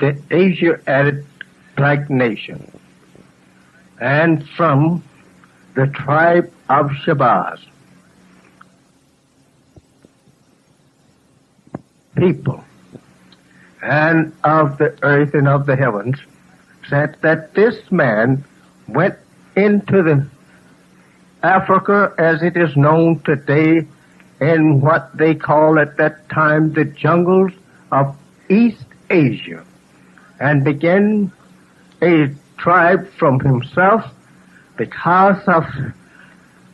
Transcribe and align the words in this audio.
the 0.00 0.20
Asiatic 0.30 1.24
nation 2.10 2.70
and 4.00 4.48
from 4.50 5.02
the 5.74 5.86
tribe 5.86 6.52
of 6.68 6.86
Shabazz. 7.04 7.60
People 12.16 12.64
and 13.82 14.32
of 14.42 14.76
the 14.78 14.96
earth 15.02 15.34
and 15.34 15.46
of 15.46 15.66
the 15.66 15.76
heavens 15.76 16.18
said 16.88 17.16
that 17.22 17.54
this 17.54 17.76
man 17.92 18.44
went 18.88 19.14
into 19.54 20.02
the 20.02 20.26
Africa 21.42 22.12
as 22.18 22.42
it 22.42 22.56
is 22.56 22.76
known 22.76 23.20
today 23.20 23.86
in 24.40 24.80
what 24.80 25.16
they 25.16 25.34
call 25.34 25.78
at 25.78 25.96
that 25.96 26.28
time 26.28 26.72
the 26.72 26.84
jungles 26.84 27.52
of 27.92 28.16
East 28.48 28.84
Asia 29.10 29.64
and 30.40 30.64
began 30.64 31.32
a 32.02 32.28
tribe 32.56 33.08
from 33.18 33.40
himself 33.40 34.04
because 34.76 35.40
of, 35.46 35.64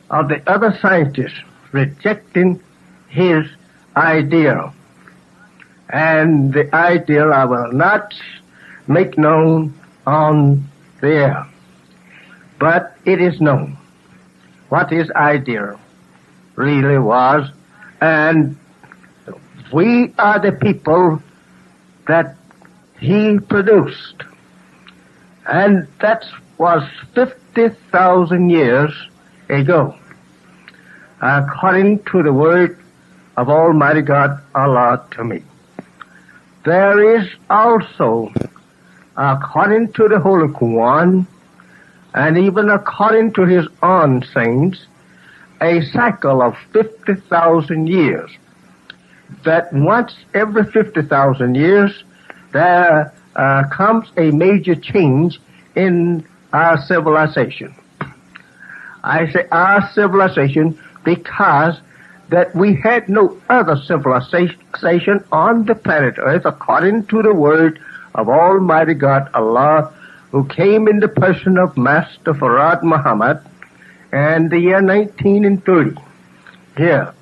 of 0.09 0.29
the 0.29 0.41
other 0.47 0.77
scientists 0.81 1.39
rejecting 1.71 2.61
his 3.07 3.45
idea. 3.95 4.71
And 5.89 6.53
the 6.53 6.73
ideal 6.75 7.33
I 7.33 7.45
will 7.45 7.71
not 7.71 8.13
make 8.87 9.17
known 9.17 9.73
on 10.05 10.67
the 11.01 11.07
air. 11.07 11.47
But 12.59 12.97
it 13.05 13.21
is 13.21 13.39
known 13.41 13.77
what 14.69 14.91
his 14.91 15.09
idea 15.11 15.77
really 16.55 16.97
was. 16.97 17.49
And 18.01 18.57
we 19.73 20.13
are 20.17 20.39
the 20.39 20.51
people 20.51 21.21
that 22.07 22.35
he 23.05 23.39
produced. 23.39 24.23
And 25.47 25.87
that 26.01 26.25
was 26.57 26.83
50,000 27.13 28.49
years 28.49 28.91
ago. 29.49 29.95
According 31.21 32.03
to 32.11 32.23
the 32.23 32.33
word 32.33 32.77
of 33.37 33.49
Almighty 33.49 34.01
God 34.01 34.41
Allah 34.55 35.05
to 35.11 35.23
me. 35.23 35.43
There 36.63 37.19
is 37.19 37.27
also, 37.49 38.33
according 39.15 39.93
to 39.93 40.07
the 40.07 40.19
Holy 40.19 40.47
Quran, 40.47 41.27
and 42.15 42.37
even 42.37 42.69
according 42.69 43.33
to 43.33 43.45
his 43.45 43.67
own 43.83 44.23
saints, 44.33 44.87
a 45.61 45.81
cycle 45.91 46.41
of 46.41 46.57
50,000 46.73 47.87
years. 47.87 48.31
That 49.43 49.71
once 49.73 50.15
every 50.33 50.65
50,000 50.65 51.55
years, 51.55 52.03
there 52.55 53.13
uh, 53.35 53.63
comes 53.67 54.07
a 54.15 54.31
major 54.31 54.75
change 54.75 55.41
in 55.75 56.25
our 56.53 56.81
civilization. 56.81 57.75
I 59.03 59.29
say 59.31 59.45
our 59.51 59.91
civilization 59.91 60.79
because 61.03 61.75
that 62.29 62.55
we 62.55 62.75
had 62.75 63.09
no 63.09 63.37
other 63.49 63.75
civilization 63.75 65.23
on 65.33 65.65
the 65.65 65.75
planet 65.75 66.15
Earth 66.17 66.45
according 66.45 67.05
to 67.07 67.21
the 67.21 67.33
word 67.33 67.77
of 68.15 68.29
Almighty 68.29 68.93
God 68.93 69.29
Allah 69.33 69.93
who 70.31 70.45
came 70.45 70.87
in 70.87 70.99
the 71.01 71.09
person 71.09 71.57
of 71.57 71.75
Master 71.77 72.33
Farad 72.33 72.83
Muhammad 72.83 73.41
and 74.13 74.49
the 74.49 74.59
year 74.59 74.81
1930. 74.81 76.01
Here, 76.77 77.13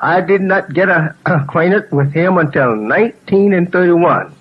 I 0.00 0.20
did 0.20 0.40
not 0.42 0.72
get 0.72 0.88
acquainted 1.26 1.90
with 1.90 2.12
him 2.12 2.38
until 2.38 2.70
1931. 2.70 4.33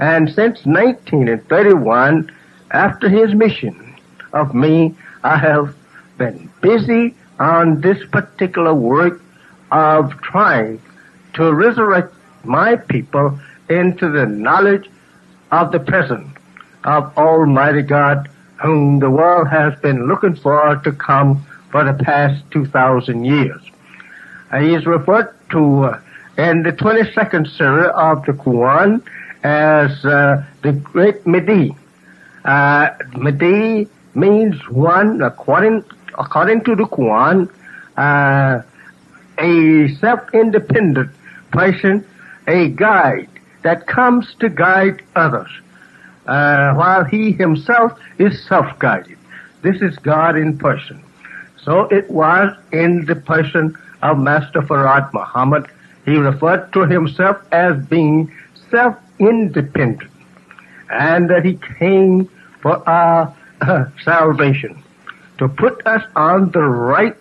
And 0.00 0.28
since 0.30 0.64
1931, 0.64 2.32
after 2.70 3.08
his 3.10 3.34
mission 3.34 3.94
of 4.32 4.54
me, 4.54 4.94
I 5.22 5.36
have 5.36 5.76
been 6.16 6.50
busy 6.62 7.14
on 7.38 7.82
this 7.82 7.98
particular 8.10 8.72
work 8.72 9.20
of 9.70 10.18
trying 10.22 10.80
to 11.34 11.52
resurrect 11.52 12.14
my 12.44 12.76
people 12.76 13.38
into 13.68 14.10
the 14.10 14.24
knowledge 14.24 14.88
of 15.52 15.70
the 15.70 15.80
present 15.80 16.26
of 16.84 17.16
Almighty 17.18 17.82
God, 17.82 18.26
whom 18.62 19.00
the 19.00 19.10
world 19.10 19.48
has 19.48 19.78
been 19.80 20.08
looking 20.08 20.34
for 20.34 20.76
to 20.76 20.92
come 20.92 21.44
for 21.70 21.84
the 21.84 22.02
past 22.04 22.42
2,000 22.52 23.26
years. 23.26 23.60
He 24.58 24.74
is 24.74 24.86
referred 24.86 25.34
to 25.50 25.84
uh, 25.84 26.00
in 26.38 26.62
the 26.62 26.72
22nd 26.72 27.46
surah 27.48 28.12
of 28.12 28.24
the 28.24 28.32
Quran 28.32 29.02
as 29.42 30.04
uh, 30.04 30.44
the 30.62 30.72
Great 30.72 31.26
Mahdi. 31.26 31.74
Uh, 32.44 32.90
Mahdi 33.16 33.88
means 34.14 34.68
one, 34.68 35.22
according 35.22 35.84
according 36.18 36.64
to 36.64 36.74
the 36.74 36.84
Quran, 36.84 37.48
uh, 37.96 38.62
a 39.38 39.94
self-independent 39.96 41.10
person, 41.52 42.04
a 42.46 42.68
guide 42.68 43.28
that 43.62 43.86
comes 43.86 44.34
to 44.40 44.48
guide 44.48 45.02
others, 45.16 45.50
uh, 46.26 46.74
while 46.74 47.04
he 47.04 47.32
himself 47.32 47.98
is 48.18 48.42
self-guided. 48.46 49.16
This 49.62 49.80
is 49.80 49.96
God 49.98 50.36
in 50.36 50.58
person. 50.58 51.02
So 51.62 51.82
it 51.84 52.10
was 52.10 52.56
in 52.72 53.04
the 53.04 53.16
person 53.16 53.76
of 54.02 54.18
Master 54.18 54.62
Farad 54.62 55.12
Muhammad. 55.12 55.68
He 56.04 56.16
referred 56.16 56.72
to 56.72 56.86
himself 56.86 57.36
as 57.52 57.76
being 57.86 58.32
self-independent 59.20 60.10
and 60.90 61.30
that 61.30 61.44
he 61.44 61.58
came 61.78 62.28
for 62.62 62.86
our 62.88 63.34
uh, 63.60 63.84
salvation 64.02 64.82
to 65.38 65.48
put 65.48 65.86
us 65.86 66.02
on 66.16 66.50
the 66.50 66.62
right 66.62 67.16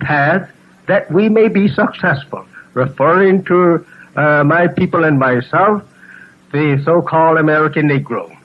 path 0.00 0.50
that 0.86 1.10
we 1.10 1.28
may 1.28 1.48
be 1.48 1.68
successful. 1.68 2.46
Referring 2.74 3.44
to 3.44 3.86
uh, 4.16 4.44
my 4.44 4.68
people 4.68 5.04
and 5.04 5.18
myself, 5.18 5.82
the 6.52 6.80
so-called 6.84 7.38
American 7.38 7.88
Negro. 7.88 8.36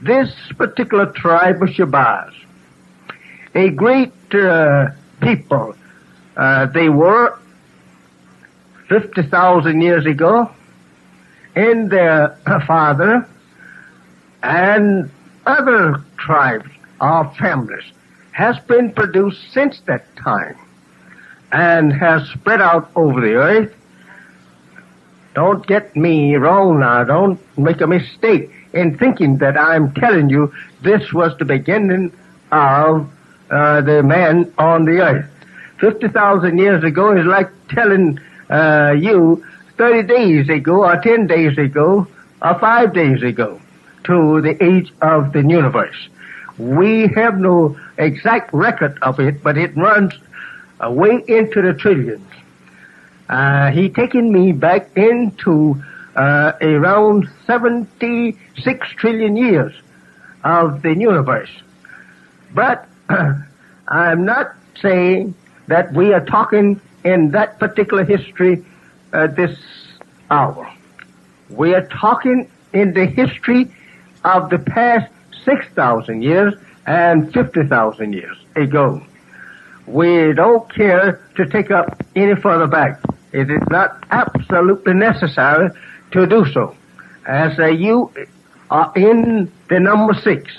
This 0.00 0.32
particular 0.56 1.06
tribe 1.12 1.62
of 1.62 1.68
Shabazz, 1.68 2.32
a 3.54 3.70
great 3.70 4.12
uh, 4.34 4.88
people, 5.20 5.74
uh, 6.36 6.66
they 6.66 6.88
were 6.88 7.38
50,000 8.88 9.80
years 9.80 10.04
ago, 10.06 10.50
in 11.56 11.88
their 11.88 12.36
father 12.66 13.26
and 14.42 15.10
other 15.46 16.02
tribes 16.18 16.70
or 17.00 17.32
families 17.38 17.84
has 18.32 18.58
been 18.60 18.92
produced 18.92 19.52
since 19.52 19.80
that 19.86 20.04
time 20.16 20.56
and 21.52 21.92
has 21.92 22.28
spread 22.30 22.60
out 22.60 22.90
over 22.96 23.20
the 23.20 23.34
earth. 23.34 23.72
Don't 25.34 25.66
get 25.66 25.94
me 25.94 26.34
wrong 26.36 26.80
now. 26.80 27.04
Don't 27.04 27.40
make 27.56 27.80
a 27.80 27.86
mistake 27.86 28.50
in 28.72 28.98
thinking 28.98 29.38
that 29.38 29.56
I'm 29.56 29.92
telling 29.94 30.30
you 30.30 30.52
this 30.82 31.12
was 31.12 31.36
the 31.38 31.44
beginning 31.44 32.12
of 32.50 33.08
uh, 33.50 33.80
the 33.82 34.02
man 34.02 34.52
on 34.58 34.84
the 34.84 35.00
earth. 35.00 35.30
50,000 35.80 36.58
years 36.58 36.82
ago 36.82 37.16
is 37.16 37.26
like 37.26 37.50
telling 37.68 38.18
uh, 38.50 38.94
you 38.98 39.44
30 39.76 40.08
days 40.08 40.48
ago 40.48 40.84
or 40.84 40.96
10 41.00 41.26
days 41.26 41.58
ago 41.58 42.06
or 42.42 42.58
5 42.58 42.92
days 42.92 43.22
ago 43.22 43.60
to 44.04 44.40
the 44.40 44.62
age 44.62 44.92
of 45.00 45.32
the 45.32 45.40
universe. 45.40 45.96
We 46.58 47.08
have 47.08 47.38
no 47.38 47.76
exact 47.98 48.52
record 48.52 48.98
of 49.02 49.18
it, 49.18 49.42
but 49.42 49.58
it 49.58 49.76
runs 49.76 50.12
way 50.80 51.24
into 51.26 51.62
the 51.62 51.74
trillions. 51.74 52.30
Uh, 53.28 53.70
he 53.70 53.88
taken 53.88 54.32
me 54.32 54.52
back 54.52 54.96
into 54.96 55.82
uh, 56.14 56.52
around 56.60 57.28
76 57.46 58.88
trillion 58.96 59.36
years 59.36 59.72
of 60.44 60.82
the 60.82 60.94
universe. 60.94 61.50
But 62.52 62.86
I'm 63.88 64.24
not 64.24 64.54
saying 64.80 65.34
that 65.66 65.92
we 65.92 66.12
are 66.12 66.24
talking 66.24 66.80
in 67.04 67.30
that 67.30 67.58
particular 67.58 68.04
history 68.04 68.64
uh, 69.14 69.28
this 69.28 69.56
hour. 70.30 70.70
We 71.48 71.74
are 71.74 71.86
talking 71.86 72.50
in 72.72 72.92
the 72.92 73.06
history 73.06 73.70
of 74.24 74.50
the 74.50 74.58
past 74.58 75.10
6,000 75.44 76.22
years 76.22 76.54
and 76.86 77.32
50,000 77.32 78.12
years 78.12 78.36
ago. 78.56 79.00
We 79.86 80.32
don't 80.32 80.68
care 80.74 81.22
to 81.36 81.46
take 81.46 81.70
up 81.70 82.02
any 82.16 82.34
further 82.34 82.66
back. 82.66 83.00
It 83.32 83.50
is 83.50 83.62
not 83.70 84.04
absolutely 84.10 84.94
necessary 84.94 85.70
to 86.12 86.26
do 86.26 86.46
so. 86.52 86.74
As 87.26 87.58
uh, 87.58 87.66
you 87.66 88.10
are 88.70 88.92
in 88.96 89.50
the 89.68 89.80
number 89.80 90.14
six, 90.14 90.50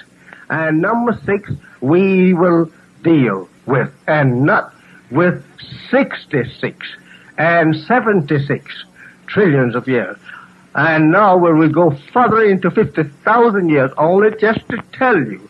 and 0.49 0.81
number 0.81 1.19
six 1.25 1.51
we 1.81 2.33
will 2.33 2.71
deal 3.03 3.49
with, 3.65 3.91
and 4.07 4.43
not 4.43 4.73
with 5.11 5.43
66 5.89 6.85
and 7.37 7.75
76 7.75 8.85
trillions 9.27 9.75
of 9.75 9.87
years. 9.87 10.17
And 10.75 11.11
now 11.11 11.37
when 11.37 11.57
we 11.57 11.67
will 11.67 11.73
go 11.73 11.97
further 12.11 12.43
into 12.43 12.69
50,000 12.69 13.69
years, 13.69 13.91
only 13.97 14.31
just 14.39 14.67
to 14.69 14.83
tell 14.93 15.17
you 15.17 15.47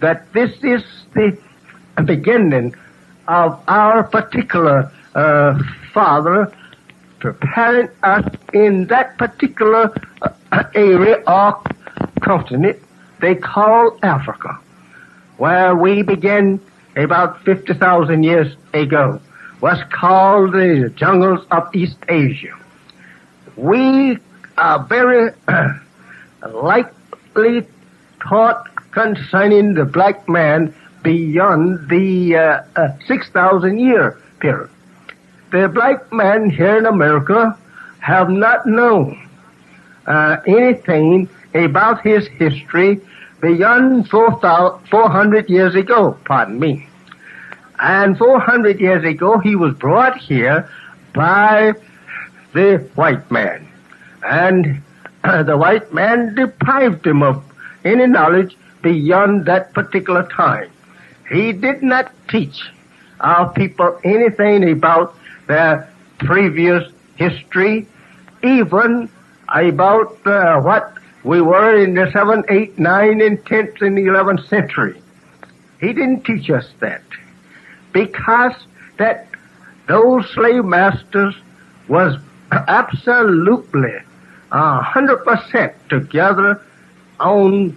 that 0.00 0.30
this 0.32 0.52
is 0.62 0.82
the 1.14 1.38
beginning 2.04 2.74
of 3.26 3.62
our 3.66 4.04
particular 4.04 4.90
uh, 5.14 5.58
Father 5.92 6.52
preparing 7.18 7.88
us 8.02 8.24
in 8.52 8.86
that 8.86 9.18
particular 9.18 9.92
uh, 10.22 10.64
area 10.74 11.22
or 11.26 11.60
continent 12.20 12.78
they 13.20 13.34
call 13.34 13.98
Africa, 14.02 14.58
where 15.38 15.74
we 15.74 16.02
began 16.02 16.60
about 16.96 17.42
50,000 17.44 18.22
years 18.22 18.54
ago, 18.72 19.20
was 19.60 19.78
called 19.92 20.52
the 20.52 20.92
jungles 20.94 21.44
of 21.50 21.74
East 21.74 21.98
Asia. 22.08 22.56
We 23.56 24.18
are 24.56 24.84
very 24.84 25.32
likely 26.52 27.66
taught 28.20 28.68
concerning 28.92 29.74
the 29.74 29.84
black 29.84 30.28
man 30.28 30.74
beyond 31.02 31.88
the 31.88 32.36
uh, 32.36 32.62
uh, 32.76 32.88
6,000 33.06 33.78
year 33.78 34.20
period. 34.40 34.70
The 35.50 35.68
black 35.68 36.12
man 36.12 36.50
here 36.50 36.76
in 36.78 36.86
America 36.86 37.56
have 38.00 38.28
not 38.30 38.66
known 38.66 39.28
uh, 40.06 40.36
anything 40.46 41.28
about 41.54 42.02
his 42.02 42.26
history 42.26 43.00
beyond 43.40 44.08
400 44.08 45.48
years 45.48 45.74
ago, 45.74 46.18
pardon 46.24 46.58
me. 46.58 46.87
And 47.80 48.18
400 48.18 48.80
years 48.80 49.04
ago, 49.04 49.38
he 49.38 49.54
was 49.54 49.74
brought 49.74 50.16
here 50.18 50.68
by 51.14 51.74
the 52.52 52.78
white 52.94 53.30
man. 53.30 53.68
And 54.22 54.82
uh, 55.24 55.42
the 55.44 55.56
white 55.56 55.92
man 55.92 56.34
deprived 56.34 57.06
him 57.06 57.22
of 57.22 57.42
any 57.84 58.06
knowledge 58.06 58.56
beyond 58.82 59.46
that 59.46 59.72
particular 59.74 60.26
time. 60.28 60.70
He 61.30 61.52
did 61.52 61.82
not 61.82 62.12
teach 62.28 62.62
our 63.20 63.52
people 63.52 63.98
anything 64.04 64.70
about 64.70 65.14
their 65.46 65.88
previous 66.18 66.90
history, 67.16 67.86
even 68.42 69.08
about 69.48 70.26
uh, 70.26 70.60
what 70.60 70.94
we 71.24 71.40
were 71.40 71.76
in 71.76 71.94
the 71.94 72.06
7th, 72.06 72.46
8th, 72.46 72.76
9th, 72.76 73.26
and 73.26 73.44
10th, 73.44 73.82
and 73.82 73.98
11th 73.98 74.48
century. 74.48 75.00
He 75.80 75.88
didn't 75.88 76.24
teach 76.24 76.48
us 76.50 76.68
that 76.80 77.02
because 78.06 78.54
that 78.98 79.26
those 79.88 80.28
slave 80.30 80.64
masters 80.64 81.34
was 81.88 82.16
absolutely 82.52 83.96
a 84.52 84.80
hundred 84.80 85.18
percent 85.24 85.72
together 85.88 86.62
on 87.18 87.76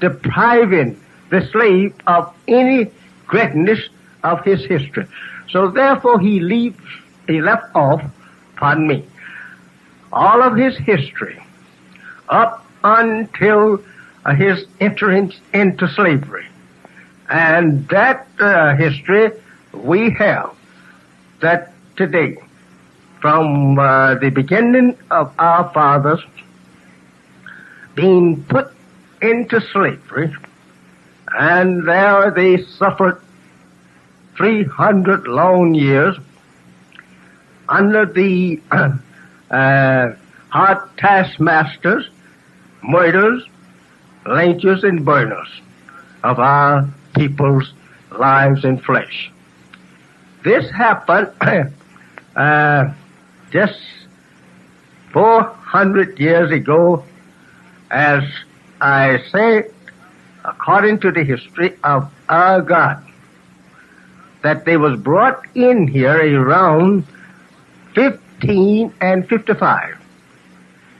depriving 0.00 0.98
the 1.30 1.44
slave 1.50 1.92
of 2.06 2.32
any 2.46 2.90
greatness 3.26 3.80
of 4.22 4.44
his 4.44 4.64
history. 4.64 5.06
So 5.50 5.70
therefore 5.70 6.20
he 6.20 6.38
leaves, 6.38 6.84
he 7.26 7.40
left 7.40 7.74
off, 7.74 8.02
pardon 8.56 8.86
me, 8.86 9.04
all 10.12 10.40
of 10.42 10.56
his 10.56 10.76
history 10.76 11.42
up 12.28 12.64
until 12.84 13.82
uh, 14.24 14.34
his 14.34 14.66
entrance 14.80 15.34
into 15.52 15.88
slavery. 15.88 16.46
And 17.28 17.86
that 17.88 18.26
uh, 18.38 18.76
history 18.76 19.32
we 19.84 20.10
have 20.10 20.54
that 21.40 21.72
today, 21.96 22.36
from 23.20 23.78
uh, 23.78 24.14
the 24.16 24.30
beginning 24.30 24.96
of 25.10 25.32
our 25.38 25.70
fathers 25.72 26.20
being 27.94 28.42
put 28.44 28.72
into 29.20 29.60
slavery, 29.60 30.34
and 31.36 31.86
there 31.86 32.30
they 32.30 32.62
suffered 32.62 33.20
300 34.36 35.26
long 35.26 35.74
years 35.74 36.16
under 37.68 38.06
the 38.06 38.60
uh, 39.50 40.10
hard 40.50 40.78
taskmasters 40.96 42.08
murders, 42.82 43.44
lynchers, 44.24 44.84
and 44.84 45.04
burners 45.04 45.48
of 46.24 46.38
our 46.38 46.88
people's 47.14 47.72
lives 48.12 48.64
and 48.64 48.82
flesh. 48.82 49.30
This 50.42 50.70
happened 50.70 51.32
uh, 52.36 52.92
just 53.50 53.80
400 55.12 56.18
years 56.18 56.52
ago, 56.52 57.04
as 57.90 58.22
I 58.80 59.22
say, 59.32 59.64
according 60.44 61.00
to 61.00 61.10
the 61.10 61.24
history 61.24 61.76
of 61.82 62.12
our 62.28 62.62
God, 62.62 63.04
that 64.42 64.64
they 64.64 64.76
was 64.76 64.98
brought 65.00 65.44
in 65.56 65.88
here 65.88 66.40
around 66.40 67.04
15 67.94 68.94
and 69.00 69.28
55. 69.28 69.98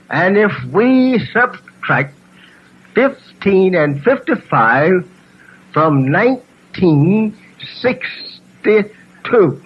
And 0.09 0.37
if 0.37 0.51
we 0.65 1.19
subtract 1.31 2.15
15 2.95 3.75
and 3.75 4.03
55 4.03 5.09
from 5.71 6.11
1962. 9.23 9.61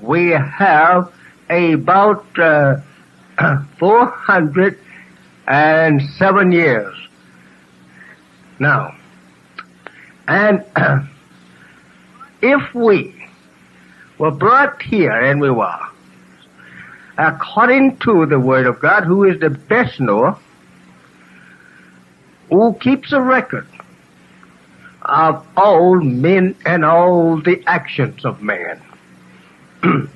We 0.00 0.30
have 0.30 1.12
about 1.48 2.26
uh, 2.38 2.80
407 3.78 6.52
years 6.52 6.94
now. 8.58 8.94
And 10.28 10.64
if 12.42 12.74
we 12.74 13.14
were 14.18 14.32
brought 14.32 14.82
here, 14.82 15.12
and 15.12 15.40
we 15.40 15.50
were, 15.50 15.78
according 17.18 17.96
to 17.98 18.26
the 18.26 18.40
Word 18.40 18.66
of 18.66 18.80
God, 18.80 19.04
who 19.04 19.22
is 19.24 19.38
the 19.40 19.50
best 19.50 20.00
knower, 20.00 20.36
who 22.50 22.74
keeps 22.80 23.12
a 23.12 23.20
record 23.20 23.66
of 25.06 25.46
all 25.56 26.00
men 26.00 26.54
and 26.66 26.84
all 26.84 27.40
the 27.40 27.62
actions 27.66 28.24
of 28.24 28.42
man. 28.42 28.80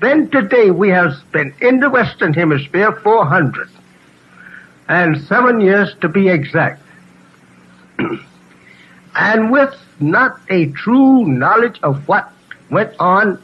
then 0.00 0.30
today 0.30 0.70
we 0.70 0.88
have 0.88 1.14
spent 1.14 1.60
in 1.60 1.80
the 1.80 1.90
Western 1.90 2.32
Hemisphere 2.32 2.92
400 2.92 3.68
and 4.88 5.20
seven 5.22 5.60
years 5.60 5.94
to 6.00 6.08
be 6.08 6.28
exact. 6.28 6.80
and 9.14 9.50
with 9.50 9.74
not 10.00 10.40
a 10.48 10.66
true 10.66 11.26
knowledge 11.26 11.78
of 11.82 12.06
what 12.06 12.32
went 12.70 12.94
on 13.00 13.42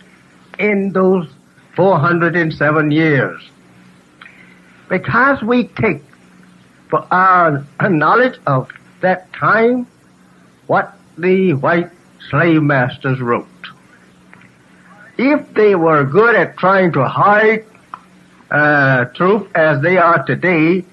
in 0.58 0.92
those 0.92 1.28
407 1.75 2.90
years. 2.92 3.42
Because 4.88 5.42
we 5.42 5.64
take 5.64 6.02
for 6.88 7.04
our 7.12 7.66
knowledge 7.88 8.38
of 8.46 8.70
that 9.00 9.32
time 9.32 9.88
what 10.66 10.97
the 11.16 11.54
white 11.54 11.90
slave 12.30 12.62
masters 12.62 13.21
wrote. 13.21 13.47
If 15.16 15.54
they 15.54 15.75
were 15.75 16.04
good 16.04 16.35
at 16.35 16.56
trying 16.56 16.92
to 16.92 17.06
hide 17.06 17.64
uh, 18.50 19.06
truth 19.06 19.49
as 19.54 19.80
they 19.83 19.97
are 19.97 20.25
today, 20.25 20.85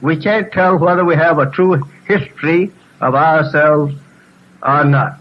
we 0.00 0.16
can't 0.16 0.50
tell 0.52 0.78
whether 0.78 1.04
we 1.04 1.16
have 1.16 1.38
a 1.38 1.50
true 1.50 1.82
history 2.06 2.72
of 3.00 3.14
ourselves 3.14 3.94
or 4.62 4.84
not. 4.84 5.18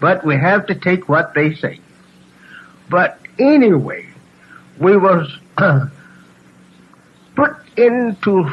But 0.00 0.24
we 0.24 0.36
have 0.36 0.66
to 0.66 0.74
take 0.74 1.08
what 1.08 1.34
they 1.34 1.54
say. 1.54 1.80
But 2.88 3.18
anyway, 3.38 4.06
we 4.78 4.96
was 4.96 5.30
put 7.36 7.56
into 7.76 8.50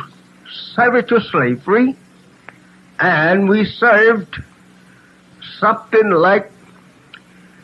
servitude 0.76 1.24
slavery, 1.24 1.96
and 3.00 3.50
we 3.50 3.66
served 3.66 4.42
something 5.60 6.10
like 6.10 6.52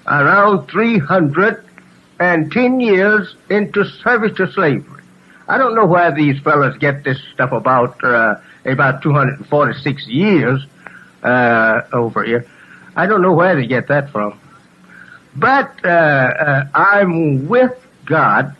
around 0.07 0.67
310 0.67 2.79
years 2.79 3.35
into 3.49 3.85
service 3.85 4.35
to 4.37 4.51
slavery. 4.51 5.03
I 5.47 5.57
don't 5.57 5.75
know 5.75 5.85
where 5.85 6.11
these 6.11 6.39
fellows 6.41 6.77
get 6.77 7.03
this 7.03 7.19
stuff 7.33 7.51
about 7.51 8.03
uh, 8.03 8.35
about 8.65 9.01
246 9.01 10.07
years 10.07 10.63
uh, 11.23 11.81
over 11.91 12.23
here. 12.23 12.45
I 12.95 13.07
don't 13.07 13.21
know 13.21 13.33
where 13.33 13.55
they 13.55 13.65
get 13.65 13.87
that 13.87 14.11
from. 14.11 14.39
But 15.35 15.73
uh, 15.83 15.87
uh 15.87 16.67
I'm 16.73 17.47
with 17.47 17.73
God 18.05 18.55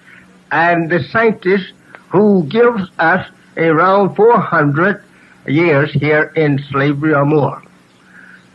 and 0.51 0.89
the 0.89 1.03
scientist 1.03 1.73
who 2.09 2.43
gives 2.45 2.89
us 2.97 3.29
around 3.57 4.15
400 4.15 5.03
years 5.49 5.91
here 5.91 6.31
in 6.35 6.59
slavery 6.71 7.13
or 7.13 7.25
more. 7.25 7.61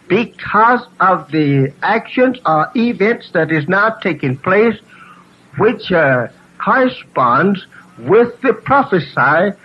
Because 0.09 0.87
of 1.01 1.31
the 1.31 1.73
actions 1.83 2.39
or 2.47 2.71
events 2.77 3.31
that 3.33 3.51
is 3.51 3.69
now 3.69 3.91
taking 3.91 4.37
place, 4.37 4.79
which 5.57 5.91
uh, 5.93 6.29
corresponds 6.59 7.67
with 7.99 8.41
the 8.43 8.53
prophecy 8.53 9.57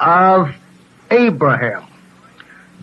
of 0.00 0.54
Abraham 1.10 1.84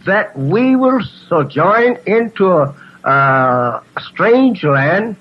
that 0.06 0.38
we 0.38 0.76
will 0.76 1.02
sojourn 1.28 1.98
into 2.06 2.48
a, 2.52 2.76
a 3.04 3.84
strange 4.00 4.64
land 4.64 5.16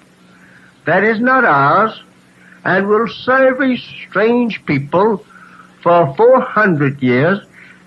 that 0.84 1.04
is 1.04 1.20
not 1.20 1.44
ours 1.44 2.02
and 2.64 2.88
will 2.88 3.08
serve 3.08 3.60
a 3.60 3.76
strange 3.76 4.64
people 4.66 5.24
for 5.82 6.14
400 6.16 7.02
years 7.02 7.40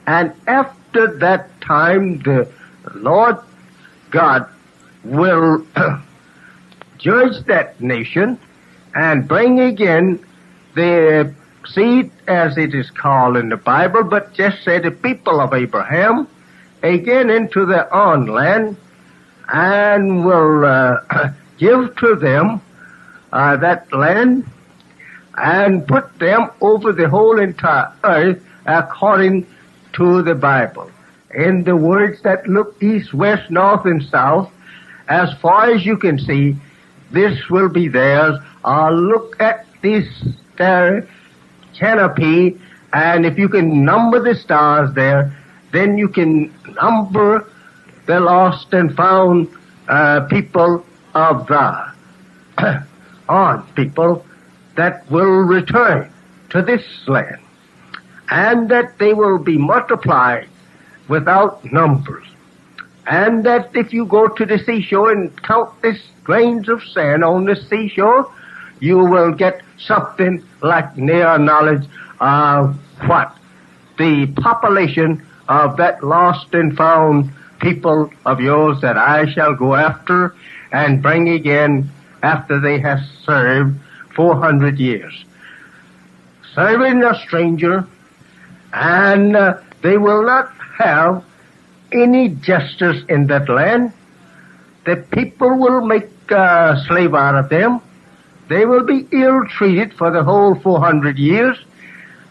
and 0.05 0.33
after 0.47 0.76
that 0.93 1.49
time 1.61 2.19
the 2.19 2.49
Lord 2.95 3.37
God 4.09 4.49
will 5.03 5.65
judge 6.97 7.45
that 7.45 7.79
nation 7.79 8.39
and 8.95 9.27
bring 9.27 9.59
again 9.59 10.23
the 10.75 11.33
seed 11.67 12.11
as 12.27 12.57
it 12.57 12.73
is 12.73 12.89
called 12.91 13.37
in 13.37 13.49
the 13.49 13.57
Bible, 13.57 14.03
but 14.03 14.33
just 14.33 14.63
say 14.63 14.79
the 14.79 14.91
people 14.91 15.39
of 15.39 15.53
Abraham 15.53 16.27
again 16.83 17.29
into 17.29 17.65
their 17.65 17.93
own 17.93 18.27
land 18.27 18.77
and 19.49 20.25
will 20.25 20.65
uh, 20.65 21.33
give 21.57 21.95
to 21.97 22.15
them 22.15 22.61
uh, 23.33 23.57
that 23.57 23.91
land 23.93 24.45
and 25.35 25.87
put 25.87 26.17
them 26.19 26.49
over 26.61 26.91
the 26.91 27.09
whole 27.09 27.39
entire 27.39 27.91
earth 28.03 28.43
according 28.65 29.45
to 29.97 30.21
the 30.21 30.35
Bible. 30.35 30.89
In 31.33 31.63
the 31.63 31.75
words 31.75 32.21
that 32.21 32.47
look 32.47 32.81
east, 32.81 33.13
west, 33.13 33.51
north, 33.51 33.85
and 33.85 34.01
south, 34.03 34.49
as 35.09 35.33
far 35.41 35.69
as 35.71 35.85
you 35.85 35.97
can 35.97 36.17
see, 36.17 36.55
this 37.11 37.49
will 37.49 37.69
be 37.69 37.87
theirs. 37.87 38.39
Uh, 38.63 38.89
look 38.91 39.39
at 39.41 39.65
this 39.81 40.07
star 40.53 41.05
canopy, 41.73 42.59
and 42.93 43.25
if 43.25 43.37
you 43.37 43.49
can 43.49 43.83
number 43.83 44.21
the 44.21 44.35
stars 44.35 44.93
there, 44.93 45.35
then 45.71 45.97
you 45.97 46.07
can 46.07 46.53
number 46.81 47.49
the 48.05 48.19
lost 48.19 48.73
and 48.73 48.95
found 48.95 49.47
uh, 49.87 50.21
people 50.27 50.85
of 51.13 51.47
the 51.47 51.93
on 53.29 53.67
people 53.73 54.25
that 54.75 55.09
will 55.11 55.41
return 55.41 56.09
to 56.49 56.61
this 56.61 56.83
land, 57.07 57.41
and 58.29 58.69
that 58.69 58.97
they 58.97 59.13
will 59.13 59.37
be 59.37 59.57
multiplied 59.57 60.47
without 61.07 61.63
numbers. 61.71 62.25
And 63.05 63.45
that 63.45 63.71
if 63.73 63.93
you 63.93 64.05
go 64.05 64.27
to 64.27 64.45
the 64.45 64.59
seashore 64.59 65.11
and 65.11 65.31
count 65.43 65.81
the 65.81 65.97
grains 66.23 66.67
of 66.67 66.83
sand 66.83 67.23
on 67.23 67.45
the 67.45 67.55
seashore, 67.55 68.29
you 68.79 68.97
will 68.97 69.31
get 69.31 69.61
something 69.77 70.43
like 70.61 70.97
near 70.97 71.37
knowledge 71.37 71.87
of 72.19 72.75
what 73.07 73.35
the 73.97 74.27
population 74.27 75.25
of 75.47 75.77
that 75.77 76.03
lost 76.03 76.53
and 76.53 76.75
found 76.75 77.31
people 77.59 78.11
of 78.25 78.39
yours 78.39 78.81
that 78.81 78.97
I 78.97 79.31
shall 79.31 79.55
go 79.55 79.75
after 79.75 80.35
and 80.71 81.01
bring 81.01 81.29
again 81.29 81.89
after 82.21 82.59
they 82.59 82.79
have 82.79 82.99
served 83.23 83.79
400 84.15 84.77
years. 84.77 85.25
Serving 86.53 87.03
a 87.03 87.15
stranger, 87.19 87.87
and 88.73 89.35
uh, 89.35 89.57
they 89.81 89.97
will 89.97 90.23
not 90.25 90.51
have 90.77 91.23
any 91.91 92.29
justice 92.29 93.03
in 93.09 93.27
that 93.27 93.49
land. 93.49 93.93
The 94.85 94.97
people 95.11 95.57
will 95.57 95.85
make 95.85 96.09
uh, 96.31 96.83
slave 96.85 97.13
out 97.13 97.35
of 97.35 97.49
them. 97.49 97.81
They 98.49 98.65
will 98.65 98.83
be 98.83 99.07
ill 99.11 99.45
treated 99.45 99.93
for 99.93 100.11
the 100.11 100.23
whole 100.23 100.55
400 100.55 101.17
years. 101.17 101.57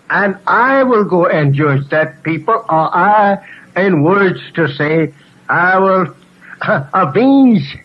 And 0.09 0.39
I 0.47 0.83
will 0.83 1.05
go 1.05 1.27
and 1.27 1.55
judge 1.55 1.89
that 1.89 2.23
people, 2.23 2.55
or 2.55 2.97
I, 2.97 3.39
in 3.77 4.03
words 4.03 4.41
to 4.55 4.69
say, 4.75 5.13
I 5.49 5.79
will 5.79 6.15
avenge 6.95 7.77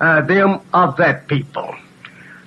uh, 0.00 0.22
them 0.22 0.60
of 0.74 0.96
that 0.96 1.28
people. 1.28 1.74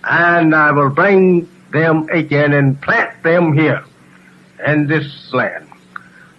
And 0.03 0.53
I 0.53 0.71
will 0.71 0.89
bring 0.89 1.49
them 1.71 2.09
again 2.11 2.53
and 2.53 2.79
plant 2.81 3.23
them 3.23 3.53
here 3.53 3.83
in 4.65 4.87
this 4.87 5.33
land. 5.33 5.67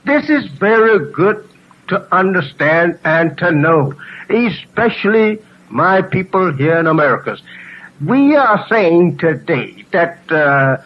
This 0.05 0.29
is 0.29 0.47
very 0.47 1.11
good 1.13 1.49
to 1.89 2.15
understand 2.15 2.99
and 3.05 3.37
to 3.39 3.51
know, 3.51 3.95
especially 4.29 5.39
my 5.71 6.03
people 6.03 6.53
here 6.53 6.79
in 6.79 6.87
America. 6.87 7.37
We 8.05 8.37
are 8.37 8.67
saying 8.69 9.19
today 9.19 9.85
that 9.93 10.31
uh, 10.31 10.79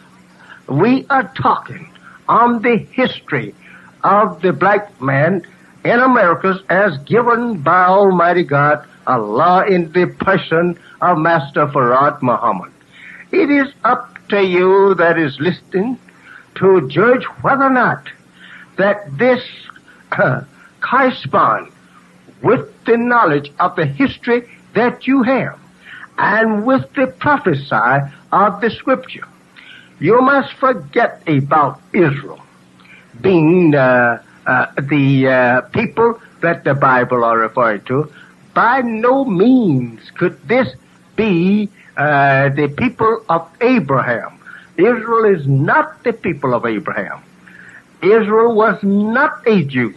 we 0.67 1.05
are 1.09 1.31
talking 1.35 1.89
on 2.27 2.61
the 2.61 2.77
history 2.77 3.55
of 4.03 4.41
the 4.41 4.53
black 4.53 5.01
man 5.01 5.45
in 5.83 5.99
America 5.99 6.59
as 6.69 6.97
given 6.99 7.59
by 7.59 7.85
Almighty 7.85 8.43
God, 8.43 8.85
Allah 9.07 9.65
in 9.67 9.91
the 9.91 10.05
person 10.05 10.77
of 11.01 11.17
Master 11.17 11.65
Farad 11.67 12.21
Muhammad. 12.21 12.71
It 13.31 13.49
is 13.49 13.73
up 13.83 14.17
to 14.29 14.43
you 14.43 14.93
that 14.95 15.17
is 15.17 15.39
listening 15.39 15.97
to 16.59 16.87
judge 16.87 17.23
whether 17.41 17.63
or 17.63 17.69
not 17.69 18.07
that 18.77 19.17
this 19.17 19.43
uh, 20.11 20.43
correspond 20.81 21.71
with 22.41 22.83
the 22.85 22.97
knowledge 22.97 23.51
of 23.59 23.75
the 23.75 23.85
history 23.85 24.47
that 24.73 25.07
you 25.07 25.23
have 25.23 25.59
and 26.17 26.65
with 26.65 26.91
the 26.93 27.07
prophecy 27.07 28.09
of 28.31 28.61
the 28.61 28.69
scripture. 28.69 29.27
You 29.99 30.21
must 30.21 30.53
forget 30.53 31.21
about 31.27 31.81
Israel 31.93 32.41
being 33.21 33.75
uh, 33.75 34.21
uh, 34.45 34.65
the 34.79 35.27
uh, 35.27 35.61
people 35.69 36.21
that 36.41 36.63
the 36.63 36.73
Bible 36.73 37.23
are 37.23 37.37
referring 37.37 37.81
to. 37.81 38.11
By 38.53 38.81
no 38.81 39.25
means 39.25 39.99
could 40.11 40.41
this 40.47 40.73
be 41.15 41.69
uh, 41.97 42.49
the 42.49 42.67
people 42.69 43.23
of 43.29 43.47
Abraham. 43.61 44.38
Israel 44.79 45.25
is 45.25 45.45
not 45.45 46.03
the 46.03 46.13
people 46.13 46.53
of 46.53 46.65
Abraham. 46.65 47.21
Israel 48.01 48.55
was 48.55 48.81
not 48.81 49.45
a 49.45 49.63
Jew. 49.63 49.93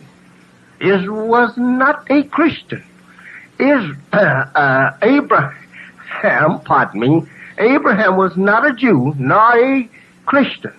Israel 0.80 1.28
was 1.28 1.56
not 1.56 2.10
a 2.10 2.24
Christian. 2.24 2.84
Is 3.60 3.94
uh, 4.12 4.16
uh, 4.54 4.96
Abraham, 5.02 6.60
pardon 6.64 7.00
me, 7.00 7.22
Abraham 7.58 8.16
was 8.16 8.36
not 8.36 8.66
a 8.66 8.74
Jew 8.74 9.14
nor 9.16 9.56
a 9.56 9.88
Christian. 10.26 10.74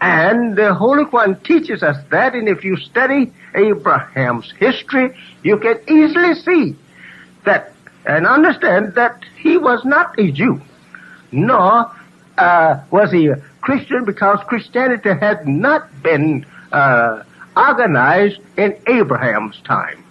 And 0.00 0.56
the 0.56 0.74
Holy 0.74 1.04
One 1.04 1.36
teaches 1.40 1.84
us 1.84 1.96
that, 2.10 2.34
and 2.34 2.48
if 2.48 2.64
you 2.64 2.76
study 2.76 3.32
Abraham's 3.54 4.50
history, 4.58 5.16
you 5.44 5.56
can 5.58 5.78
easily 5.88 6.34
see 6.34 6.76
that 7.44 7.72
and 8.06 8.26
understand 8.26 8.94
that 8.96 9.24
he 9.38 9.56
was 9.56 9.84
not 9.84 10.18
a 10.18 10.30
Jew, 10.32 10.60
nor 11.30 11.90
uh, 12.38 12.80
was 12.90 13.10
he 13.12 13.28
a 13.28 13.36
Christian 13.60 14.04
because 14.04 14.38
Christianity 14.46 15.10
had 15.10 15.46
not 15.46 16.02
been 16.02 16.46
uh, 16.72 17.22
organized 17.56 18.40
in 18.56 18.76
Abraham's 18.86 19.60
time. 19.62 20.04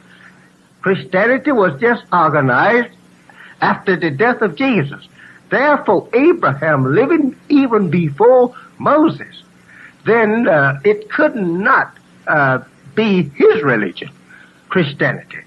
Christianity 0.81 1.51
was 1.51 1.79
just 1.79 2.03
organized 2.11 2.95
after 3.61 3.95
the 3.95 4.11
death 4.11 4.41
of 4.41 4.55
Jesus. 4.55 5.07
Therefore, 5.49 6.09
Abraham 6.13 6.93
living 6.93 7.35
even 7.49 7.89
before 7.89 8.55
Moses, 8.79 9.43
then 10.05 10.47
uh, 10.47 10.79
it 10.83 11.09
could 11.09 11.35
not 11.35 11.95
uh, 12.27 12.59
be 12.95 13.23
his 13.23 13.61
religion, 13.63 14.09
Christianity. 14.69 15.39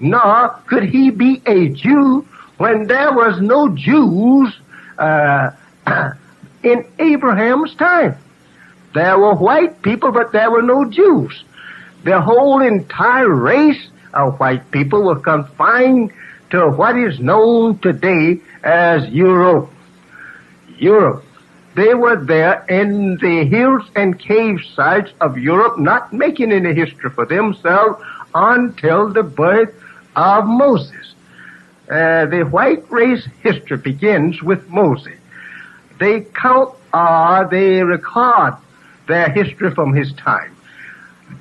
Nor 0.00 0.50
could 0.66 0.84
he 0.84 1.10
be 1.10 1.42
a 1.44 1.68
Jew 1.68 2.26
when 2.58 2.86
there 2.86 3.12
was 3.12 3.40
no 3.40 3.68
Jews 3.68 4.56
uh, 4.98 5.50
in 6.62 6.86
Abraham's 6.98 7.74
time. 7.74 8.16
There 8.94 9.18
were 9.18 9.34
white 9.34 9.82
people, 9.82 10.12
but 10.12 10.32
there 10.32 10.50
were 10.50 10.62
no 10.62 10.84
Jews. 10.90 11.44
The 12.04 12.20
whole 12.20 12.60
entire 12.60 13.28
race 13.28 13.88
of 14.14 14.40
white 14.40 14.70
people 14.70 15.02
were 15.04 15.20
confined 15.20 16.12
to 16.50 16.70
what 16.70 16.96
is 16.96 17.20
known 17.20 17.78
today 17.78 18.40
as 18.62 19.08
Europe. 19.10 19.70
Europe. 20.78 21.24
They 21.74 21.94
were 21.94 22.16
there 22.16 22.64
in 22.68 23.18
the 23.18 23.44
hills 23.44 23.84
and 23.94 24.18
cave 24.18 24.60
sites 24.74 25.12
of 25.20 25.38
Europe, 25.38 25.78
not 25.78 26.12
making 26.12 26.50
any 26.50 26.74
history 26.74 27.10
for 27.10 27.26
themselves 27.26 28.02
until 28.34 29.12
the 29.12 29.22
birth 29.22 29.74
of 30.16 30.46
Moses. 30.46 31.14
Uh, 31.88 32.26
the 32.26 32.46
white 32.50 32.90
race 32.90 33.26
history 33.42 33.76
begins 33.76 34.42
with 34.42 34.68
Moses. 34.68 35.18
They 35.98 36.20
count 36.20 36.74
or 36.92 37.48
they 37.50 37.82
record 37.82 38.54
their 39.06 39.30
history 39.30 39.74
from 39.74 39.92
his 39.92 40.12
time. 40.12 40.54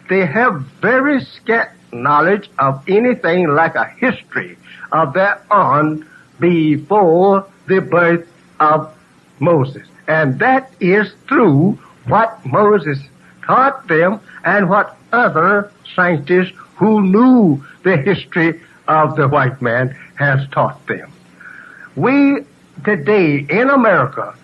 They 0.09 0.25
have 0.25 0.61
very 0.81 1.23
scant 1.23 1.69
knowledge 1.93 2.49
of 2.59 2.83
anything 2.87 3.47
like 3.49 3.75
a 3.75 3.85
history 3.85 4.57
of 4.91 5.13
their 5.13 5.41
own 5.51 6.05
before 6.39 7.45
the 7.67 7.79
birth 7.81 8.27
of 8.59 8.93
Moses. 9.39 9.87
And 10.07 10.39
that 10.39 10.71
is 10.79 11.11
through 11.27 11.73
what 12.05 12.45
Moses 12.45 12.99
taught 13.43 13.87
them 13.87 14.19
and 14.43 14.69
what 14.69 14.97
other 15.11 15.71
scientists 15.95 16.53
who 16.75 17.01
knew 17.01 17.63
the 17.83 17.97
history 17.97 18.61
of 18.87 19.15
the 19.15 19.27
white 19.27 19.61
man 19.61 19.97
has 20.15 20.47
taught 20.49 20.85
them. 20.87 21.11
We 21.95 22.45
today 22.83 23.45
in 23.49 23.69
America 23.69 24.35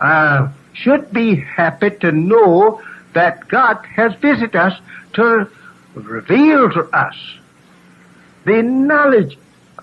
uh, 0.00 0.48
should 0.72 1.12
be 1.12 1.36
happy 1.36 1.90
to 1.90 2.12
know 2.12 2.82
that 3.14 3.48
God 3.48 3.76
has 3.86 4.14
visited 4.16 4.56
us 4.56 4.78
to 5.14 5.48
reveal 5.94 6.70
to 6.70 6.82
us 6.90 7.16
the 8.44 8.62
knowledge 8.62 9.38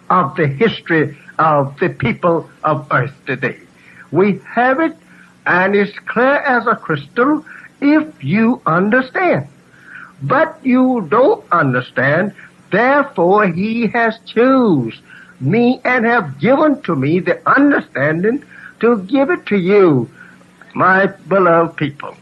of 0.10 0.36
the 0.36 0.48
history 0.48 1.17
of 1.39 1.77
the 1.79 1.89
people 1.89 2.50
of 2.63 2.88
earth 2.91 3.13
today. 3.25 3.60
We 4.12 4.39
have 4.46 4.79
it 4.79 4.96
and 5.46 5.75
it's 5.75 5.98
clear 6.00 6.38
as 6.38 6.67
a 6.67 6.75
crystal 6.75 7.43
if 7.82 8.24
you 8.24 8.62
understand. 8.65 9.48
But 10.22 10.60
you 10.63 11.08
don't 11.10 11.43
understand, 11.51 12.34
therefore 12.72 13.48
he 13.48 13.88
has 13.88 14.17
chosen 14.25 15.01
me 15.41 15.82
and 15.84 16.05
have 16.05 16.39
given 16.39 16.82
to 16.84 16.96
me 16.96 17.20
the 17.20 17.41
understanding 17.50 18.46
to 18.83 18.97
give 19.03 19.29
it 19.29 19.45
to 19.45 19.57
you, 19.57 20.09
my 20.75 21.05
beloved 21.05 21.77
people. 21.77 22.13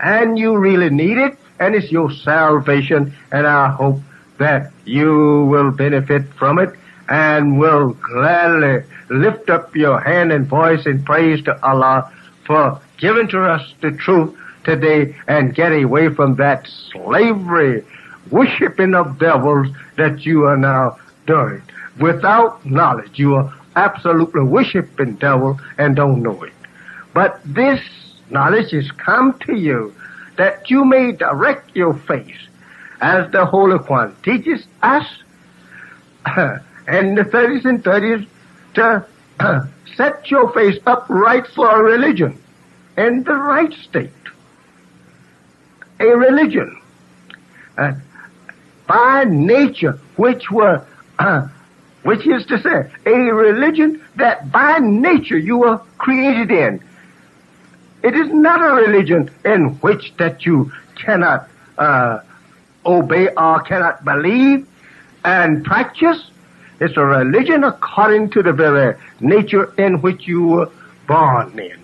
And 0.00 0.36
you 0.36 0.56
really 0.56 0.90
need 0.90 1.18
it, 1.18 1.38
and 1.60 1.76
it's 1.76 1.92
your 1.92 2.10
salvation, 2.10 3.14
and 3.30 3.46
I 3.46 3.68
hope 3.70 4.00
that 4.38 4.72
you 4.84 5.46
will 5.48 5.70
benefit 5.70 6.24
from 6.34 6.58
it 6.58 6.74
and 7.08 7.60
will 7.60 7.90
gladly 7.92 8.82
lift 9.08 9.50
up 9.50 9.76
your 9.76 10.00
hand 10.00 10.32
and 10.32 10.48
voice 10.48 10.84
in 10.84 11.04
praise 11.04 11.44
to 11.44 11.64
Allah 11.64 12.10
for 12.44 12.80
giving 12.98 13.28
to 13.28 13.44
us 13.44 13.72
the 13.80 13.92
truth 13.92 14.36
today 14.64 15.14
and 15.28 15.54
get 15.54 15.72
away 15.72 16.08
from 16.08 16.34
that 16.36 16.66
slavery, 16.90 17.84
worshiping 18.30 18.96
of 18.96 19.18
devils 19.20 19.68
that 19.96 20.26
you 20.26 20.44
are 20.46 20.56
now 20.56 20.96
doing. 21.26 21.62
Without 22.00 22.64
knowledge, 22.66 23.16
you 23.18 23.36
are 23.36 23.52
absolutely 23.76 24.42
worshiping 24.42 25.14
devil 25.14 25.60
and 25.78 25.96
don't 25.96 26.22
know 26.22 26.42
it. 26.42 26.52
But 27.14 27.40
this 27.44 27.80
knowledge 28.30 28.70
has 28.72 28.90
come 28.92 29.38
to 29.40 29.56
you 29.56 29.94
that 30.36 30.70
you 30.70 30.84
may 30.84 31.12
direct 31.12 31.74
your 31.76 31.94
face 31.94 32.48
as 33.00 33.30
the 33.32 33.44
Holy 33.46 33.76
One 33.76 34.14
teaches 34.22 34.64
us 34.82 35.06
and 36.26 37.16
the 37.16 37.24
30s 37.24 37.64
and 37.64 37.82
30s 37.82 38.26
to 38.74 39.06
set 39.96 40.30
your 40.30 40.52
face 40.52 40.78
upright 40.86 41.46
for 41.48 41.68
a 41.68 41.82
religion 41.82 42.40
in 42.96 43.22
the 43.24 43.34
right 43.34 43.72
state. 43.72 44.10
A 45.98 46.06
religion 46.06 46.80
uh, 47.76 47.92
by 48.86 49.24
nature 49.24 49.98
which 50.16 50.50
were 50.50 50.84
uh, 51.18 51.48
which 52.02 52.26
is 52.26 52.46
to 52.46 52.60
say, 52.60 52.90
a 53.06 53.18
religion 53.32 54.02
that 54.16 54.50
by 54.50 54.78
nature 54.78 55.38
you 55.38 55.58
were 55.58 55.78
created 55.98 56.50
in. 56.50 56.82
It 58.02 58.14
is 58.14 58.32
not 58.32 58.62
a 58.62 58.74
religion 58.74 59.30
in 59.44 59.74
which 59.80 60.14
that 60.16 60.46
you 60.46 60.72
cannot 60.96 61.48
uh, 61.76 62.20
obey 62.86 63.28
or 63.28 63.60
cannot 63.62 64.04
believe 64.04 64.66
and 65.24 65.64
practice. 65.64 66.30
It's 66.80 66.96
a 66.96 67.04
religion 67.04 67.64
according 67.64 68.30
to 68.30 68.42
the 68.42 68.54
very 68.54 68.96
nature 69.20 69.72
in 69.78 70.00
which 70.00 70.26
you 70.26 70.46
were 70.46 70.70
born 71.06 71.58
in. 71.58 71.78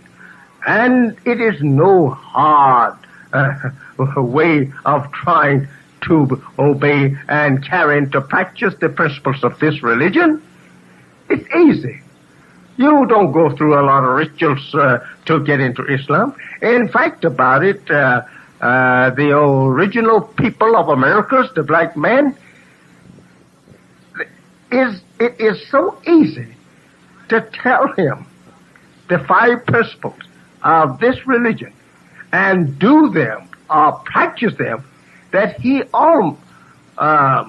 And 0.67 1.17
it 1.27 1.41
is 1.41 1.61
no 1.63 2.11
hard 2.11 2.97
uh, 3.35 3.71
way 4.17 4.73
of 4.87 5.13
trying 5.13 5.69
to 6.07 6.43
obey 6.59 7.17
and 7.29 7.65
carry 7.65 7.99
into 7.99 8.21
practice 8.21 8.75
the 8.81 8.89
principles 8.89 9.43
of 9.45 9.59
this 9.59 9.83
religion. 9.83 10.43
It's 11.29 11.49
easy. 11.55 12.01
You 12.77 13.07
don't 13.07 13.33
go 13.33 13.55
through 13.57 13.75
a 13.75 13.83
lot 13.83 14.05
of 14.05 14.11
rituals 14.17 14.75
uh, 14.75 14.99
to 15.27 15.43
get 15.45 15.61
into 15.61 15.85
Islam. 15.87 16.35
In 16.61 16.89
fact, 16.89 17.25
about 17.25 17.65
it, 17.65 17.91
uh, 17.91 18.23
uh, 18.61 19.11
the 19.11 19.37
original 19.37 20.21
people 20.21 20.77
of 20.77 20.89
Americas, 20.89 21.51
the 21.55 21.63
black 21.63 21.97
man, 21.97 22.37
is 24.71 25.01
it 25.19 25.41
is 25.41 25.67
so 25.71 25.99
easy 26.07 26.55
to 27.29 27.41
tell 27.63 27.93
him 27.95 28.27
the 29.09 29.19
five 29.21 29.65
principles 29.67 30.21
of 30.63 30.99
this 30.99 31.27
religion 31.27 31.73
and 32.33 32.79
do 32.79 33.11
them 33.11 33.49
or 33.71 33.93
practice 34.05 34.55
them 34.57 34.85
that 35.37 35.61
he 35.61 35.83
almost 35.93 36.41
uh, 36.97 37.45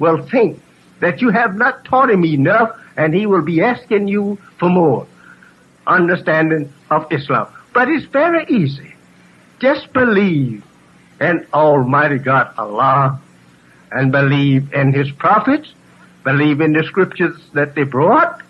will 0.00 0.26
think 0.26 0.60
that 0.98 1.20
you 1.22 1.30
have 1.30 1.54
not 1.54 1.84
taught 1.84 2.10
him 2.10 2.24
enough 2.24 2.70
and 2.96 3.14
he 3.14 3.26
will 3.26 3.42
be 3.42 3.62
asking 3.62 4.08
you 4.08 4.36
for 4.58 4.68
more 4.68 5.06
understanding 5.86 6.72
of 6.90 7.06
Islam. 7.12 7.46
But 7.72 7.88
it's 7.88 8.06
very 8.06 8.44
easy. 8.48 8.94
Just 9.60 9.92
believe 9.92 10.64
in 11.20 11.46
Almighty 11.54 12.18
God 12.18 12.52
Allah 12.58 13.20
and 13.92 14.10
believe 14.10 14.72
in 14.74 14.92
His 14.92 15.10
prophets, 15.12 15.72
believe 16.24 16.60
in 16.60 16.72
the 16.72 16.82
scriptures 16.82 17.36
that 17.52 17.76
they 17.76 17.84
brought, 17.84 18.42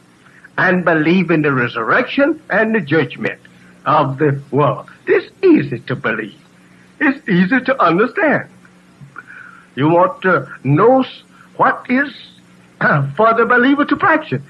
and 0.56 0.84
believe 0.84 1.30
in 1.30 1.42
the 1.42 1.52
resurrection 1.52 2.40
and 2.48 2.74
the 2.74 2.80
judgment 2.80 3.40
of 3.84 4.18
the 4.18 4.40
world. 4.50 4.88
It's 5.06 5.30
easy 5.44 5.80
to 5.80 5.94
believe. 5.94 6.40
It's 7.00 7.28
easy 7.28 7.60
to 7.60 7.82
understand. 7.82 8.48
You 9.74 9.88
want 9.88 10.22
to 10.22 10.48
know 10.64 11.04
what 11.56 11.86
is 11.88 12.12
for 13.16 13.34
the 13.34 13.46
believer 13.46 13.84
to 13.84 13.96
practice. 13.96 14.42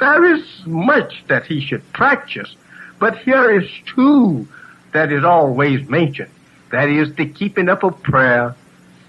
There 0.00 0.24
is 0.34 0.44
much 0.66 1.24
that 1.28 1.46
he 1.46 1.60
should 1.60 1.92
practice, 1.92 2.54
but 2.98 3.18
here 3.18 3.58
is 3.58 3.68
two 3.94 4.46
that 4.92 5.12
is 5.12 5.24
always 5.24 5.88
mentioned. 5.88 6.30
That 6.70 6.88
is 6.88 7.14
the 7.14 7.26
keeping 7.26 7.68
up 7.68 7.84
of 7.84 8.02
prayer 8.02 8.54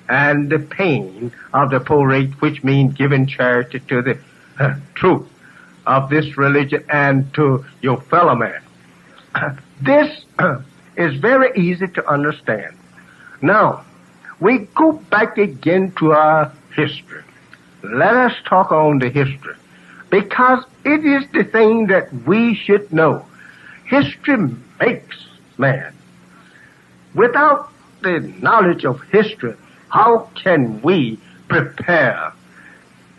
and 0.07 0.49
the 0.49 0.59
paying 0.59 1.31
of 1.53 1.71
the 1.71 1.79
poor 1.79 2.07
rate, 2.07 2.39
which 2.41 2.63
means 2.63 2.93
giving 2.93 3.25
charity 3.25 3.79
to 3.79 4.01
the 4.01 4.19
uh, 4.59 4.75
truth 4.95 5.27
of 5.87 6.09
this 6.09 6.37
religion 6.37 6.83
and 6.89 7.33
to 7.33 7.65
your 7.81 8.01
fellow 8.01 8.35
man. 8.35 8.61
this 9.81 10.23
is 10.95 11.15
very 11.15 11.51
easy 11.57 11.87
to 11.87 12.07
understand. 12.09 12.75
Now, 13.41 13.85
we 14.39 14.59
go 14.75 14.93
back 14.93 15.37
again 15.37 15.91
to 15.99 16.11
our 16.13 16.51
history. 16.75 17.23
Let 17.83 18.15
us 18.15 18.33
talk 18.45 18.71
on 18.71 18.99
the 18.99 19.09
history 19.09 19.55
because 20.09 20.63
it 20.83 21.05
is 21.05 21.25
the 21.31 21.43
thing 21.43 21.87
that 21.87 22.11
we 22.25 22.55
should 22.55 22.91
know. 22.91 23.25
History 23.85 24.55
makes 24.79 25.25
man. 25.57 25.93
Without 27.13 27.71
the 28.01 28.19
knowledge 28.41 28.85
of 28.85 29.01
history, 29.03 29.55
how 29.89 30.29
can 30.35 30.81
we 30.81 31.19
prepare 31.47 32.33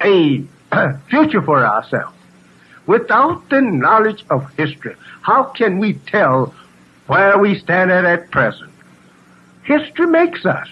a 0.02 0.44
future 1.08 1.42
for 1.42 1.64
ourselves? 1.64 2.14
Without 2.86 3.48
the 3.48 3.60
knowledge 3.60 4.24
of 4.30 4.52
history, 4.56 4.94
how 5.22 5.44
can 5.44 5.78
we 5.78 5.94
tell 5.94 6.54
where 7.06 7.38
we 7.38 7.58
stand 7.58 7.90
at 7.90 8.04
at 8.04 8.30
present? 8.30 8.70
History 9.64 10.06
makes 10.06 10.44
us. 10.44 10.68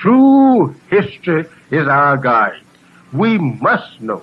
True 0.00 0.76
history 0.90 1.46
is 1.72 1.88
our 1.88 2.16
guide. 2.16 2.60
We 3.12 3.36
must 3.36 4.00
know 4.00 4.22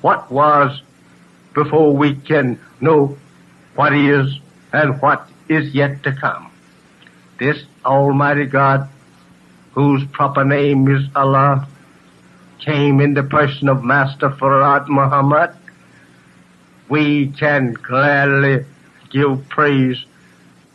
what 0.00 0.30
was 0.30 0.80
before 1.54 1.96
we 1.96 2.14
can 2.14 2.60
know 2.80 3.18
what 3.74 3.92
is 3.92 4.38
and 4.72 5.02
what 5.02 5.28
is 5.48 5.74
yet 5.74 6.04
to 6.04 6.12
come. 6.12 6.52
This 7.40 7.64
Almighty 7.84 8.44
God, 8.44 8.88
whose 9.72 10.04
proper 10.12 10.44
name 10.44 10.86
is 10.88 11.04
Allah, 11.16 11.66
came 12.60 13.00
in 13.00 13.14
the 13.14 13.24
person 13.24 13.68
of 13.68 13.82
Master 13.82 14.30
Farad 14.30 14.86
Muhammad. 14.86 15.50
We 16.88 17.28
can 17.28 17.72
gladly 17.72 18.66
give 19.10 19.48
praise 19.48 20.04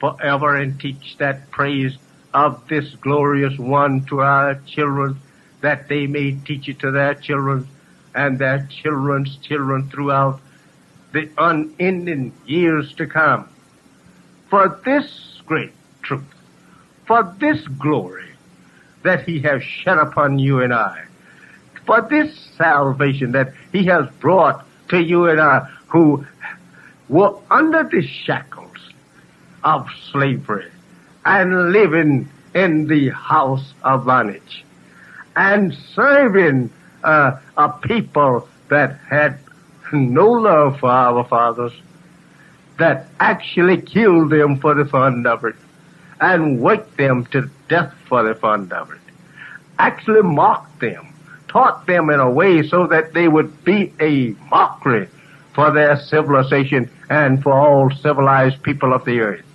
forever 0.02 0.58
and 0.58 0.78
teach 0.78 1.16
that 1.20 1.50
praise 1.50 1.98
of 2.34 2.68
this 2.68 2.96
glorious 2.96 3.58
one 3.58 4.06
to 4.06 4.22
our 4.22 4.56
children, 4.66 5.20
that 5.62 5.88
they 5.88 6.08
may 6.08 6.32
teach 6.46 6.68
it 6.68 6.80
to 6.80 6.92
their 6.92 7.14
children 7.14 7.68
and 8.16 8.38
their 8.38 8.68
children's 8.70 9.38
children 9.38 9.90
throughout 9.90 10.40
the 11.12 11.30
unending 11.38 12.34
years 12.46 12.94
to 12.96 13.08
come. 13.08 13.48
For 14.50 14.80
this 14.84 15.42
great 15.46 15.74
truth, 16.02 16.24
for 17.06 17.36
this 17.40 17.68
glory 17.68 18.32
that 19.04 19.24
he 19.28 19.40
has 19.42 19.64
shed 19.64 19.98
upon 19.98 20.40
you 20.40 20.62
and 20.62 20.74
I, 20.74 21.04
for 21.86 22.02
this 22.02 22.36
salvation 22.58 23.32
that 23.34 23.54
he 23.72 23.86
has 23.86 24.10
brought 24.20 24.66
to 24.90 25.02
you 25.02 25.28
and 25.28 25.40
I 25.40 25.68
who 25.88 26.26
were 27.10 27.36
under 27.52 27.84
the 27.84 28.06
shackles 28.06 28.78
of 29.64 29.88
slavery, 30.12 30.72
and 31.26 31.72
living 31.72 32.30
in 32.54 32.88
the 32.88 33.10
house 33.10 33.74
of 33.84 34.06
bondage 34.06 34.64
and 35.36 35.74
serving 35.96 36.70
uh, 37.04 37.38
a 37.58 37.70
people 37.70 38.48
that 38.70 38.98
had 39.10 39.40
no 39.92 40.30
love 40.32 40.80
for 40.80 40.90
our 40.90 41.24
fathers, 41.26 41.74
that 42.78 43.08
actually 43.20 43.80
killed 43.82 44.30
them 44.30 44.58
for 44.60 44.74
the 44.74 44.86
fun 44.86 45.26
of 45.28 45.44
it 45.44 45.56
and 46.20 46.60
worked 46.60 46.98
them 46.98 47.26
to 47.28 47.50
death 47.68 47.94
for 48.08 48.24
the 48.24 48.34
fun 48.34 48.72
of 48.72 48.92
it, 48.92 49.00
actually 49.78 50.22
mocked 50.22 50.80
them, 50.80 51.14
taught 51.48 51.86
them 51.86 52.10
in 52.10 52.20
a 52.20 52.30
way 52.30 52.68
so 52.68 52.88
that 52.88 53.14
they 53.14 53.28
would 53.28 53.64
be 53.64 53.94
a 54.00 54.30
mockery 54.50 55.08
for 55.54 55.72
their 55.72 56.00
civilization 56.00 56.90
and 57.10 57.44
for 57.44 57.54
all 57.54 57.92
civilized 57.92 58.62
people 58.64 58.94
of 58.94 59.06
the 59.06 59.20
earth. 59.20 59.46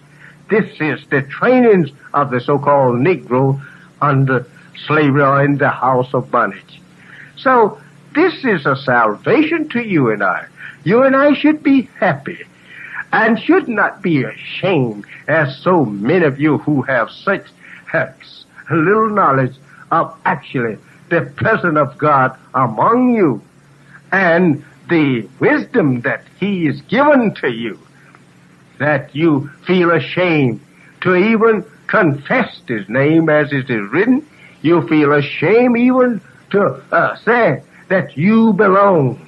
This 0.48 0.80
is 0.80 1.06
the 1.10 1.22
trainings 1.22 1.90
of 2.14 2.30
the 2.30 2.40
so-called 2.40 2.96
Negro 2.96 3.60
under 4.00 4.46
slavery 4.86 5.22
or 5.22 5.44
in 5.44 5.58
the 5.58 5.68
house 5.68 6.14
of 6.14 6.30
bondage. 6.30 6.80
So 7.36 7.80
this 8.14 8.44
is 8.44 8.64
a 8.64 8.76
salvation 8.76 9.68
to 9.70 9.80
you 9.80 10.10
and 10.10 10.22
I. 10.22 10.46
You 10.84 11.02
and 11.02 11.14
I 11.14 11.34
should 11.34 11.62
be 11.62 11.82
happy 12.00 12.44
and 13.12 13.38
should 13.38 13.68
not 13.68 14.02
be 14.02 14.24
ashamed 14.24 15.04
as 15.26 15.56
so 15.58 15.84
many 15.84 16.24
of 16.24 16.40
you 16.40 16.58
who 16.58 16.82
have 16.82 17.10
such 17.10 17.46
little 18.70 19.10
knowledge 19.10 19.56
of 19.90 20.14
actually 20.24 20.78
the 21.08 21.22
presence 21.22 21.78
of 21.78 21.96
God 21.98 22.36
among 22.54 23.14
you 23.14 23.42
and 24.12 24.64
the 24.88 25.28
wisdom 25.40 26.02
that 26.02 26.24
He 26.38 26.66
is 26.66 26.80
given 26.82 27.34
to 27.36 27.50
you 27.50 27.78
that 28.78 29.14
you 29.14 29.50
feel 29.66 29.90
ashamed 29.90 30.60
to 31.02 31.14
even 31.14 31.64
confess 31.86 32.60
His 32.66 32.88
name 32.88 33.28
as 33.28 33.52
it 33.52 33.70
is 33.70 33.90
written. 33.90 34.26
You 34.62 34.86
feel 34.88 35.12
ashamed 35.12 35.78
even 35.78 36.20
to 36.50 36.82
uh, 36.92 37.16
say 37.16 37.62
that 37.88 38.16
you 38.16 38.52
belong 38.52 39.24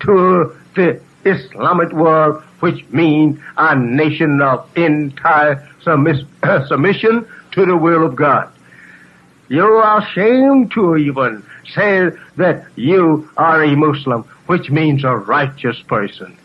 to 0.00 0.54
the 0.74 1.00
Islamic 1.24 1.92
world, 1.92 2.42
which 2.60 2.84
means 2.90 3.38
a 3.56 3.74
nation 3.76 4.40
of 4.40 4.68
entire 4.76 5.66
submiss- 5.82 6.26
submission 6.68 7.26
to 7.52 7.66
the 7.66 7.76
will 7.76 8.04
of 8.04 8.16
God. 8.16 8.50
You 9.48 9.64
are 9.64 10.00
ashamed 10.00 10.72
to 10.72 10.96
even 10.96 11.44
say 11.74 12.10
that 12.36 12.66
you 12.76 13.28
are 13.36 13.62
a 13.62 13.76
Muslim, 13.76 14.22
which 14.46 14.70
means 14.70 15.04
a 15.04 15.16
righteous 15.16 15.80
person. 15.82 16.36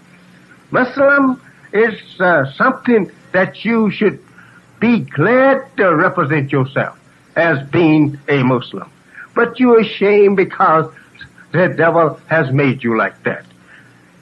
Muslim 0.72 1.42
is 1.74 2.00
uh, 2.20 2.52
something 2.54 3.12
that 3.32 3.64
you 3.64 3.92
should 3.92 4.20
be 4.80 5.00
glad 5.00 5.66
to 5.78 5.96
represent 5.96 6.52
yourself 6.52 7.00
as 7.36 7.66
being 7.70 8.20
a 8.28 8.44
Muslim. 8.44 8.90
But 9.36 9.60
you're 9.60 9.80
ashamed 9.80 10.38
because 10.38 10.92
the 11.52 11.70
devil 11.70 12.20
has 12.28 12.52
made 12.52 12.84
you 12.84 12.98
like 12.98 13.24
that. 13.24 13.46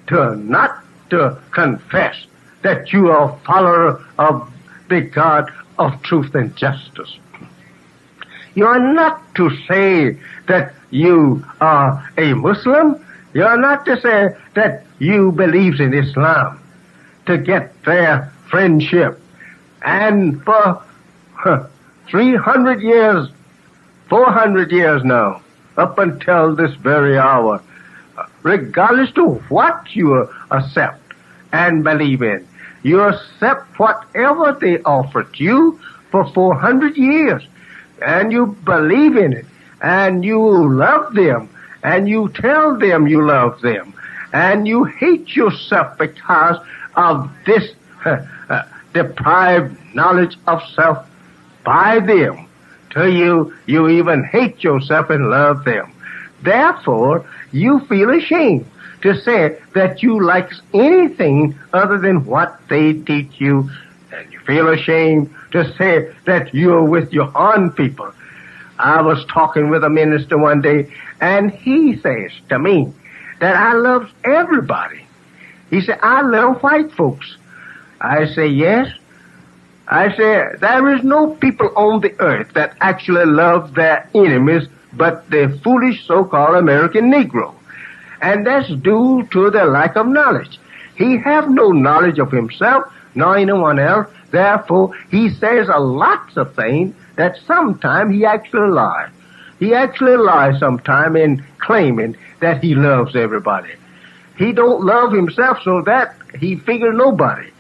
To 0.08 0.36
not 0.36 0.84
to 1.10 1.40
confess 1.52 2.16
that 2.62 2.92
you 2.92 3.10
are 3.10 3.32
a 3.32 3.38
follower 3.40 4.06
of 4.18 4.52
the 4.90 5.02
God 5.02 5.52
of 5.78 6.02
truth 6.04 6.36
and 6.36 6.56
justice. 6.56 7.18
You 8.54 8.66
are 8.66 8.94
not 8.94 9.36
to 9.36 9.50
say 9.68 10.18
that 10.48 10.74
you 10.90 11.46
are 11.62 12.12
a 12.18 12.34
Muslim. 12.34 13.04
You 13.34 13.44
are 13.44 13.58
not 13.58 13.86
to 13.86 14.00
say 14.02 14.36
that 14.56 14.86
you 15.00 15.32
believe 15.32 15.80
in 15.80 15.94
Islam 15.94 16.59
to 17.30 17.38
get 17.38 17.84
their 17.84 18.34
friendship. 18.50 19.22
And 19.84 20.44
for 20.44 20.82
300 22.10 22.82
years, 22.82 23.30
400 24.10 24.72
years 24.72 25.04
now, 25.04 25.42
up 25.78 26.00
until 26.00 26.56
this 26.56 26.74
very 26.76 27.20
hour, 27.20 27.62
regardless 28.42 29.12
to 29.12 29.36
what 29.50 29.96
you 29.96 30.28
accept 30.50 31.14
and 31.54 31.84
believe 31.84 32.24
in. 32.24 32.48
You 32.82 33.02
accept 33.02 33.78
whatever 33.78 34.58
they 34.60 34.82
offered 34.82 35.40
you 35.40 35.80
for 36.10 36.26
400 36.34 36.98
years 36.98 37.44
and 38.02 38.32
you 38.32 38.58
believe 38.66 39.18
in 39.18 39.34
it 39.34 39.46
and 39.82 40.26
you 40.26 40.40
love 40.40 41.14
them 41.14 41.50
and 41.84 42.10
you 42.10 42.30
tell 42.30 42.78
them 42.78 43.08
you 43.08 43.24
love 43.24 43.62
them 43.62 43.94
and 44.34 44.68
you 44.68 44.84
hate 44.84 45.36
yourself 45.36 45.98
because 45.98 46.58
of 46.96 47.30
this 47.46 47.72
uh, 48.06 48.64
deprived 48.94 49.78
knowledge 49.94 50.38
of 50.48 50.62
self 50.76 51.08
by 51.64 52.00
them 52.00 52.48
till 52.92 53.08
you, 53.08 53.54
you 53.66 53.88
even 53.88 54.24
hate 54.24 54.64
yourself 54.64 55.10
and 55.10 55.30
love 55.30 55.64
them. 55.64 55.92
Therefore, 56.42 57.26
you 57.52 57.80
feel 57.82 58.10
ashamed 58.10 58.66
to 59.02 59.20
say 59.22 59.58
that 59.74 60.02
you 60.04 60.24
like 60.24 60.52
anything 60.74 61.58
other 61.74 61.98
than 61.98 62.26
what 62.26 62.60
they 62.70 62.94
teach 62.94 63.40
you. 63.40 63.70
And 64.12 64.32
you 64.32 64.40
feel 64.40 64.70
ashamed 64.70 65.34
to 65.52 65.72
say 65.78 66.14
that 66.26 66.54
you're 66.54 66.84
with 66.84 67.14
your 67.14 67.32
own 67.38 67.72
people. 67.72 68.12
I 68.78 69.02
was 69.02 69.26
talking 69.26 69.70
with 69.70 69.84
a 69.84 69.90
minister 69.90 70.38
one 70.38 70.62
day 70.62 70.92
and 71.20 71.52
he 71.52 71.98
says 71.98 72.32
to 72.50 72.58
me 72.58 72.92
that 73.40 73.56
I 73.56 73.74
love 73.74 74.12
everybody. 74.24 75.06
He 75.70 75.82
said, 75.82 76.00
I 76.02 76.22
love 76.22 76.62
white 76.64 76.92
folks. 76.92 77.38
I 78.02 78.26
say, 78.34 78.48
yes. 78.48 78.92
I 79.88 80.16
say, 80.16 80.46
there 80.60 80.96
is 80.96 81.04
no 81.04 81.36
people 81.36 81.72
on 81.76 82.02
the 82.02 82.20
earth 82.20 82.54
that 82.54 82.78
actually 82.80 83.26
love 83.26 83.74
their 83.74 84.10
enemies 84.14 84.68
but 84.94 85.30
the 85.30 85.60
foolish 85.64 86.06
so-called 86.06 86.56
American 86.56 87.12
Negro. 87.12 87.54
And 88.22 88.46
that's 88.46 88.70
due 88.70 89.28
to 89.32 89.50
the 89.50 89.66
lack 89.66 89.96
of 89.96 90.08
knowledge. 90.08 90.60
He 90.96 91.18
have 91.18 91.50
no 91.50 91.72
knowledge 91.72 92.20
of 92.20 92.32
himself, 92.32 92.92
nor 93.16 93.38
anyone 93.38 93.80
else. 93.80 94.08
Therefore, 94.32 94.94
he 95.10 95.30
says 95.30 95.70
a 95.70 95.80
lots 95.80 96.38
of 96.38 96.56
things 96.56 96.96
that 97.16 97.38
sometimes 97.48 98.14
he 98.14 98.26
actually 98.26 98.70
lies. 98.70 99.10
He 99.60 99.74
actually 99.74 100.18
lies 100.18 100.60
sometime 100.60 101.16
in 101.16 101.44
claiming 101.60 102.16
that 102.40 102.64
he 102.64 102.76
loves 102.76 103.16
everybody. 103.16 103.72
He 104.40 104.54
don't 104.54 104.86
love 104.86 105.12
himself 105.12 105.58
so 105.64 105.82
that 105.82 106.16
he 106.40 106.56
figure 106.56 106.94
nobody. 106.94 107.52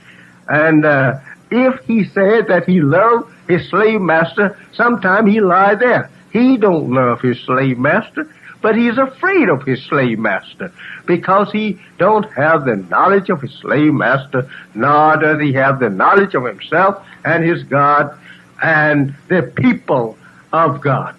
And 0.48 0.86
uh, 0.86 1.20
if 1.52 1.86
he 1.86 2.06
said 2.06 2.48
that 2.48 2.64
he 2.66 2.80
loved 2.80 3.32
his 3.50 3.70
slave 3.70 4.00
master, 4.00 4.58
sometime 4.74 5.28
he 5.28 5.42
lie 5.42 5.76
there. 5.76 6.10
He 6.32 6.56
don't 6.56 6.90
love 6.90 7.20
his 7.20 7.38
slave 7.42 7.78
master, 7.78 8.34
but 8.62 8.78
he's 8.78 8.98
afraid 8.98 9.50
of 9.50 9.64
his 9.64 9.84
slave 9.84 10.20
master 10.20 10.72
because 11.06 11.52
he 11.52 11.78
don't 11.98 12.32
have 12.32 12.64
the 12.64 12.78
knowledge 12.78 13.30
of 13.30 13.42
his 13.42 13.54
slave 13.56 13.94
master, 13.94 14.50
nor 14.74 15.18
does 15.18 15.42
he 15.42 15.52
have 15.54 15.80
the 15.82 15.90
knowledge 15.90 16.34
of 16.34 16.46
himself 16.46 17.06
and 17.26 17.44
his 17.44 17.62
God 17.64 18.18
and 18.64 19.14
the 19.28 19.42
people 19.58 20.18
of 20.54 20.80
God. 20.80 21.14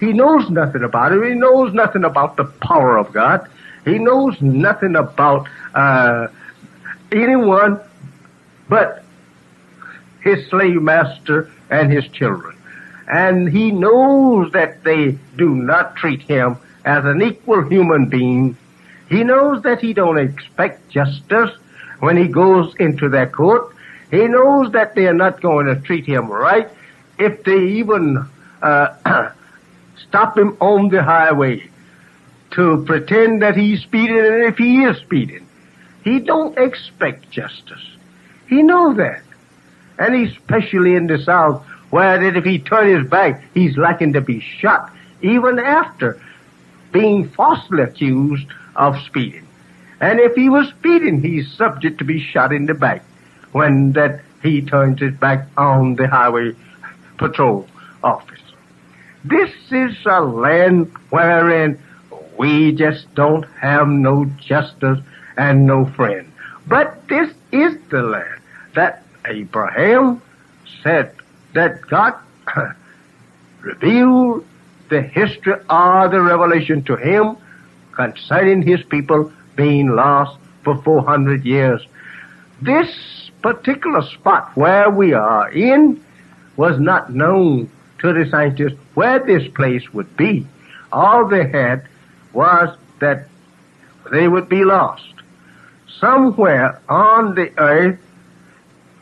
He 0.00 0.14
knows 0.14 0.48
nothing 0.48 0.82
about 0.82 1.12
it. 1.12 1.22
He 1.22 1.34
knows 1.34 1.74
nothing 1.74 2.04
about 2.04 2.36
the 2.36 2.44
power 2.44 2.96
of 2.96 3.12
God. 3.12 3.46
He 3.84 3.98
knows 3.98 4.40
nothing 4.40 4.96
about 4.96 5.48
uh, 5.74 6.28
anyone 7.10 7.80
but 8.68 9.04
his 10.20 10.48
slave 10.48 10.80
master 10.80 11.50
and 11.70 11.92
his 11.92 12.06
children. 12.08 12.56
And 13.08 13.48
he 13.48 13.72
knows 13.72 14.52
that 14.52 14.84
they 14.84 15.18
do 15.36 15.54
not 15.54 15.96
treat 15.96 16.22
him 16.22 16.56
as 16.84 17.04
an 17.04 17.22
equal 17.22 17.68
human 17.68 18.06
being. 18.06 18.56
He 19.08 19.24
knows 19.24 19.62
that 19.62 19.80
he 19.80 19.92
don't 19.92 20.18
expect 20.18 20.88
justice 20.88 21.50
when 21.98 22.16
he 22.16 22.28
goes 22.28 22.74
into 22.76 23.08
their 23.08 23.28
court. 23.28 23.74
He 24.10 24.28
knows 24.28 24.72
that 24.72 24.94
they 24.94 25.06
are 25.06 25.14
not 25.14 25.40
going 25.40 25.66
to 25.66 25.76
treat 25.76 26.06
him 26.06 26.30
right 26.30 26.68
if 27.18 27.42
they 27.44 27.64
even 27.80 28.24
uh, 28.62 28.94
stop 30.08 30.38
him 30.38 30.56
on 30.60 30.88
the 30.88 31.02
highway 31.02 31.68
to 32.52 32.84
pretend 32.84 33.42
that 33.42 33.56
he's 33.56 33.80
speeding 33.80 34.18
and 34.18 34.44
if 34.44 34.58
he 34.58 34.84
is 34.84 34.96
speeding. 34.98 35.46
He 36.04 36.18
don't 36.18 36.58
expect 36.58 37.30
justice. 37.30 37.84
He 38.48 38.62
knows 38.62 38.96
that. 38.96 39.22
And 39.98 40.14
especially 40.14 40.94
in 40.94 41.06
the 41.06 41.18
South, 41.18 41.64
where 41.90 42.18
that 42.18 42.36
if 42.36 42.44
he 42.44 42.58
turn 42.58 42.88
his 42.88 43.08
back, 43.08 43.42
he's 43.54 43.76
likely 43.76 44.12
to 44.12 44.20
be 44.20 44.40
shot, 44.40 44.92
even 45.20 45.58
after 45.58 46.20
being 46.90 47.28
falsely 47.28 47.82
accused 47.82 48.46
of 48.76 48.98
speeding. 49.02 49.46
And 50.00 50.18
if 50.18 50.34
he 50.34 50.48
was 50.48 50.68
speeding, 50.68 51.22
he's 51.22 51.50
subject 51.52 51.98
to 51.98 52.04
be 52.04 52.20
shot 52.20 52.52
in 52.52 52.66
the 52.66 52.74
back 52.74 53.04
when 53.52 53.92
that 53.92 54.22
he 54.42 54.62
turns 54.62 55.00
his 55.00 55.14
back 55.14 55.46
on 55.56 55.94
the 55.94 56.08
highway 56.08 56.54
patrol 57.18 57.68
office. 58.02 58.40
This 59.24 59.52
is 59.70 59.96
a 60.04 60.20
land 60.20 60.90
wherein 61.10 61.78
we 62.38 62.72
just 62.72 63.12
don't 63.14 63.44
have 63.60 63.88
no 63.88 64.24
justice 64.40 64.98
and 65.36 65.66
no 65.66 65.86
friend. 65.86 66.30
But 66.66 67.08
this 67.08 67.32
is 67.50 67.76
the 67.90 68.02
land 68.02 68.40
that 68.74 69.04
Abraham 69.26 70.22
said 70.82 71.14
that 71.54 71.82
God 71.82 72.14
revealed 73.60 74.44
the 74.88 75.02
history 75.02 75.54
of 75.68 76.10
the 76.10 76.20
revelation 76.20 76.82
to 76.84 76.96
him 76.96 77.36
concerning 77.92 78.62
his 78.62 78.82
people 78.84 79.32
being 79.56 79.88
lost 79.94 80.38
for 80.64 80.80
400 80.82 81.44
years. 81.44 81.80
This 82.60 83.30
particular 83.42 84.02
spot 84.02 84.56
where 84.56 84.90
we 84.90 85.12
are 85.12 85.50
in 85.50 86.02
was 86.56 86.78
not 86.78 87.12
known 87.12 87.70
to 87.98 88.12
the 88.12 88.28
scientists 88.30 88.78
where 88.94 89.18
this 89.18 89.46
place 89.52 89.92
would 89.92 90.16
be. 90.16 90.46
All 90.92 91.26
they 91.26 91.48
had 91.48 91.86
was 92.32 92.76
that 93.00 93.28
they 94.10 94.28
would 94.28 94.48
be 94.48 94.64
lost 94.64 95.12
somewhere 96.00 96.80
on 96.88 97.34
the 97.34 97.56
earth, 97.58 97.98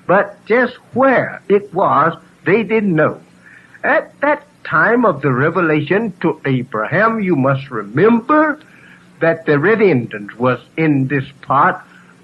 but 0.06 0.44
just 0.46 0.74
where 0.94 1.42
it 1.48 1.72
was, 1.72 2.16
they 2.44 2.62
didn't 2.62 2.94
know. 2.94 3.20
At 3.82 4.18
that 4.20 4.46
time 4.64 5.04
of 5.04 5.22
the 5.22 5.32
revelation 5.32 6.12
to 6.20 6.40
Abraham, 6.44 7.20
you 7.20 7.36
must 7.36 7.70
remember 7.70 8.60
that 9.20 9.46
the 9.46 9.58
red 9.58 9.80
Indians 9.80 10.34
was 10.36 10.60
in 10.76 11.08
this 11.08 11.24
part 11.42 11.76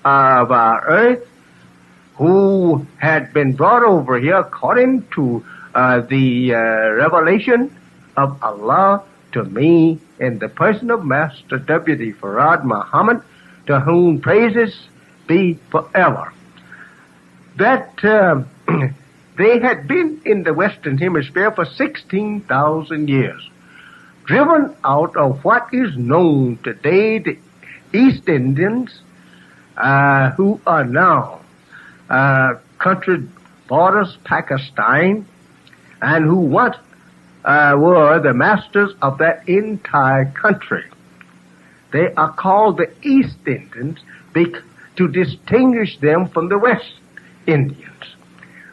of 0.04 0.50
our 0.52 0.84
earth 0.86 1.26
who 2.16 2.86
had 2.98 3.32
been 3.32 3.52
brought 3.52 3.84
over 3.84 4.18
here 4.18 4.38
according 4.38 5.06
to 5.08 5.44
uh, 5.74 6.00
the 6.00 6.54
uh, 6.54 6.58
revelation 6.92 7.74
of 8.16 8.42
Allah 8.42 9.02
to 9.32 9.44
me 9.44 9.98
in 10.18 10.38
the 10.38 10.48
person 10.48 10.90
of 10.90 11.04
Master 11.04 11.58
Deputy 11.58 12.12
Farad 12.12 12.64
Muhammad, 12.64 13.22
to 13.66 13.80
whom 13.80 14.20
praises 14.20 14.88
be 15.26 15.58
forever. 15.70 16.32
That 17.56 18.04
uh, 18.04 18.44
they 19.38 19.58
had 19.58 19.88
been 19.88 20.20
in 20.24 20.42
the 20.44 20.54
Western 20.54 20.98
Hemisphere 20.98 21.50
for 21.50 21.64
16,000 21.64 23.08
years, 23.08 23.50
driven 24.24 24.74
out 24.84 25.16
of 25.16 25.44
what 25.44 25.68
is 25.72 25.96
known 25.96 26.58
today 26.62 27.18
the 27.18 27.38
East 27.92 28.28
Indians, 28.28 29.00
uh, 29.76 30.30
who 30.30 30.60
are 30.66 30.84
now 30.84 31.40
uh, 32.08 32.54
country 32.78 33.26
borders 33.68 34.16
Pakistan, 34.24 35.26
and 36.00 36.24
who 36.24 36.36
once 36.36 36.76
uh, 37.46 37.76
were 37.78 38.18
the 38.18 38.34
masters 38.34 38.92
of 39.00 39.18
that 39.18 39.48
entire 39.48 40.26
country. 40.26 40.84
They 41.92 42.12
are 42.14 42.32
called 42.32 42.76
the 42.76 42.90
East 43.02 43.38
Indians 43.46 44.00
to 44.96 45.08
distinguish 45.08 45.98
them 45.98 46.28
from 46.28 46.48
the 46.48 46.58
West 46.58 46.92
Indians. 47.46 48.04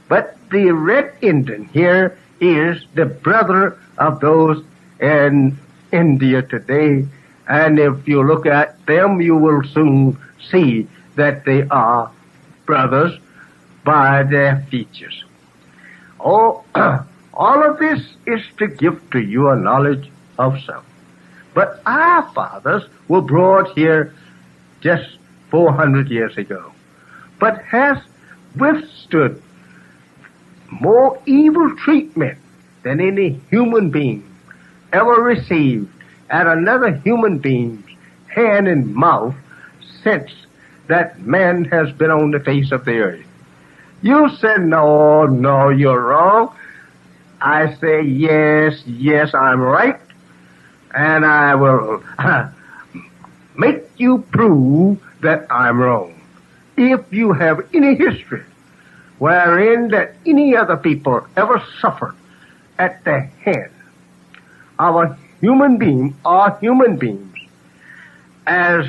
But 0.10 0.38
the 0.52 0.72
Red 0.72 1.14
Indian 1.22 1.66
here 1.66 2.18
is 2.42 2.84
the 2.96 3.06
brother 3.06 3.78
of 3.98 4.20
those 4.20 4.64
in 5.00 5.58
India 5.92 6.42
today. 6.42 7.08
And 7.48 7.80
if 7.80 8.08
you 8.08 8.24
look 8.24 8.46
at 8.46 8.86
them, 8.86 9.22
you 9.22 9.36
will 9.36 9.64
soon 9.64 10.18
see 10.52 10.88
that 11.16 11.46
they 11.46 11.64
are 11.70 12.12
brothers 12.66 13.18
by 13.84 14.24
their 14.24 14.66
features. 14.70 15.24
Oh, 16.20 16.64
all 17.34 17.64
of 17.64 17.80
this 17.80 18.02
is 18.28 18.42
to 18.58 18.68
give 18.68 19.10
to 19.12 19.20
you 19.20 19.50
a 19.50 19.56
knowledge 19.56 20.10
of 20.38 20.62
self. 20.64 20.86
But 21.54 21.82
our 21.86 22.24
fathers 22.34 22.84
were 23.08 23.22
brought 23.22 23.74
here 23.76 24.14
just 24.82 25.18
400 25.50 26.10
years 26.10 26.38
ago, 26.38 26.72
but 27.40 27.62
has 27.64 27.98
withstood 28.56 29.42
more 30.70 31.22
evil 31.26 31.76
treatment 31.78 32.38
than 32.84 33.00
any 33.00 33.40
human 33.50 33.90
being 33.90 34.28
ever 34.92 35.22
received 35.22 35.92
at 36.30 36.48
another 36.48 36.92
human 36.98 37.38
being's 37.40 37.86
hand 38.28 38.68
and 38.68 38.94
mouth 38.94 39.36
since 40.04 40.32
that 40.88 41.20
man 41.22 41.66
has 41.66 41.92
been 41.94 42.12
on 42.12 42.32
the 42.32 42.40
face 42.40 42.72
of 42.72 42.86
the 42.86 42.98
earth. 42.98 43.26
You 44.02 44.30
said, 44.38 44.62
no, 44.62 45.26
no, 45.26 45.70
you're 45.70 46.02
wrong. 46.02 46.56
I 47.44 47.76
say, 47.76 48.02
yes, 48.04 48.82
yes, 48.86 49.34
I'm 49.34 49.60
right 49.60 50.00
and 50.94 51.26
I 51.26 51.56
will 51.56 52.04
make 53.58 53.84
you 53.98 54.20
prove 54.32 55.02
that 55.22 55.48
I'm 55.50 55.80
wrong. 55.80 56.22
If 56.78 57.12
you 57.12 57.34
have 57.34 57.66
any 57.74 57.96
history 57.96 58.44
wherein 59.20 59.90
that 59.90 60.16
any 60.26 60.56
other 60.56 60.78
people 60.78 61.26
ever 61.38 61.64
suffered 61.80 62.16
at 62.78 63.04
the 63.04 63.22
hand 63.22 63.72
of 64.80 64.96
a 64.96 65.18
human 65.40 65.78
being 65.78 66.16
or 66.26 66.58
human 66.60 66.98
beings 66.98 67.38
as 68.46 68.86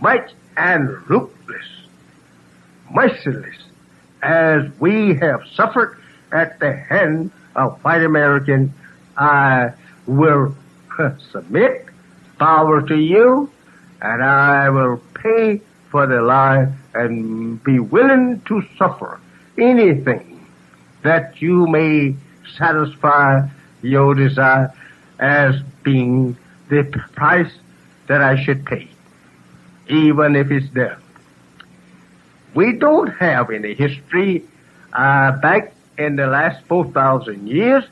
much 0.00 0.30
and 0.56 0.88
ruthless, 1.08 1.66
merciless 2.90 3.56
as 4.22 4.64
we 4.78 5.14
have 5.14 5.40
suffered 5.54 5.99
at 6.32 6.58
the 6.60 6.72
hand 6.72 7.30
of 7.56 7.82
white 7.84 8.02
American, 8.02 8.72
I 9.16 9.72
will 10.06 10.54
submit 11.32 11.86
power 12.38 12.82
to 12.82 12.96
you, 12.96 13.50
and 14.00 14.22
I 14.22 14.70
will 14.70 15.00
pay 15.14 15.60
for 15.90 16.06
the 16.06 16.22
lie 16.22 16.72
and 16.94 17.62
be 17.62 17.78
willing 17.78 18.40
to 18.46 18.62
suffer 18.78 19.20
anything 19.58 20.46
that 21.02 21.40
you 21.42 21.66
may 21.66 22.14
satisfy 22.56 23.46
your 23.82 24.14
desire 24.14 24.72
as 25.18 25.56
being 25.82 26.36
the 26.68 26.84
price 27.14 27.52
that 28.06 28.22
I 28.22 28.42
should 28.42 28.64
pay, 28.64 28.88
even 29.88 30.36
if 30.36 30.50
it's 30.50 30.68
death. 30.68 31.00
We 32.54 32.72
don't 32.72 33.08
have 33.08 33.50
any 33.50 33.74
history 33.74 34.44
uh, 34.92 35.32
back 35.38 35.72
in 36.00 36.16
the 36.16 36.26
last 36.26 36.64
4,000 36.66 37.46
years 37.46 37.84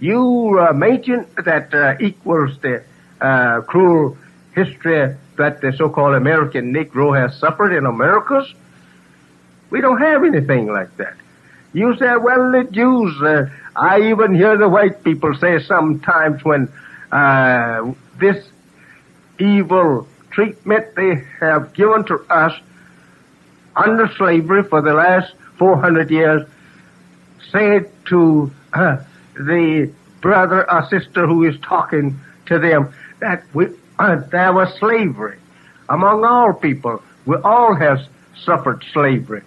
you 0.00 0.58
uh, 0.58 0.72
mentioned 0.72 1.26
that 1.44 1.72
uh, 1.74 1.94
equals 2.00 2.58
the 2.60 2.82
uh, 3.20 3.60
cruel 3.60 4.16
history 4.54 5.14
that 5.36 5.60
the 5.60 5.72
so-called 5.76 6.14
American 6.14 6.72
Negro 6.72 7.18
has 7.18 7.38
suffered 7.38 7.76
in 7.76 7.84
Americas. 7.84 8.52
We 9.68 9.80
don't 9.80 10.00
have 10.00 10.24
anything 10.24 10.66
like 10.68 10.96
that. 10.96 11.14
You 11.72 11.96
said, 11.96 12.16
well, 12.16 12.50
the 12.50 12.64
Jews, 12.70 13.22
uh, 13.22 13.50
I 13.76 14.10
even 14.10 14.34
hear 14.34 14.56
the 14.56 14.68
white 14.68 15.04
people 15.04 15.34
say 15.34 15.62
sometimes 15.62 16.42
when 16.44 16.72
uh, 17.12 17.92
this 18.18 18.44
evil 19.38 20.08
treatment 20.30 20.94
they 20.96 21.24
have 21.40 21.72
given 21.74 22.04
to 22.04 22.24
us 22.30 22.58
under 23.76 24.08
slavery 24.16 24.62
for 24.64 24.82
the 24.82 24.94
last 24.94 25.32
400 25.58 26.10
years, 26.10 26.42
said 27.50 27.90
to 28.06 28.50
uh, 28.72 28.98
the 29.34 29.92
brother 30.20 30.70
or 30.70 30.86
sister 30.88 31.26
who 31.26 31.44
is 31.44 31.58
talking 31.60 32.18
to 32.46 32.58
them 32.58 32.92
that 33.20 33.44
we, 33.54 33.66
uh, 33.98 34.16
there 34.30 34.52
was 34.52 34.72
slavery 34.78 35.38
among 35.88 36.24
all 36.24 36.52
people. 36.52 37.02
We 37.26 37.36
all 37.36 37.74
have 37.74 38.00
suffered 38.44 38.84
slavery. 38.92 39.42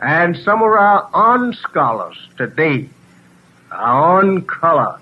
And 0.00 0.36
some 0.36 0.62
of 0.62 0.72
our 0.72 1.08
own 1.14 1.54
scholars 1.54 2.16
today, 2.36 2.88
our 3.70 4.20
own 4.20 4.42
color, 4.42 4.98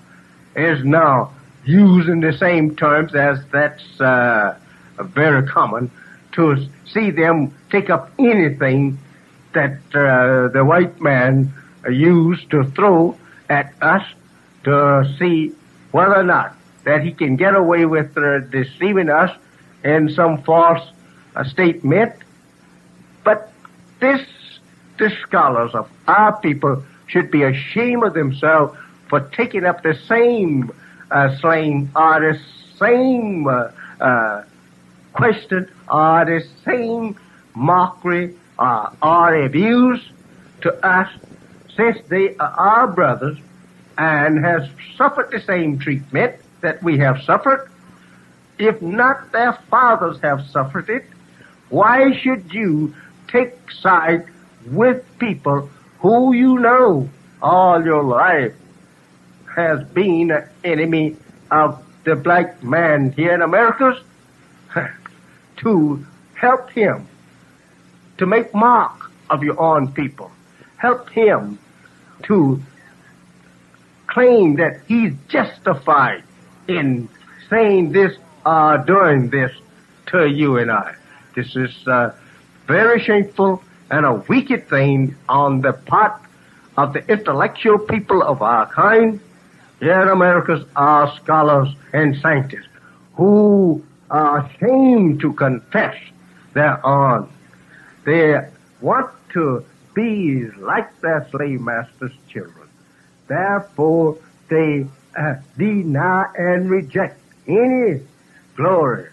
is 0.55 0.83
now 0.83 1.33
using 1.65 2.19
the 2.19 2.33
same 2.33 2.75
terms 2.75 3.15
as 3.15 3.39
that's 3.51 4.01
uh, 4.01 4.57
very 4.99 5.47
common 5.47 5.91
to 6.33 6.67
see 6.85 7.11
them 7.11 7.53
take 7.69 7.89
up 7.89 8.11
anything 8.19 8.97
that 9.53 9.77
uh, 9.93 10.47
the 10.49 10.63
white 10.63 10.99
man 11.01 11.53
used 11.89 12.49
to 12.51 12.63
throw 12.65 13.17
at 13.49 13.73
us 13.81 14.03
to 14.63 15.15
see 15.17 15.53
whether 15.91 16.15
or 16.15 16.23
not 16.23 16.55
that 16.83 17.03
he 17.03 17.11
can 17.11 17.35
get 17.35 17.55
away 17.55 17.85
with 17.85 18.17
uh, 18.17 18.39
deceiving 18.39 19.09
us 19.09 19.35
in 19.83 20.09
some 20.09 20.41
false 20.43 20.87
uh, 21.35 21.43
statement. 21.43 22.13
But 23.23 23.51
this, 23.99 24.25
the 24.97 25.09
scholars 25.21 25.71
of 25.73 25.89
our 26.07 26.39
people 26.39 26.83
should 27.07 27.29
be 27.31 27.43
ashamed 27.43 28.03
of 28.03 28.13
themselves 28.13 28.77
for 29.09 29.19
taking 29.19 29.65
up 29.65 29.83
the 29.83 29.95
same 30.07 30.71
uh, 31.11 31.37
slang 31.37 31.91
or 31.95 32.19
the 32.21 32.39
same 32.79 33.47
uh, 33.47 33.69
uh, 33.99 34.43
question 35.13 35.69
or 35.89 36.25
the 36.25 36.43
same 36.65 37.17
mockery 37.53 38.33
uh, 38.57 38.89
or 39.03 39.43
abuse 39.43 40.01
to 40.61 40.73
us 40.85 41.09
since 41.75 41.97
they 42.07 42.35
are 42.37 42.51
our 42.51 42.87
brothers 42.87 43.37
and 43.97 44.43
has 44.43 44.69
suffered 44.97 45.31
the 45.31 45.39
same 45.41 45.79
treatment 45.79 46.35
that 46.61 46.81
we 46.83 46.97
have 46.97 47.21
suffered. 47.23 47.69
If 48.57 48.81
not 48.81 49.31
their 49.31 49.53
fathers 49.69 50.19
have 50.21 50.45
suffered 50.49 50.89
it, 50.89 51.05
why 51.69 52.11
should 52.17 52.53
you 52.53 52.93
take 53.27 53.71
side 53.71 54.25
with 54.67 55.03
people 55.19 55.69
who 55.99 56.33
you 56.33 56.59
know 56.59 57.09
all 57.41 57.83
your 57.83 58.03
life 58.03 58.53
has 59.55 59.83
been 59.89 60.31
an 60.31 60.47
enemy 60.63 61.15
of 61.49 61.83
the 62.03 62.15
black 62.15 62.63
man 62.63 63.11
here 63.11 63.33
in 63.33 63.41
America 63.41 63.99
to 65.57 66.05
help 66.33 66.69
him 66.71 67.07
to 68.17 68.25
make 68.25 68.53
mark 68.53 69.11
of 69.29 69.43
your 69.43 69.59
own 69.59 69.91
people. 69.91 70.31
Help 70.81 71.09
him 71.11 71.59
to 72.23 72.59
claim 74.07 74.55
that 74.55 74.81
he's 74.87 75.13
justified 75.27 76.23
in 76.67 77.07
saying 77.51 77.91
this 77.91 78.17
or 78.43 78.79
doing 78.79 79.29
this 79.29 79.51
to 80.07 80.27
you 80.27 80.57
and 80.57 80.71
I. 80.71 80.95
This 81.35 81.55
is 81.55 81.87
uh, 81.87 82.15
very 82.65 82.99
shameful 82.99 83.61
and 83.91 84.07
a 84.07 84.13
wicked 84.27 84.67
thing 84.69 85.15
on 85.29 85.61
the 85.61 85.73
part 85.73 86.19
of 86.77 86.93
the 86.93 87.05
intellectual 87.07 87.77
people 87.77 88.23
of 88.23 88.41
our 88.41 88.65
kind. 88.65 89.19
Here 89.79 90.01
in 90.01 90.07
America 90.07 90.65
are 90.75 91.15
scholars 91.17 91.69
and 91.93 92.17
scientists 92.21 92.73
who 93.13 93.85
are 94.09 94.39
ashamed 94.39 95.19
to 95.19 95.33
confess 95.33 95.95
their 96.53 96.83
own. 96.83 97.29
They 98.03 98.39
want 98.81 99.11
to 99.33 99.63
be 99.93 100.45
like 100.57 100.99
their 101.01 101.27
slave 101.31 101.61
masters' 101.61 102.11
children. 102.29 102.67
Therefore, 103.27 104.17
they 104.49 104.87
uh, 105.17 105.35
deny 105.57 106.27
and 106.37 106.69
reject 106.69 107.19
any 107.47 108.01
glory 108.55 109.09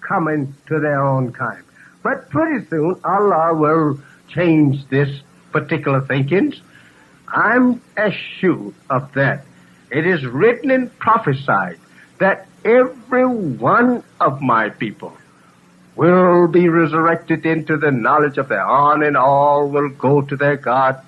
coming 0.00 0.54
to 0.66 0.78
their 0.80 1.02
own 1.02 1.32
kind. 1.32 1.62
But 2.02 2.30
pretty 2.30 2.66
soon 2.66 3.00
Allah 3.04 3.54
will 3.54 4.00
change 4.28 4.86
this 4.88 5.22
particular 5.52 6.00
thinking. 6.00 6.54
I'm 7.28 7.80
assured 7.96 8.74
of 8.90 9.12
that. 9.14 9.44
It 9.90 10.06
is 10.06 10.24
written 10.24 10.70
and 10.70 10.98
prophesied 10.98 11.78
that 12.18 12.46
every 12.64 13.26
one 13.26 14.02
of 14.20 14.40
my 14.40 14.70
people 14.70 15.16
will 15.94 16.48
be 16.48 16.68
resurrected 16.68 17.44
into 17.44 17.76
the 17.76 17.90
knowledge 17.90 18.38
of 18.38 18.48
their 18.48 18.66
own 18.66 19.02
and 19.02 19.16
all 19.16 19.68
will 19.68 19.90
go 19.90 20.22
to 20.22 20.36
their 20.36 20.56
God, 20.56 21.00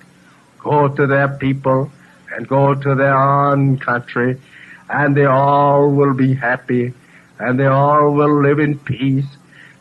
go 0.59 0.87
to 0.87 1.07
their 1.07 1.27
people, 1.27 1.91
and 2.31 2.47
go 2.47 2.75
to 2.75 2.95
their 2.95 3.17
own 3.17 3.77
country, 3.79 4.39
and 4.89 5.15
they 5.15 5.25
all 5.25 5.89
will 5.89 6.13
be 6.13 6.33
happy, 6.33 6.93
and 7.39 7.59
they 7.59 7.65
all 7.65 8.11
will 8.11 8.41
live 8.41 8.59
in 8.59 8.77
peace, 8.79 9.25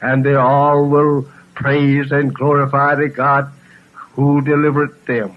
and 0.01 0.25
they 0.25 0.35
all 0.35 0.89
will 0.89 1.29
praise 1.55 2.13
and 2.13 2.35
glorify 2.35 2.95
the 2.95 3.09
God 3.09 3.51
who 3.93 4.41
delivered 4.41 5.05
them. 5.07 5.37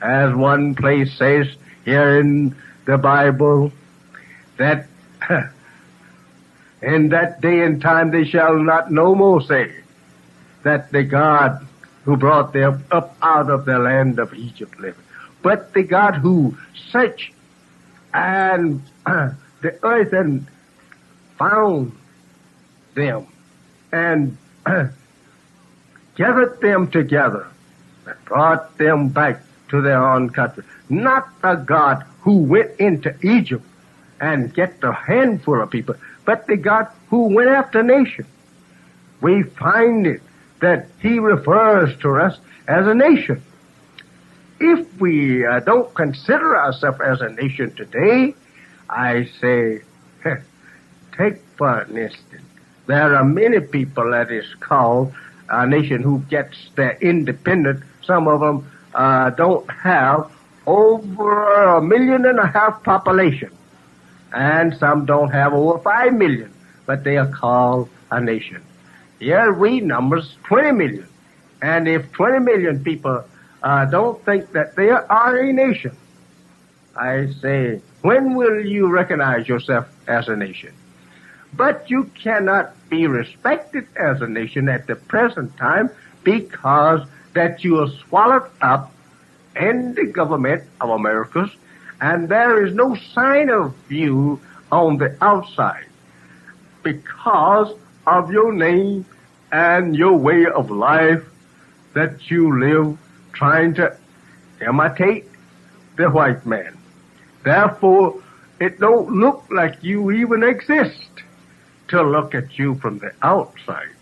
As 0.00 0.34
one 0.34 0.74
place 0.74 1.12
says 1.16 1.46
here 1.84 2.18
in 2.18 2.54
the 2.84 2.98
Bible, 2.98 3.72
that 4.58 4.86
in 6.82 7.08
that 7.10 7.40
day 7.40 7.62
and 7.62 7.80
time 7.80 8.10
they 8.10 8.24
shall 8.24 8.56
not 8.58 8.90
no 8.90 9.14
more 9.14 9.40
say 9.40 9.72
that 10.62 10.90
the 10.92 11.02
God 11.02 11.66
who 12.04 12.16
brought 12.16 12.52
them 12.52 12.84
up 12.90 13.16
out 13.22 13.50
of 13.50 13.64
the 13.64 13.78
land 13.78 14.18
of 14.18 14.32
Egypt 14.34 14.78
lived, 14.78 15.00
but 15.42 15.72
the 15.74 15.82
God 15.82 16.14
who 16.14 16.56
searched 16.90 17.32
and 18.14 18.82
the 19.06 19.78
earth 19.82 20.12
and 20.12 20.46
found 21.38 21.92
them 22.94 23.26
and 23.92 24.36
gathered 26.16 26.60
them 26.60 26.90
together 26.90 27.46
and 28.06 28.24
brought 28.24 28.76
them 28.78 29.08
back 29.08 29.42
to 29.68 29.80
their 29.80 30.02
own 30.02 30.30
country. 30.30 30.64
Not 30.88 31.28
the 31.42 31.54
God 31.54 32.04
who 32.20 32.38
went 32.38 32.78
into 32.78 33.14
Egypt 33.22 33.64
and 34.20 34.52
get 34.54 34.74
a 34.82 34.92
handful 34.92 35.60
of 35.60 35.70
people, 35.70 35.94
but 36.26 36.46
the 36.46 36.56
God 36.56 36.88
who 37.08 37.34
went 37.34 37.48
after 37.48 37.82
nations. 37.82 38.28
We 39.22 39.44
find 39.44 40.06
it 40.06 40.20
that 40.60 40.88
he 41.00 41.18
refers 41.18 41.96
to 41.98 42.16
us 42.16 42.38
as 42.68 42.86
a 42.86 42.94
nation. 42.94 43.42
If 44.60 45.00
we 45.00 45.46
uh, 45.46 45.60
don't 45.60 45.94
consider 45.94 46.58
ourselves 46.58 47.00
as 47.00 47.20
a 47.22 47.30
nation 47.30 47.74
today, 47.74 48.34
I 48.90 49.28
say, 49.40 49.80
take 51.16 51.38
for 51.56 51.80
an 51.80 51.96
instance, 51.96 52.42
there 52.86 53.14
are 53.16 53.24
many 53.24 53.60
people 53.60 54.10
that 54.10 54.30
is 54.30 54.46
called 54.60 55.14
a 55.48 55.66
nation 55.66 56.02
who 56.02 56.20
gets 56.28 56.56
their 56.74 56.98
independence. 57.00 57.84
Some 58.02 58.28
of 58.28 58.40
them 58.40 58.70
uh, 58.94 59.30
don't 59.30 59.68
have 59.70 60.30
over 60.66 61.76
a 61.76 61.82
million 61.82 62.26
and 62.26 62.38
a 62.38 62.46
half 62.46 62.82
population, 62.82 63.50
and 64.32 64.76
some 64.78 65.06
don't 65.06 65.30
have 65.30 65.52
over 65.52 65.78
five 65.78 66.12
million, 66.14 66.52
but 66.86 67.04
they 67.04 67.16
are 67.16 67.28
called 67.28 67.88
a 68.10 68.20
nation. 68.20 68.62
Here 69.18 69.52
we 69.52 69.80
numbers 69.80 70.36
20 70.44 70.72
million, 70.72 71.08
and 71.62 71.88
if 71.88 72.10
20 72.12 72.40
million 72.40 72.84
people 72.84 73.24
uh, 73.62 73.84
don't 73.86 74.22
think 74.24 74.52
that 74.52 74.76
they 74.76 74.90
are 74.90 75.36
a 75.36 75.52
nation, 75.52 75.96
I 76.94 77.28
say, 77.40 77.80
when 78.02 78.34
will 78.34 78.64
you 78.64 78.88
recognize 78.88 79.48
yourself 79.48 79.86
as 80.06 80.28
a 80.28 80.36
nation? 80.36 80.72
But 81.52 81.90
you 81.90 82.04
cannot 82.22 82.74
be 82.88 83.06
respected 83.06 83.86
as 83.96 84.20
a 84.20 84.28
nation 84.28 84.68
at 84.68 84.86
the 84.86 84.96
present 84.96 85.56
time 85.56 85.90
because 86.24 87.06
that 87.34 87.64
you 87.64 87.80
are 87.80 87.88
swallowed 88.08 88.50
up 88.60 88.92
in 89.54 89.94
the 89.94 90.06
government 90.06 90.64
of 90.80 90.90
Americas 90.90 91.50
and 92.00 92.28
there 92.28 92.64
is 92.64 92.74
no 92.74 92.94
sign 92.94 93.50
of 93.50 93.74
you 93.90 94.40
on 94.70 94.98
the 94.98 95.16
outside 95.20 95.86
because 96.82 97.74
of 98.06 98.30
your 98.30 98.52
name 98.52 99.04
and 99.52 99.96
your 99.96 100.16
way 100.16 100.46
of 100.46 100.70
life 100.70 101.24
that 101.94 102.30
you 102.30 102.58
live 102.58 102.98
trying 103.32 103.74
to 103.74 103.96
imitate 104.60 105.26
the 105.96 106.10
white 106.10 106.44
man. 106.44 106.76
Therefore, 107.44 108.22
it 108.60 108.78
don't 108.80 109.10
look 109.10 109.44
like 109.50 109.82
you 109.82 110.10
even 110.10 110.42
exist 110.42 111.10
to 111.88 112.02
look 112.02 112.34
at 112.34 112.58
you 112.58 112.74
from 112.76 112.98
the 112.98 113.12
outside 113.22 113.96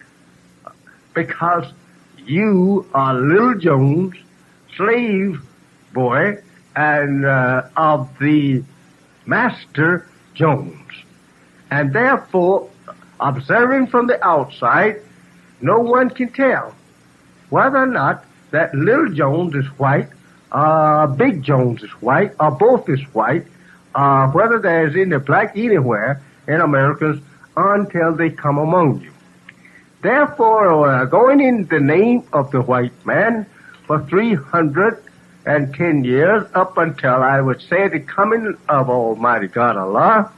because 1.13 1.73
you 2.19 2.87
are 2.95 3.15
Little 3.15 3.55
Jones, 3.55 4.15
slave 4.77 5.41
boy, 5.93 6.39
and 6.77 7.25
uh, 7.25 7.63
of 7.77 8.09
the 8.19 8.63
Master 9.27 10.07
Jones. 10.35 10.91
And 11.71 11.93
therefore, 11.93 12.71
observing 13.21 13.89
from 13.89 14.07
the 14.07 14.25
outside, 14.25 15.01
no 15.61 15.79
one 15.79 16.11
can 16.11 16.31
tell 16.33 16.75
whether 17.51 17.79
or 17.79 17.87
not 17.87 18.25
that 18.51 18.75
Little 18.75 19.13
Jones 19.13 19.55
is 19.55 19.67
white, 19.79 20.09
uh, 20.53 21.07
Big 21.07 21.43
Jones 21.43 21.83
is 21.83 21.91
white, 22.03 22.33
or 22.39 22.51
both 22.51 22.89
is 22.89 23.01
white, 23.15 23.47
uh, 23.95 24.29
whether 24.29 24.59
there's 24.59 24.95
any 24.97 25.19
black 25.19 25.57
anywhere 25.57 26.23
in 26.47 26.61
Americans 26.61 27.23
until 27.57 28.15
they 28.15 28.31
come 28.31 28.59
among 28.59 29.01
you. 29.01 29.13
Therefore, 30.03 30.89
uh, 30.89 31.05
going 31.07 31.41
in 31.41 31.67
the 31.67 31.81
name 31.81 32.25
of 32.33 32.51
the 32.51 32.61
white 32.61 33.07
man 33.07 33.47
for 33.87 33.99
310 35.45 36.05
years 36.05 36.47
up 36.55 36.79
until 36.79 37.23
I 37.23 37.41
would 37.41 37.61
say 37.61 37.89
the 37.89 38.01
coming 38.01 38.57
of 38.69 38.89
Almighty 38.89 39.49
God 39.49 39.77
Allah 39.77 40.33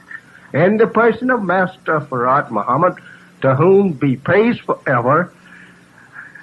in 0.53 0.77
the 0.77 0.87
person 0.87 1.29
of 1.29 1.43
Master 1.43 2.01
Farad 2.01 2.51
Muhammad, 2.51 2.95
to 3.41 3.55
whom 3.55 3.93
be 3.93 4.17
praise 4.17 4.59
forever, 4.59 5.33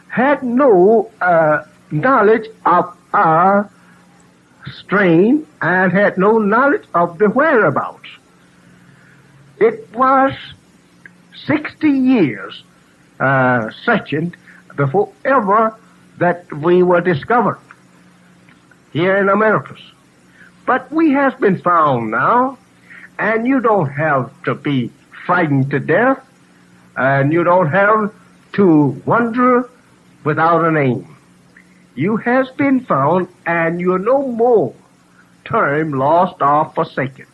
had 0.09 0.43
no 0.43 1.11
uh, 1.21 1.65
knowledge 1.91 2.49
of 2.65 2.97
our 3.13 3.71
strain 4.73 5.47
and 5.61 5.93
had 5.93 6.17
no 6.17 6.39
knowledge 6.39 6.85
of 6.95 7.19
the 7.19 7.29
whereabouts. 7.29 8.09
It 9.59 9.93
was 9.95 10.33
60 11.47 11.91
years 11.91 12.63
uh, 13.21 13.71
searching 13.85 14.35
before 14.75 15.13
ever 15.25 15.77
that 16.19 16.51
we 16.53 16.83
were 16.83 17.03
discovered 17.03 17.59
here 18.95 19.17
in 19.19 19.29
Americas. 19.29 19.83
But 20.65 20.91
we 20.91 21.11
has 21.11 21.35
been 21.35 21.61
found 21.61 22.11
now, 22.11 22.57
and 23.19 23.47
you 23.47 23.61
don't 23.61 23.91
have 23.91 24.31
to 24.45 24.55
be 24.55 24.91
frightened 25.27 25.71
to 25.73 25.81
death, 25.81 26.25
and 26.97 27.33
you 27.33 27.45
don't 27.45 27.69
have 27.69 28.15
to 28.53 29.03
wonder 29.05 29.69
without 30.23 30.65
a 30.65 30.71
name. 30.71 31.17
You 31.97 32.17
has 32.17 32.49
been 32.51 32.81
found, 32.87 33.29
and 33.45 33.81
you're 33.81 33.99
no 33.99 34.29
more 34.29 34.75
term 35.45 35.93
lost 35.93 36.41
or 36.41 36.71
forsaken. 36.71 37.27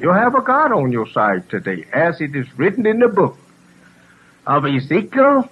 You 0.00 0.10
have 0.10 0.34
a 0.34 0.42
God 0.42 0.72
on 0.72 0.92
your 0.92 1.08
side 1.08 1.48
today, 1.48 1.86
as 1.92 2.20
it 2.20 2.34
is 2.34 2.46
written 2.58 2.84
in 2.84 2.98
the 2.98 3.08
book 3.08 3.38
of 4.46 4.66
Ezekiel. 4.66 5.48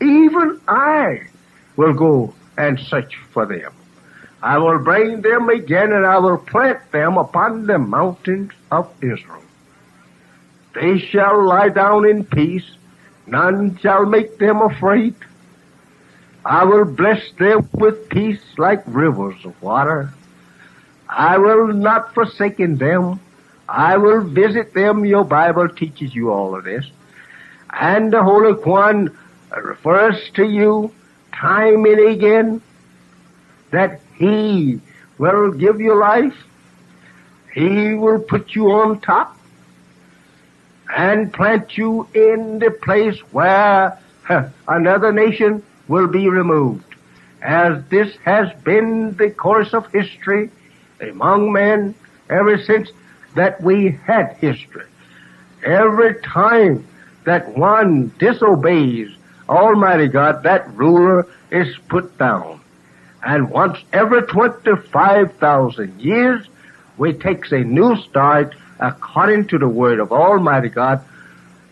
Even 0.00 0.60
I 0.66 1.28
will 1.76 1.94
go 1.94 2.34
and 2.56 2.78
search 2.78 3.16
for 3.32 3.46
them. 3.46 3.72
I 4.42 4.58
will 4.58 4.78
bring 4.78 5.20
them 5.20 5.48
again 5.48 5.92
and 5.92 6.06
I 6.06 6.18
will 6.18 6.38
plant 6.38 6.92
them 6.92 7.18
upon 7.18 7.66
the 7.66 7.78
mountains 7.78 8.52
of 8.70 8.90
Israel. 9.02 9.42
They 10.74 10.98
shall 10.98 11.44
lie 11.44 11.70
down 11.70 12.08
in 12.08 12.24
peace. 12.24 12.68
None 13.26 13.78
shall 13.78 14.06
make 14.06 14.38
them 14.38 14.62
afraid. 14.62 15.14
I 16.44 16.64
will 16.64 16.84
bless 16.84 17.32
them 17.32 17.68
with 17.72 18.08
peace 18.08 18.40
like 18.56 18.82
rivers 18.86 19.44
of 19.44 19.60
water. 19.60 20.14
I 21.08 21.38
will 21.38 21.68
not 21.68 22.14
forsaken 22.14 22.76
them. 22.76 23.20
I 23.68 23.96
will 23.96 24.22
visit 24.22 24.72
them. 24.72 25.04
Your 25.04 25.24
Bible 25.24 25.68
teaches 25.68 26.14
you 26.14 26.30
all 26.30 26.54
of 26.54 26.64
this. 26.64 26.86
And 27.70 28.12
the 28.12 28.22
Holy 28.22 28.52
One 28.52 29.16
refers 29.62 30.30
to 30.34 30.44
you 30.44 30.92
time 31.32 31.84
and 31.84 32.00
again 32.08 32.62
that 33.70 34.00
He 34.18 34.80
will 35.18 35.52
give 35.52 35.80
you 35.80 35.94
life. 35.94 36.36
He 37.54 37.94
will 37.94 38.20
put 38.20 38.54
you 38.54 38.70
on 38.72 39.00
top 39.00 39.36
and 40.94 41.32
plant 41.32 41.76
you 41.76 42.08
in 42.14 42.58
the 42.58 42.70
place 42.70 43.18
where 43.32 43.98
another 44.68 45.12
nation 45.12 45.62
will 45.86 46.06
be 46.06 46.28
removed. 46.28 46.84
As 47.42 47.82
this 47.88 48.16
has 48.24 48.52
been 48.62 49.16
the 49.16 49.30
course 49.30 49.72
of 49.72 49.90
history 49.92 50.50
among 51.00 51.52
men 51.52 51.94
ever 52.28 52.58
since 52.62 52.90
that 53.36 53.60
we 53.62 53.98
had 54.04 54.36
history. 54.40 54.86
Every 55.64 56.20
time 56.22 56.86
that 57.24 57.56
one 57.56 58.12
disobeys 58.18 59.14
Almighty 59.48 60.08
God, 60.08 60.42
that 60.42 60.74
ruler 60.74 61.26
is 61.50 61.76
put 61.88 62.18
down. 62.18 62.60
And 63.24 63.50
once 63.50 63.78
every 63.92 64.22
25,000 64.22 66.00
years, 66.00 66.46
we 66.96 67.12
takes 67.12 67.52
a 67.52 67.58
new 67.58 67.96
start 68.02 68.54
according 68.80 69.48
to 69.48 69.58
the 69.58 69.68
word 69.68 69.98
of 69.98 70.12
Almighty 70.12 70.68
God 70.68 71.04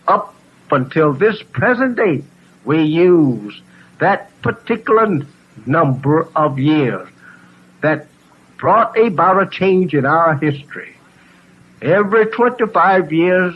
up 0.09 0.35
until 0.71 1.13
this 1.13 1.43
present 1.43 1.97
day. 1.97 2.23
We 2.65 2.83
use 2.83 3.61
that 3.99 4.31
particular 4.43 5.21
number 5.67 6.29
of 6.35 6.59
years 6.59 7.09
that 7.81 8.07
brought 8.59 8.99
about 8.99 9.43
a 9.43 9.47
change 9.49 9.95
in 9.95 10.05
our 10.05 10.35
history. 10.35 10.97
Every 11.81 12.27
25 12.27 13.13
years, 13.13 13.55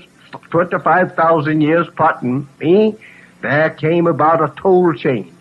25,000 0.50 1.60
years, 1.60 1.88
pardon 1.96 2.48
me, 2.60 2.96
there 3.40 3.70
came 3.70 4.06
about 4.06 4.42
a 4.42 4.54
total 4.60 4.92
change. 4.94 5.32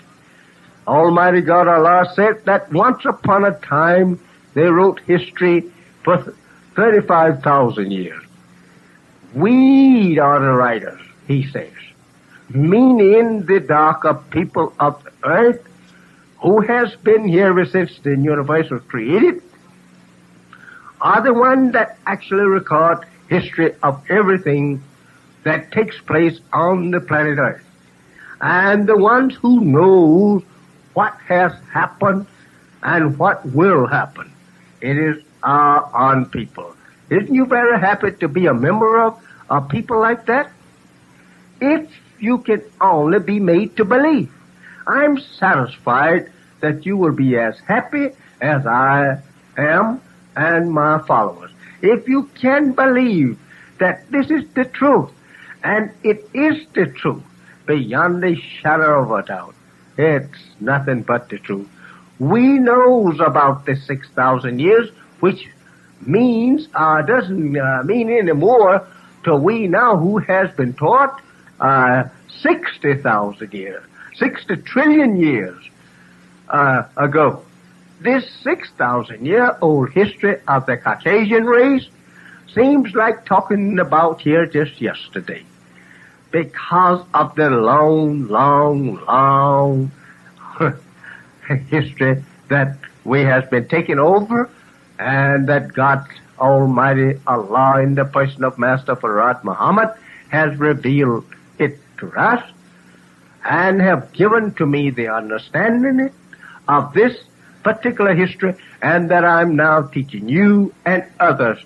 Almighty 0.89 1.41
God 1.41 1.67
Allah 1.67 2.11
said 2.15 2.45
that 2.45 2.71
once 2.73 3.05
upon 3.05 3.45
a 3.45 3.51
time 3.59 4.19
they 4.55 4.63
wrote 4.63 4.99
history 5.01 5.65
for 6.03 6.35
35,000 6.75 7.91
years. 7.91 8.23
We 9.35 10.17
are 10.17 10.39
the 10.39 10.51
writers, 10.51 10.99
he 11.27 11.47
says, 11.47 11.73
meaning 12.49 13.45
the 13.45 13.59
darker 13.59 14.15
people 14.15 14.73
of 14.79 15.03
the 15.03 15.11
earth 15.23 15.67
who 16.41 16.61
has 16.61 16.95
been 16.95 17.27
here 17.27 17.47
ever 17.47 17.65
since 17.65 17.99
the 17.99 18.11
universe 18.11 18.71
was 18.71 18.81
created 18.83 19.43
are 21.01 21.21
the 21.21 21.33
ones 21.33 21.73
that 21.73 21.99
actually 22.07 22.45
record 22.45 23.05
history 23.29 23.75
of 23.83 24.03
everything 24.09 24.81
that 25.43 25.71
takes 25.71 25.99
place 26.01 26.39
on 26.51 26.91
the 26.91 26.99
planet 26.99 27.37
Earth. 27.37 27.63
And 28.41 28.87
the 28.87 28.97
ones 28.97 29.35
who 29.35 29.61
know 29.61 30.43
what 30.93 31.13
has 31.27 31.51
happened 31.71 32.25
and 32.83 33.17
what 33.17 33.45
will 33.45 33.87
happen. 33.87 34.31
It 34.81 34.97
is 34.97 35.23
our 35.43 35.89
own 35.95 36.25
people. 36.25 36.75
Isn't 37.09 37.33
you 37.33 37.45
very 37.45 37.79
happy 37.79 38.11
to 38.11 38.27
be 38.27 38.45
a 38.45 38.53
member 38.53 39.01
of 39.01 39.19
a 39.49 39.61
people 39.61 39.99
like 39.99 40.25
that? 40.27 40.51
If 41.59 41.89
you 42.19 42.39
can 42.39 42.61
only 42.81 43.19
be 43.19 43.39
made 43.39 43.75
to 43.77 43.85
believe. 43.85 44.31
I'm 44.87 45.17
satisfied 45.19 46.31
that 46.61 46.85
you 46.85 46.97
will 46.97 47.13
be 47.13 47.37
as 47.37 47.57
happy 47.59 48.09
as 48.41 48.65
I 48.65 49.21
am 49.57 50.01
and 50.35 50.71
my 50.71 50.99
followers. 50.99 51.51
If 51.81 52.07
you 52.07 52.29
can 52.35 52.73
believe 52.73 53.39
that 53.79 54.09
this 54.11 54.29
is 54.29 54.43
the 54.55 54.65
truth, 54.65 55.11
and 55.63 55.91
it 56.03 56.29
is 56.33 56.65
the 56.73 56.87
truth, 56.87 57.23
beyond 57.65 58.23
a 58.23 58.35
shadow 58.35 59.03
of 59.03 59.11
a 59.11 59.25
doubt, 59.25 59.55
it's 59.97 60.48
nothing 60.62 61.03
but 61.03 61.30
the 61.30 61.38
truth. 61.39 61.68
We 62.20 62.60
knows 62.60 63.20
about 63.20 63.66
the 63.66 63.76
6,000 63.76 64.60
years, 64.60 64.89
which 65.20 65.47
means, 66.05 66.68
uh, 66.74 67.01
doesn't 67.01 67.57
uh, 67.57 67.84
mean 67.84 68.10
anymore 68.10 68.88
to 69.24 69.36
we 69.36 69.68
now 69.68 69.97
who 69.97 70.18
has 70.20 70.51
been 70.55 70.74
taught, 70.74 71.22
uh, 71.60 72.03
60,000 72.41 73.53
years, 73.53 73.84
60 74.16 74.57
trillion 74.57 75.18
years, 75.18 75.57
uh, 76.49 76.84
ago 76.97 77.43
this 78.01 78.30
6,000 78.43 79.26
year 79.26 79.57
old 79.62 79.89
history 79.91 80.38
of 80.47 80.66
the 80.66 80.78
Caucasian 80.78 81.45
race 81.45 81.88
seems 82.53 82.93
like 82.95 83.26
talking 83.26 83.78
about 83.80 84.22
here 84.22 84.45
just 84.45 84.82
yesterday 84.82 85.43
because 86.32 87.05
of 87.14 87.36
the 87.36 87.49
long, 87.49 88.28
long, 88.28 88.95
long 89.05 89.91
history 91.70 92.24
that 92.49 92.78
we 93.03 93.22
has 93.22 93.47
been 93.49 93.68
taken 93.68 93.99
over 93.99 94.49
and 94.97 95.47
that 95.47 95.74
God 95.74 96.05
Almighty 96.39 97.20
Allah 97.28 97.82
in 97.82 97.95
the 97.95 98.05
person 98.05 98.43
of 98.43 98.57
Master 98.57 98.95
Farad 98.95 99.43
Muhammad 99.43 99.89
has 100.30 100.57
revealed 100.57 101.26
it 101.57 101.78
to 101.97 102.12
us 102.14 102.43
and 103.43 103.82
have 103.82 104.12
given 104.14 104.53
to 104.55 104.66
me 104.66 104.89
the 104.89 105.07
understanding 105.07 106.12
of 106.68 106.93
this 106.93 107.18
particular 107.64 108.14
history 108.14 108.53
and 108.82 109.10
that 109.12 109.26
I'm 109.26 109.55
now 109.55 109.82
teaching 109.84 110.30
you 110.30 110.74
and 110.86 111.03
others 111.20 111.60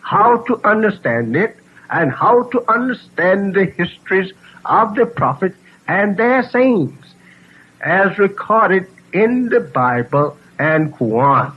how 0.00 0.38
to 0.44 0.60
understand 0.64 1.34
it 1.36 1.56
and 1.90 2.12
how 2.12 2.44
to 2.44 2.70
understand 2.70 3.54
the 3.54 3.64
histories 3.64 4.32
of 4.64 4.94
the 4.94 5.06
prophets 5.06 5.56
and 5.88 6.16
their 6.16 6.42
sayings 6.50 7.03
as 7.84 8.18
recorded 8.18 8.88
in 9.12 9.48
the 9.48 9.60
Bible 9.60 10.36
and 10.58 10.92
Quran. 10.92 11.52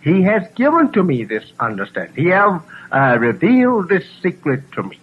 He 0.00 0.22
has 0.22 0.42
given 0.56 0.90
to 0.92 1.04
me 1.04 1.22
this 1.22 1.44
understanding. 1.60 2.24
He 2.24 2.30
has 2.30 2.60
uh, 2.90 3.18
revealed 3.20 3.88
this 3.88 4.04
secret 4.20 4.72
to 4.72 4.82
me. 4.82 4.98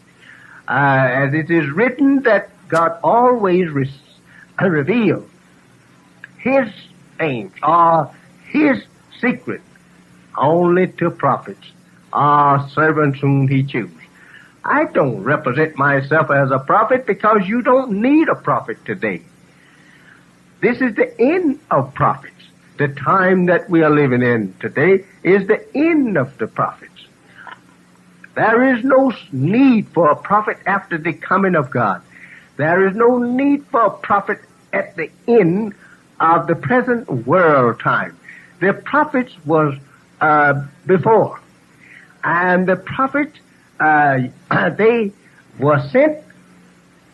Uh, 0.67 1.07
as 1.09 1.33
it 1.33 1.49
is 1.49 1.69
written 1.69 2.23
that 2.23 2.49
God 2.67 2.99
always 3.03 3.69
re- 3.69 3.89
uh, 4.61 4.69
reveals 4.69 5.27
His 6.37 6.69
things 7.17 7.51
or 7.61 8.11
his 8.49 8.83
secret 9.21 9.61
only 10.35 10.87
to 10.87 11.11
prophets 11.11 11.71
or 12.11 12.67
servants 12.69 13.19
whom 13.19 13.47
he 13.47 13.63
chooses. 13.63 13.95
I 14.63 14.85
don't 14.85 15.23
represent 15.23 15.77
myself 15.77 16.31
as 16.31 16.51
a 16.51 16.59
prophet 16.59 17.05
because 17.05 17.47
you 17.47 17.61
don't 17.61 18.01
need 18.01 18.27
a 18.27 18.35
prophet 18.35 18.83
today. 18.85 19.21
This 20.61 20.81
is 20.81 20.95
the 20.95 21.19
end 21.19 21.59
of 21.71 21.93
prophets. 21.93 22.35
The 22.77 22.89
time 22.89 23.45
that 23.45 23.69
we 23.69 23.81
are 23.81 23.89
living 23.89 24.21
in 24.21 24.53
today 24.59 25.05
is 25.23 25.47
the 25.47 25.65
end 25.75 26.17
of 26.17 26.37
the 26.37 26.47
prophets. 26.47 27.05
There 28.35 28.75
is 28.75 28.83
no 28.83 29.11
need 29.31 29.87
for 29.89 30.11
a 30.11 30.15
prophet 30.15 30.57
after 30.65 30.97
the 30.97 31.13
coming 31.13 31.55
of 31.55 31.71
God. 31.71 32.01
There 32.57 32.87
is 32.87 32.95
no 32.95 33.19
need 33.19 33.65
for 33.67 33.85
a 33.85 33.89
prophet 33.89 34.39
at 34.73 34.95
the 34.95 35.09
end 35.27 35.73
of 36.19 36.47
the 36.47 36.55
present 36.55 37.09
world 37.25 37.79
time. 37.79 38.17
The 38.59 38.73
prophets 38.73 39.33
was 39.45 39.77
uh, 40.19 40.65
before, 40.85 41.39
and 42.23 42.67
the 42.67 42.75
prophets 42.75 43.39
uh, 43.79 44.27
they 44.77 45.13
were 45.57 45.81
sent 45.89 46.19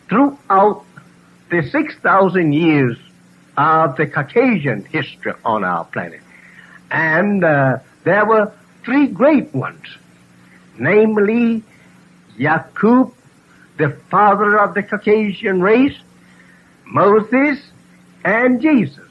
throughout 0.08 0.84
the 1.50 1.62
six 1.70 1.94
thousand 1.96 2.52
years 2.52 2.98
of 3.56 3.96
the 3.96 4.06
Caucasian 4.06 4.84
history 4.84 5.32
on 5.44 5.64
our 5.64 5.84
planet, 5.84 6.20
and 6.90 7.44
uh, 7.44 7.78
there 8.04 8.24
were 8.24 8.52
three 8.84 9.06
great 9.06 9.54
ones, 9.54 9.86
namely 10.78 11.62
Yaqub, 12.38 13.12
the 13.78 13.90
father 14.10 14.58
of 14.58 14.74
the 14.74 14.82
Caucasian 14.82 15.60
race, 15.60 15.96
Moses, 16.84 17.58
and 18.24 18.60
Jesus. 18.60 19.02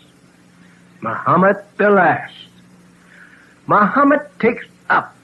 Muhammad 1.01 1.57
the 1.77 1.89
last. 1.89 2.33
Muhammad 3.67 4.21
takes 4.39 4.65
up 4.89 5.15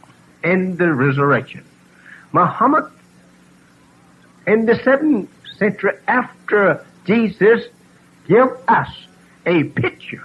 in 0.43 0.78
the 0.78 0.93
resurrection. 0.93 1.63
Muhammad 2.34 2.86
in 4.47 4.65
the 4.65 4.76
seventh 4.84 5.30
century 5.57 5.93
after 6.07 6.86
Jesus 7.05 7.65
give 8.28 8.49
us 8.67 8.89
a 9.45 9.63
picture 9.63 10.23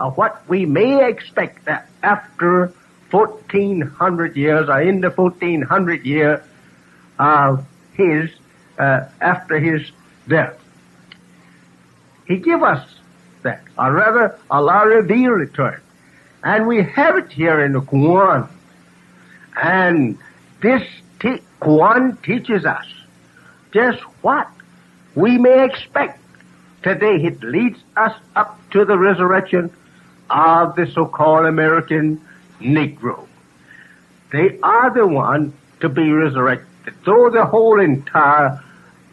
of 0.00 0.16
what 0.16 0.48
we 0.48 0.66
may 0.66 1.08
expect 1.08 1.68
after 2.02 2.72
1400 3.10 4.36
years 4.36 4.68
or 4.68 4.80
in 4.80 5.00
the 5.00 5.10
1400 5.10 6.04
year 6.04 6.44
of 7.18 7.64
his, 7.94 8.30
uh, 8.78 9.06
after 9.20 9.58
his 9.58 9.90
death. 10.28 10.58
He 12.26 12.36
give 12.36 12.62
us 12.62 12.86
that, 13.42 13.62
or 13.78 13.92
rather 13.92 14.38
Allah 14.50 14.86
revealed 14.86 15.40
it 15.40 15.54
to 15.54 15.64
us. 15.64 15.80
And 16.44 16.66
we 16.66 16.82
have 16.82 17.16
it 17.16 17.32
here 17.32 17.60
in 17.64 17.72
the 17.72 17.80
Quran. 17.80 18.48
And 19.60 20.18
this 20.60 20.82
te- 21.18 21.42
Quran 21.60 22.22
teaches 22.22 22.64
us 22.64 22.86
just 23.72 24.00
what 24.22 24.48
we 25.14 25.38
may 25.38 25.64
expect. 25.64 26.20
Today 26.82 27.16
it 27.24 27.42
leads 27.42 27.78
us 27.96 28.14
up 28.36 28.58
to 28.70 28.84
the 28.84 28.96
resurrection 28.96 29.70
of 30.30 30.76
the 30.76 30.86
so-called 30.86 31.46
American 31.46 32.20
Negro. 32.60 33.26
They 34.30 34.58
are 34.62 34.92
the 34.92 35.06
one 35.06 35.54
to 35.80 35.88
be 35.88 36.10
resurrected. 36.12 36.94
Though 37.04 37.30
the 37.30 37.44
whole 37.44 37.80
entire 37.80 38.62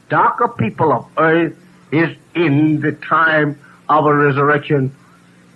darker 0.10 0.48
people 0.50 0.94
of 0.94 1.08
earth 1.18 1.58
is 1.92 2.16
in 2.36 2.82
the 2.82 2.92
time 2.92 3.60
of 3.90 4.06
a 4.06 4.14
resurrection 4.14 4.96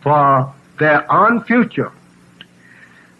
for 0.01 0.53
their 0.79 1.11
own 1.11 1.43
future. 1.43 1.91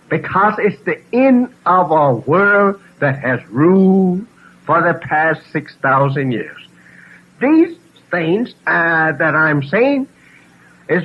Because 0.10 0.56
it's 0.58 0.82
the 0.84 1.00
end 1.14 1.54
of 1.66 1.92
a 1.92 2.14
world 2.14 2.82
that 3.00 3.20
has 3.20 3.46
ruled 3.50 4.26
for 4.66 4.82
the 4.82 4.94
past 5.00 5.42
6,000 5.52 6.32
years. 6.32 6.58
These 7.40 7.78
things 8.10 8.53
uh, 8.66 9.12
that 9.14 9.36
I'm 9.36 9.64
saying 9.64 10.07
is 10.88 11.03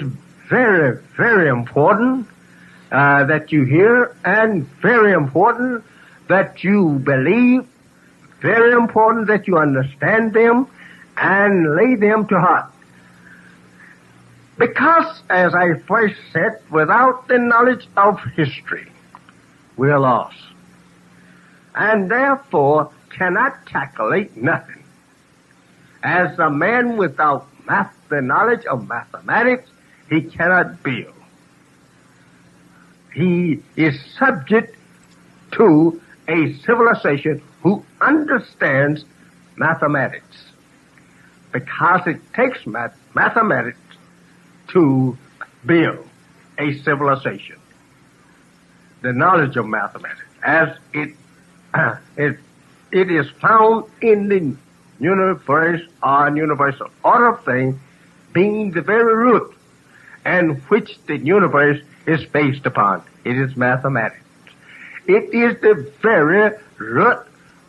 very, 0.49 0.99
very 1.17 1.49
important 1.49 2.27
uh, 2.91 3.25
that 3.25 3.53
you 3.53 3.65
hear 3.65 4.15
and 4.25 4.67
very 4.81 5.13
important 5.13 5.85
that 6.29 6.65
you 6.65 7.01
believe, 7.05 7.67
very 8.41 8.73
important 8.73 9.27
that 9.27 9.47
you 9.47 9.59
understand 9.59 10.33
them 10.33 10.67
and 11.17 11.77
lay 11.77 11.95
them 11.97 12.27
to 12.29 12.39
heart. 12.39 12.71
Because, 14.57 15.23
as 15.29 15.55
I 15.55 15.75
first 15.81 16.15
said, 16.33 16.61
without 16.71 17.27
the 17.27 17.39
knowledge 17.39 17.89
of 17.97 18.21
history, 18.37 18.87
we 19.77 19.91
are 19.91 19.99
lost. 19.99 20.39
And 21.75 22.09
therefore 22.09 22.93
cannot 23.11 23.67
calculate 23.67 24.37
nothing. 24.37 24.84
As 26.05 26.39
a 26.39 26.51
man 26.51 26.99
without 26.99 27.47
math, 27.67 27.97
the 28.11 28.21
knowledge 28.21 28.67
of 28.67 28.87
mathematics, 28.87 29.71
he 30.11 30.21
cannot 30.21 30.83
build. 30.83 31.15
He 33.15 33.63
is 33.75 33.99
subject 34.19 34.77
to 35.53 36.01
a 36.29 36.53
civilization 36.59 37.43
who 37.63 37.83
understands 38.03 39.05
mathematics. 39.57 40.45
Because 41.53 42.07
it 42.07 42.21
takes 42.35 42.67
math- 42.67 42.99
mathematics 43.15 43.79
to 44.69 45.17
build 45.65 46.07
a 46.59 46.75
civilization. 46.81 47.57
The 49.01 49.13
knowledge 49.13 49.57
of 49.57 49.67
mathematics, 49.67 50.27
as 50.43 50.77
it, 50.93 51.15
uh, 51.73 51.97
it, 52.19 52.39
it 52.93 53.11
is 53.11 53.29
found 53.41 53.85
in 54.03 54.29
the 54.29 54.57
universe 55.01 55.83
or 56.03 56.37
universal 56.37 56.91
order 57.03 57.29
of 57.29 57.45
things 57.45 57.77
being 58.33 58.73
the 58.73 58.83
very 58.83 59.15
root 59.15 59.55
and 60.25 60.59
which 60.65 60.99
the 61.07 61.17
universe 61.17 61.81
is 62.07 62.25
based 62.27 62.67
upon. 62.67 63.03
It 63.25 63.39
is 63.39 63.57
mathematics. 63.57 64.25
It 65.07 65.35
is 65.35 65.61
the 65.61 65.91
very 66.01 66.57
root 66.79 67.19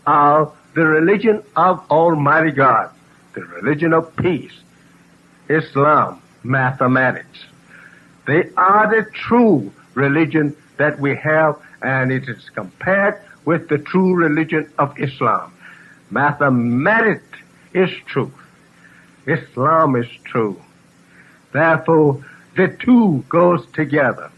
of 0.05 0.55
the 0.73 0.85
religion 0.85 1.43
of 1.55 1.83
Almighty 1.89 2.51
God, 2.51 2.91
the 3.33 3.41
religion 3.41 3.93
of 3.93 4.15
peace, 4.15 4.53
Islam, 5.49 6.21
mathematics. 6.43 7.39
They 8.25 8.49
are 8.57 8.89
the 8.89 9.09
true 9.11 9.71
religion 9.93 10.55
that 10.77 10.99
we 10.99 11.15
have, 11.15 11.57
and 11.81 12.11
it 12.11 12.27
is 12.27 12.49
compared 12.49 13.21
with 13.45 13.69
the 13.69 13.77
true 13.77 14.15
religion 14.15 14.69
of 14.77 14.99
Islam. 14.99 15.53
Mathematics 16.09 17.37
is 17.73 17.89
truth. 18.05 18.33
Islam 19.25 19.95
is 19.95 20.07
true. 20.23 20.61
Therefore, 21.51 22.23
the 22.55 22.67
two 22.79 23.23
goes 23.29 23.65
together. 23.73 24.31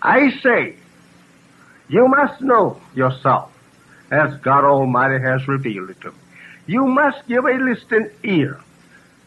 I 0.00 0.30
say, 0.40 0.76
you 1.88 2.08
must 2.08 2.40
know 2.40 2.80
yourself 2.94 3.52
as 4.10 4.34
God 4.40 4.64
Almighty 4.64 5.22
has 5.22 5.46
revealed 5.46 5.90
it 5.90 6.00
to 6.02 6.10
me. 6.10 6.16
You 6.66 6.86
must 6.86 7.26
give 7.28 7.44
a 7.44 7.52
listening 7.52 8.10
ear 8.24 8.60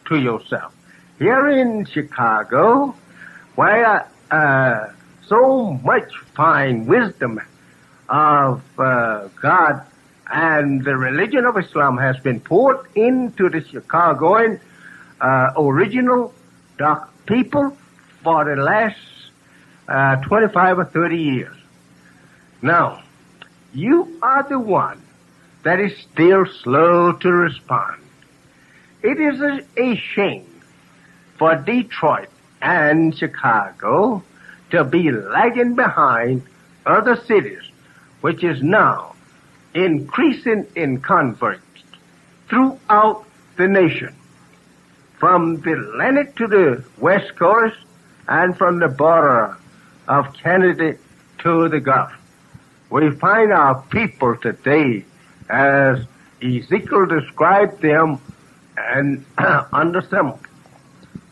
to 0.06 0.18
yourself. 0.18 0.72
Here 1.18 1.48
in 1.48 1.86
Chicago, 1.86 2.94
where 3.54 4.08
uh, 4.30 4.88
so 5.26 5.72
much 5.84 6.10
fine 6.34 6.86
wisdom 6.86 7.40
of 8.08 8.62
uh, 8.78 9.28
God 9.40 9.84
and 10.32 10.84
the 10.84 10.96
religion 10.96 11.44
of 11.44 11.56
Islam 11.56 11.98
has 11.98 12.18
been 12.18 12.40
poured 12.40 12.86
into 12.94 13.48
the 13.48 13.64
Chicagoan 13.64 14.60
uh, 15.20 15.50
original 15.56 16.34
dark 16.78 17.08
people 17.26 17.76
for 18.22 18.44
the 18.44 18.60
last 18.60 18.98
uh, 19.88 20.16
25 20.16 20.78
or 20.78 20.84
30 20.84 21.16
years. 21.16 21.56
Now, 22.62 23.02
you 23.72 24.18
are 24.22 24.42
the 24.48 24.58
one 24.58 25.02
that 25.62 25.80
is 25.80 25.96
still 26.12 26.46
slow 26.62 27.12
to 27.12 27.32
respond. 27.32 28.02
It 29.02 29.20
is 29.20 29.40
a, 29.40 29.60
a 29.76 29.96
shame 29.96 30.62
for 31.38 31.54
Detroit 31.56 32.28
and 32.62 33.16
Chicago 33.16 34.22
to 34.70 34.84
be 34.84 35.10
lagging 35.10 35.74
behind 35.74 36.42
other 36.84 37.16
cities, 37.16 37.62
which 38.20 38.42
is 38.42 38.62
now 38.62 39.15
increasing 39.76 40.66
in 40.74 41.00
converts 41.00 41.62
throughout 42.48 43.24
the 43.56 43.68
nation 43.68 44.14
from 45.18 45.60
the 45.62 45.72
Atlantic 45.72 46.36
to 46.36 46.46
the 46.46 46.84
west 46.98 47.36
coast 47.36 47.76
and 48.28 48.56
from 48.56 48.78
the 48.78 48.88
border 48.88 49.56
of 50.08 50.32
Canada 50.34 50.96
to 51.38 51.68
the 51.68 51.80
Gulf. 51.80 52.12
We 52.90 53.10
find 53.12 53.52
our 53.52 53.82
people 53.90 54.36
today 54.36 55.04
as 55.48 56.04
Ezekiel 56.42 57.06
described 57.06 57.80
them 57.82 58.20
and 58.76 59.24
under 59.72 60.02
some 60.02 60.38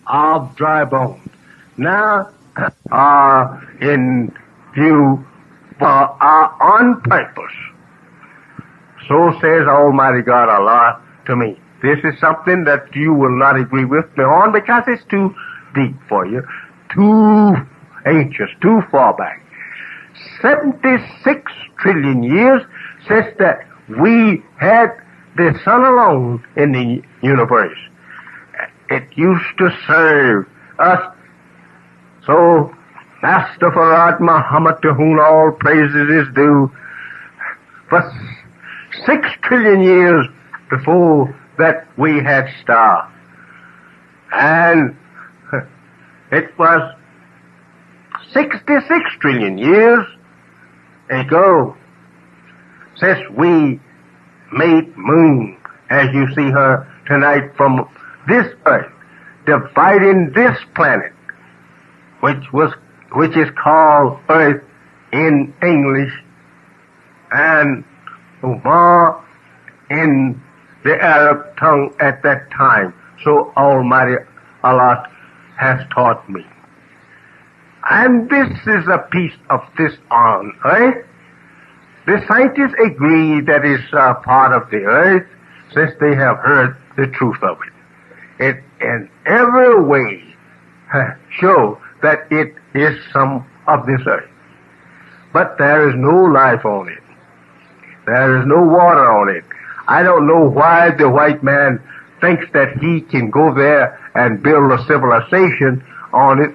of 0.07 0.57
dry 0.57 0.85
bones. 0.85 1.29
Now 1.77 2.31
are 2.91 3.69
in 3.81 4.35
view 4.75 5.25
for 5.79 5.87
our 5.87 6.81
own 6.81 7.01
purpose. 7.03 7.74
So 9.09 9.33
says 9.41 9.67
Almighty 9.69 10.23
God 10.23 10.49
Allah 10.49 11.01
to 11.27 11.37
me. 11.37 11.59
This 11.83 11.99
is 12.05 12.19
something 12.19 12.65
that 12.65 12.95
you 12.95 13.13
will 13.13 13.39
not 13.39 13.59
agree 13.59 13.85
with 13.85 14.07
me 14.17 14.25
on 14.25 14.53
because 14.53 14.85
it's 14.87 15.05
too 15.11 15.35
deep 15.75 15.95
for 16.09 16.27
you, 16.27 16.43
too 16.95 17.55
ancient, 18.07 18.51
too 18.63 18.81
far 18.91 19.15
back. 19.15 19.43
76 20.41 21.53
trillion 21.79 22.23
years 22.23 22.63
since 23.07 23.27
that 23.39 23.67
we 23.89 24.43
had 24.59 24.89
the 25.37 25.59
sun 25.65 25.85
alone 25.85 26.43
in 26.57 26.73
the 26.73 27.03
universe. 27.23 27.77
It 28.89 29.05
used 29.17 29.59
to 29.59 29.71
serve 29.87 30.47
us. 30.79 31.15
So, 32.27 32.75
Master 33.23 33.71
Farad 33.71 34.21
Muhammad, 34.21 34.81
to 34.83 34.95
whom 34.95 35.19
all 35.19 35.53
praises 35.59 36.27
is 36.27 36.35
due, 36.35 36.71
for 37.89 38.03
six 39.07 39.29
trillion 39.43 39.83
years 39.83 40.27
before 40.71 41.35
that 41.59 41.87
we 41.97 42.23
had 42.23 42.49
star. 42.63 43.11
And 44.33 44.97
it 46.33 46.59
was 46.59 46.95
66 48.33 49.11
trillion 49.21 49.59
years 49.59 50.05
ago 51.11 51.77
since 52.97 53.21
we 53.37 53.81
made 54.53 54.97
moon 54.97 55.57
as 55.91 56.09
you 56.13 56.27
see 56.35 56.51
her 56.51 56.89
tonight 57.07 57.55
from 57.57 57.89
this 58.29 58.47
earth, 58.67 58.91
dividing 59.47 60.33
this 60.35 60.57
planet, 60.75 61.13
which 62.21 62.53
was, 62.53 62.73
which 63.13 63.37
is 63.37 63.49
called 63.63 64.19
earth 64.29 64.65
in 65.13 65.55
English 65.63 66.13
and 67.31 67.85
Umar 68.45 69.25
in 69.91 70.41
the 70.85 71.03
Arab 71.03 71.57
tongue 71.57 71.95
at 72.01 72.23
that 72.23 72.51
time. 72.51 72.95
So 73.25 73.53
Almighty 73.57 74.17
Allah 74.63 75.09
has 75.57 75.81
taught 75.95 76.29
me. 76.29 76.45
And 77.91 78.29
this 78.31 78.51
is 78.67 78.89
a 78.89 78.99
piece 79.11 79.35
of 79.51 79.61
this 79.77 79.93
on 80.11 80.53
earth. 80.65 81.07
The 82.07 82.23
scientists 82.29 82.75
agree 82.85 83.41
that 83.43 83.65
it's 83.65 83.93
a 83.93 84.15
part 84.15 84.53
of 84.53 84.71
the 84.71 84.85
earth 84.85 85.27
since 85.73 85.93
they 86.01 86.15
have 86.15 86.39
heard 86.39 86.77
the 86.97 87.07
truth 87.09 87.43
of 87.43 87.59
it. 87.67 88.45
It 88.45 88.65
in 88.81 89.09
every 89.27 89.83
way 89.83 90.23
show 91.41 91.79
that 92.03 92.27
it 92.31 92.55
is 92.75 92.99
some 93.13 93.47
of 93.67 93.87
this 93.87 94.01
earth. 94.07 94.29
But 95.33 95.57
there 95.59 95.89
is 95.89 95.95
no 95.97 96.25
life 96.25 96.65
on 96.65 96.89
it. 96.89 97.04
There 98.07 98.39
is 98.41 98.47
no 98.47 98.63
water 98.63 99.11
on 99.11 99.29
it. 99.35 99.45
I 99.89 100.03
don't 100.03 100.27
know 100.27 100.49
why 100.49 100.91
the 100.91 101.09
white 101.09 101.43
man 101.43 101.83
thinks 102.21 102.47
that 102.53 102.79
he 102.79 103.01
can 103.03 103.31
go 103.31 103.55
there 103.55 103.99
and 104.15 104.43
build 104.43 104.73
a 104.73 104.85
civilization 104.87 105.85
on 106.13 106.41
it 106.41 106.55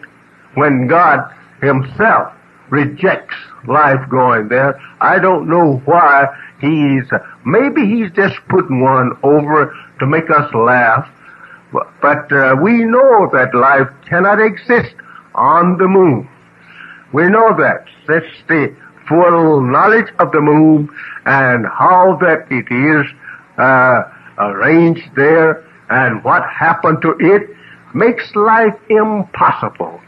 when 0.55 0.87
God 0.87 1.31
himself 1.61 2.33
rejects 2.69 3.35
life 3.67 3.99
going 4.09 4.47
there. 4.47 4.79
I 5.01 5.19
don't 5.19 5.49
know 5.49 5.81
why 5.85 6.27
he's, 6.61 7.05
maybe 7.45 7.85
he's 7.85 8.11
just 8.11 8.35
putting 8.47 8.81
one 8.81 9.11
over 9.23 9.75
to 9.99 10.05
make 10.05 10.29
us 10.29 10.53
laugh. 10.53 11.07
But, 11.71 11.87
but 12.01 12.31
uh, 12.31 12.55
we 12.61 12.83
know 12.83 13.29
that 13.33 13.53
life 13.53 13.89
cannot 14.07 14.39
exist 14.41 14.95
on 15.35 15.77
the 15.77 15.87
moon. 15.87 16.27
We 17.13 17.27
know 17.29 17.55
that. 17.57 17.85
That's 18.07 18.25
the 18.47 18.75
full 19.09 19.61
knowledge 19.61 20.13
of 20.19 20.31
the 20.31 20.39
moon 20.39 20.89
and 21.25 21.65
how 21.65 22.17
that 22.21 22.45
it 22.49 22.71
is 22.71 23.05
uh, 23.57 24.03
arranged 24.37 25.09
there 25.15 25.65
and 25.89 26.23
what 26.23 26.43
happened 26.47 27.01
to 27.01 27.15
it 27.19 27.49
makes 27.93 28.35
life 28.35 28.75
impossible 28.89 29.99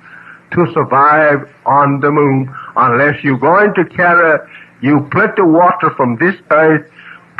to 0.51 0.65
survive 0.73 1.49
on 1.65 1.99
the 1.99 2.11
moon 2.11 2.53
unless 2.75 3.23
you're 3.23 3.39
going 3.39 3.73
to 3.73 3.85
carry 3.85 4.39
you 4.81 5.07
plenty 5.11 5.41
of 5.41 5.49
water 5.49 5.91
from 5.95 6.17
this 6.17 6.35
earth, 6.51 6.89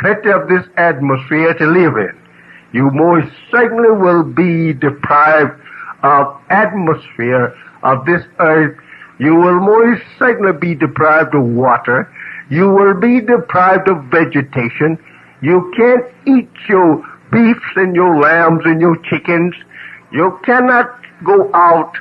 plenty 0.00 0.30
of 0.30 0.48
this 0.48 0.66
atmosphere 0.76 1.54
to 1.54 1.66
live 1.66 1.96
in. 1.96 2.18
You 2.72 2.90
most 2.92 3.32
certainly 3.50 3.90
will 3.90 4.22
be 4.24 4.72
deprived 4.72 5.60
of 6.02 6.40
atmosphere 6.50 7.54
of 7.82 8.06
this 8.06 8.22
earth. 8.38 8.78
You 9.22 9.36
will 9.36 9.60
most 9.60 10.02
certainly 10.18 10.52
be 10.52 10.74
deprived 10.74 11.32
of 11.36 11.44
water. 11.44 12.12
You 12.50 12.68
will 12.70 12.94
be 12.94 13.20
deprived 13.20 13.88
of 13.88 14.02
vegetation. 14.10 14.98
You 15.40 15.72
can't 15.76 16.06
eat 16.26 16.50
your 16.68 16.96
beefs 17.30 17.70
and 17.76 17.94
your 17.94 18.18
lambs 18.18 18.62
and 18.64 18.80
your 18.80 18.96
chickens. 19.08 19.54
You 20.10 20.40
cannot 20.44 20.90
go 21.24 21.54
out 21.54 21.92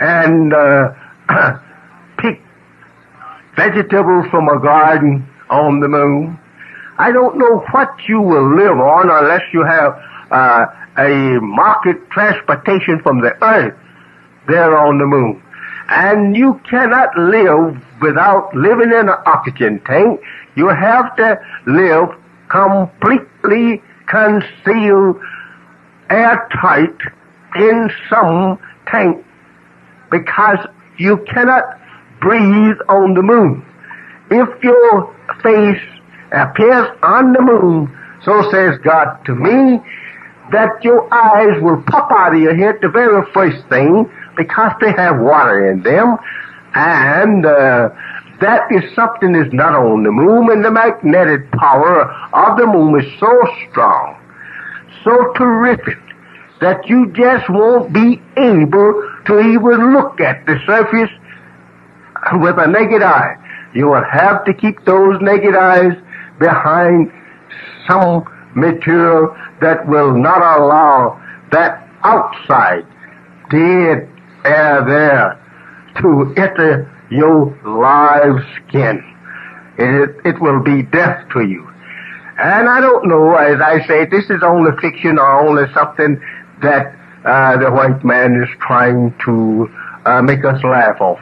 and 0.00 0.52
uh, 0.52 0.92
pick 2.18 2.38
vegetables 3.56 4.26
from 4.30 4.48
a 4.50 4.60
garden 4.60 5.26
on 5.48 5.80
the 5.80 5.88
moon. 5.88 6.38
I 6.98 7.12
don't 7.12 7.38
know 7.38 7.64
what 7.72 7.94
you 8.06 8.20
will 8.20 8.54
live 8.54 8.76
on 8.78 9.08
unless 9.08 9.42
you 9.54 9.64
have 9.64 9.98
uh, 10.30 10.66
a 10.98 11.40
market 11.40 12.10
transportation 12.10 13.00
from 13.02 13.22
the 13.22 13.32
earth 13.42 13.74
there 14.48 14.76
on 14.76 14.98
the 14.98 15.06
moon. 15.06 15.42
And 15.88 16.36
you 16.36 16.60
cannot 16.68 17.16
live 17.16 17.82
without 18.00 18.54
living 18.54 18.92
in 18.92 19.08
an 19.08 19.16
oxygen 19.26 19.80
tank. 19.86 20.20
You 20.54 20.68
have 20.68 21.16
to 21.16 21.40
live 21.66 22.10
completely 22.50 23.82
concealed, 24.06 25.20
airtight 26.10 26.96
in 27.56 27.90
some 28.08 28.58
tank 28.86 29.24
because 30.10 30.58
you 30.98 31.18
cannot 31.32 31.64
breathe 32.20 32.76
on 32.88 33.14
the 33.14 33.22
moon. 33.22 33.64
If 34.30 34.62
your 34.62 35.14
face 35.42 35.80
appears 36.32 36.88
on 37.02 37.32
the 37.32 37.40
moon, 37.40 37.94
so 38.24 38.50
says 38.50 38.78
God 38.82 39.22
to 39.24 39.34
me, 39.34 39.80
that 40.50 40.82
your 40.82 41.12
eyes 41.12 41.62
will 41.62 41.82
pop 41.82 42.10
out 42.10 42.34
of 42.34 42.40
your 42.40 42.56
head 42.56 42.76
the 42.80 42.88
very 42.88 43.22
first 43.32 43.66
thing 43.68 44.10
because 44.38 44.72
they 44.80 44.92
have 44.92 45.20
water 45.20 45.70
in 45.70 45.82
them, 45.82 46.16
and 46.74 47.44
uh, 47.44 47.90
that 48.40 48.70
is 48.70 48.82
something 48.94 49.32
that's 49.32 49.52
not 49.52 49.74
on 49.74 50.04
the 50.04 50.12
moon, 50.12 50.50
and 50.50 50.64
the 50.64 50.70
magnetic 50.70 51.50
power 51.52 52.04
of 52.32 52.56
the 52.56 52.66
moon 52.66 52.98
is 52.98 53.20
so 53.20 53.30
strong, 53.68 54.16
so 55.04 55.32
terrific, 55.34 55.98
that 56.60 56.88
you 56.88 57.12
just 57.12 57.50
won't 57.50 57.92
be 57.92 58.22
able 58.38 59.10
to 59.26 59.40
even 59.40 59.92
look 59.92 60.20
at 60.20 60.46
the 60.46 60.58
surface 60.64 61.10
with 62.34 62.56
a 62.58 62.66
naked 62.66 63.02
eye. 63.02 63.36
You 63.74 63.88
will 63.88 64.04
have 64.04 64.44
to 64.44 64.54
keep 64.54 64.84
those 64.84 65.20
naked 65.20 65.54
eyes 65.54 65.92
behind 66.38 67.12
some 67.86 68.24
material 68.54 69.36
that 69.60 69.86
will 69.88 70.16
not 70.16 70.38
allow 70.58 71.20
that 71.50 71.88
outside 72.02 72.86
dead 73.50 74.08
air 74.48 74.84
there 74.84 75.38
to 76.00 76.34
enter 76.36 76.90
your 77.10 77.56
live 77.64 78.44
skin. 78.56 79.04
It, 79.78 80.16
it 80.24 80.40
will 80.40 80.62
be 80.62 80.82
death 80.82 81.28
to 81.32 81.40
you. 81.42 81.68
And 82.38 82.68
I 82.68 82.80
don't 82.80 83.08
know, 83.08 83.34
as 83.34 83.60
I 83.60 83.86
say, 83.86 84.06
this 84.06 84.30
is 84.30 84.42
only 84.42 84.70
fiction 84.80 85.18
or 85.18 85.48
only 85.48 85.72
something 85.74 86.20
that 86.62 86.94
uh, 87.24 87.58
the 87.58 87.70
white 87.70 88.04
man 88.04 88.40
is 88.42 88.48
trying 88.60 89.14
to 89.24 89.68
uh, 90.04 90.22
make 90.22 90.44
us 90.44 90.62
laugh 90.62 91.00
off. 91.00 91.18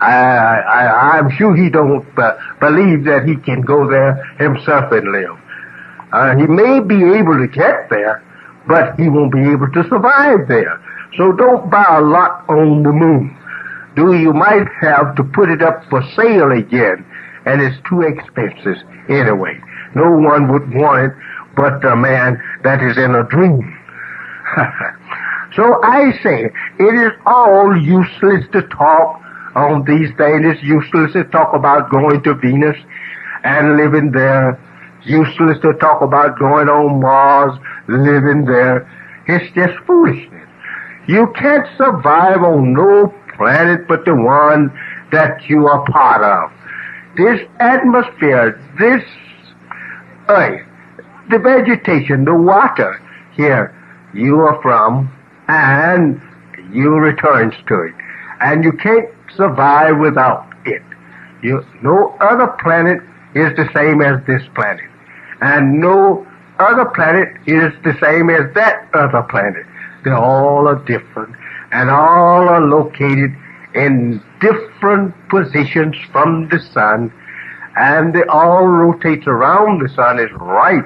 I, 0.00 0.12
I, 0.12 1.18
I'm 1.18 1.30
sure 1.36 1.56
he 1.56 1.70
don't 1.70 2.06
uh, 2.18 2.36
believe 2.60 3.04
that 3.04 3.26
he 3.26 3.36
can 3.36 3.62
go 3.62 3.88
there 3.88 4.22
himself 4.38 4.92
and 4.92 5.10
live. 5.10 5.38
Uh, 6.12 6.36
he 6.36 6.46
may 6.46 6.80
be 6.80 7.02
able 7.16 7.38
to 7.38 7.48
get 7.48 7.88
there, 7.88 8.22
but 8.68 8.98
he 9.00 9.08
won't 9.08 9.32
be 9.32 9.40
able 9.50 9.70
to 9.72 9.82
survive 9.88 10.48
there. 10.48 10.80
So 11.16 11.32
don't 11.32 11.70
buy 11.70 11.86
a 11.88 12.02
lot 12.02 12.44
on 12.48 12.82
the 12.82 12.92
moon. 12.92 13.36
Do 13.96 14.14
you 14.14 14.32
might 14.32 14.66
have 14.80 15.16
to 15.16 15.24
put 15.24 15.48
it 15.48 15.62
up 15.62 15.84
for 15.88 16.02
sale 16.14 16.52
again, 16.52 17.04
and 17.46 17.62
it's 17.62 17.76
too 17.88 18.02
expensive 18.02 18.76
anyway. 19.08 19.58
No 19.94 20.10
one 20.10 20.52
would 20.52 20.74
want 20.74 21.12
it 21.12 21.12
but 21.56 21.82
a 21.84 21.96
man 21.96 22.40
that 22.62 22.82
is 22.82 22.96
in 22.98 23.14
a 23.14 23.24
dream. 23.24 23.76
so 25.56 25.82
I 25.82 26.12
say, 26.22 26.52
it 26.78 26.94
is 26.94 27.12
all 27.24 27.76
useless 27.76 28.44
to 28.52 28.62
talk 28.68 29.20
on 29.56 29.84
these 29.84 30.10
things. 30.18 30.44
It's 30.44 30.62
useless 30.62 31.14
to 31.14 31.24
talk 31.24 31.54
about 31.54 31.90
going 31.90 32.22
to 32.24 32.34
Venus 32.34 32.76
and 33.42 33.76
living 33.76 34.12
there. 34.12 34.60
Useless 35.04 35.58
to 35.62 35.72
talk 35.80 36.02
about 36.02 36.38
going 36.38 36.68
on 36.68 37.00
Mars, 37.00 37.58
living 37.88 38.44
there. 38.44 38.84
It's 39.26 39.52
just 39.54 39.74
foolishness. 39.86 40.45
You 41.06 41.32
can't 41.36 41.66
survive 41.76 42.42
on 42.42 42.72
no 42.72 43.14
planet 43.36 43.86
but 43.86 44.04
the 44.04 44.14
one 44.14 44.76
that 45.12 45.48
you 45.48 45.66
are 45.66 45.84
part 45.86 46.22
of. 46.22 46.50
This 47.16 47.40
atmosphere, 47.60 48.60
this 48.78 49.02
earth, 50.28 50.66
the 51.30 51.38
vegetation, 51.38 52.24
the 52.24 52.34
water 52.34 53.00
here, 53.34 53.74
you 54.14 54.40
are 54.40 54.60
from, 54.62 55.12
and 55.48 56.20
you 56.72 56.90
returns 56.94 57.54
to 57.68 57.82
it. 57.82 57.94
And 58.40 58.64
you 58.64 58.72
can't 58.72 59.08
survive 59.34 59.98
without 59.98 60.46
it. 60.64 60.82
You, 61.42 61.64
no 61.82 62.16
other 62.20 62.48
planet 62.62 62.98
is 63.34 63.54
the 63.56 63.68
same 63.74 64.02
as 64.02 64.24
this 64.26 64.42
planet. 64.54 64.90
And 65.40 65.80
no 65.80 66.26
other 66.58 66.86
planet 66.86 67.28
is 67.46 67.72
the 67.84 67.96
same 68.00 68.30
as 68.30 68.52
that 68.54 68.88
other 68.94 69.22
planet. 69.22 69.66
They 70.06 70.12
all 70.12 70.68
are 70.68 70.76
different 70.84 71.34
and 71.72 71.90
all 71.90 72.48
are 72.48 72.60
located 72.60 73.34
in 73.74 74.22
different 74.40 75.12
positions 75.28 75.96
from 76.12 76.48
the 76.48 76.60
sun 76.60 77.12
and 77.76 78.14
they 78.14 78.22
all 78.28 78.68
rotate 78.68 79.26
around 79.26 79.82
the 79.82 79.88
sun 79.88 80.20
is 80.20 80.30
right, 80.34 80.84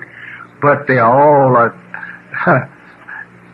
but 0.62 0.86
they 0.86 1.00
all 1.00 1.54
are 1.54 1.76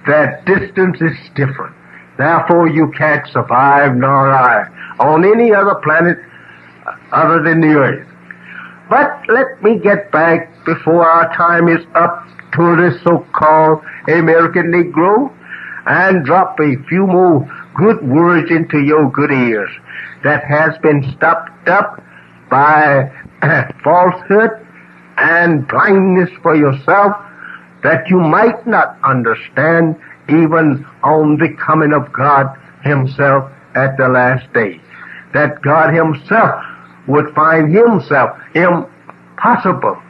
that 0.07 0.47
distance 0.47 1.01
is 1.01 1.17
different. 1.35 1.75
Therefore, 2.17 2.69
you 2.69 2.93
can't 2.97 3.27
survive, 3.27 3.97
nor 3.97 4.33
I, 4.33 4.69
on 5.01 5.25
any 5.25 5.53
other 5.53 5.75
planet 5.83 6.17
uh, 6.87 6.95
other 7.11 7.43
than 7.43 7.61
the 7.61 7.75
Earth. 7.75 8.07
But 8.89 9.21
let 9.29 9.61
me 9.65 9.81
get 9.81 10.13
back 10.13 10.65
before 10.65 11.05
our 11.05 11.35
time 11.37 11.69
is 11.69 11.85
up 11.97 12.25
to 12.53 12.77
the 12.77 13.01
so-called 13.03 13.83
American 14.07 14.71
Negro 14.71 15.33
and 15.87 16.25
drop 16.25 16.59
a 16.61 16.77
few 16.89 17.07
more 17.07 17.49
good 17.77 18.07
words 18.09 18.51
into 18.51 18.81
your 18.81 19.11
good 19.11 19.31
ears 19.31 19.71
that 20.25 20.45
has 20.45 20.77
been 20.79 21.03
stopped 21.17 21.69
up 21.69 22.03
by 22.51 23.11
falsehood 23.85 24.51
and 25.19 25.67
blindness 25.69 26.31
for 26.43 26.55
yourself 26.57 27.13
that 27.83 28.09
you 28.09 28.19
might 28.19 28.67
not 28.67 28.99
understand 29.05 29.97
even 30.29 30.85
on 31.05 31.39
the 31.39 31.55
coming 31.65 31.93
of 31.93 32.13
God 32.13 32.47
himself 32.83 33.51
at 33.75 33.97
the 33.97 34.09
last 34.09 34.53
day. 34.53 34.81
That 35.35 35.63
God 35.63 35.95
himself 35.95 36.65
would 37.07 37.33
find 37.35 37.73
himself 37.73 38.37
impossible 38.55 40.03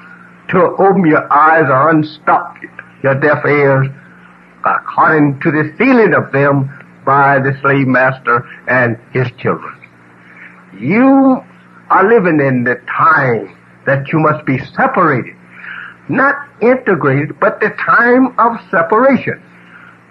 to 0.48 0.58
open 0.78 1.04
your 1.04 1.30
eyes 1.32 1.64
or 1.68 1.90
unstop 1.90 2.56
your 3.02 3.14
deaf 3.20 3.44
ears 3.44 3.88
according 4.66 5.40
to 5.40 5.50
the 5.50 5.72
stealing 5.74 6.14
of 6.14 6.32
them 6.32 6.70
by 7.04 7.38
the 7.38 7.56
slave 7.60 7.86
master 7.86 8.46
and 8.68 8.98
his 9.12 9.30
children. 9.38 9.72
You 10.78 11.42
are 11.90 12.08
living 12.08 12.40
in 12.40 12.64
the 12.64 12.74
time 12.88 13.56
that 13.86 14.12
you 14.12 14.18
must 14.18 14.44
be 14.44 14.58
separated. 14.58 15.34
Not 16.08 16.34
integrated, 16.60 17.38
but 17.40 17.60
the 17.60 17.70
time 17.70 18.38
of 18.38 18.60
separation. 18.70 19.42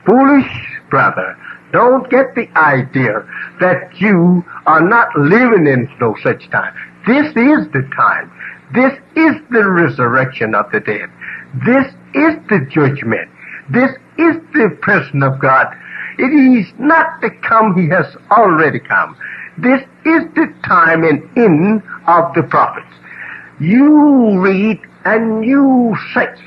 Foolish 0.05 0.79
brother, 0.89 1.37
don't 1.71 2.09
get 2.09 2.35
the 2.35 2.47
idea 2.57 3.27
that 3.59 3.99
you 3.99 4.45
are 4.65 4.81
not 4.81 5.09
living 5.17 5.67
in 5.67 5.89
no 5.99 6.15
such 6.23 6.49
time. 6.49 6.73
This 7.05 7.27
is 7.27 7.67
the 7.73 7.87
time. 7.95 8.31
This 8.73 8.93
is 9.15 9.35
the 9.51 9.69
resurrection 9.69 10.55
of 10.55 10.71
the 10.71 10.79
dead. 10.79 11.09
This 11.65 11.87
is 12.13 12.35
the 12.49 12.65
judgment. 12.71 13.29
This 13.69 13.91
is 14.17 14.35
the 14.53 14.77
person 14.81 15.23
of 15.23 15.39
God. 15.39 15.67
It 16.17 16.31
is 16.31 16.71
not 16.79 17.21
to 17.21 17.29
come, 17.29 17.75
he 17.77 17.89
has 17.89 18.15
already 18.31 18.79
come. 18.79 19.17
This 19.57 19.81
is 20.05 20.23
the 20.35 20.53
time 20.65 21.03
and 21.03 21.23
end 21.37 21.83
of 22.07 22.33
the 22.33 22.43
prophets. 22.43 22.93
You 23.59 24.39
read 24.39 24.79
and 25.05 25.45
you 25.45 25.95
search 26.13 26.39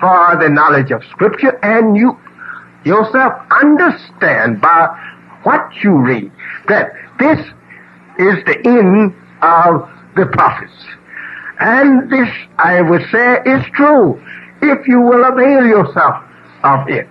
for 0.00 0.36
the 0.40 0.48
knowledge 0.48 0.90
of 0.90 1.02
scripture 1.10 1.58
and 1.62 1.96
you 1.96 2.18
yourself 2.84 3.34
understand 3.62 4.60
by 4.60 4.88
what 5.42 5.70
you 5.82 5.96
read 5.98 6.30
that 6.68 6.92
this 7.18 7.38
is 8.18 8.44
the 8.44 8.60
end 8.64 9.14
of 9.42 9.88
the 10.16 10.26
prophets. 10.26 10.72
And 11.58 12.10
this, 12.10 12.28
I 12.58 12.80
would 12.80 13.02
say, 13.12 13.38
is 13.44 13.64
true 13.74 14.22
if 14.62 14.86
you 14.86 15.00
will 15.00 15.24
avail 15.24 15.66
yourself 15.66 16.24
of 16.62 16.88
it. 16.88 17.08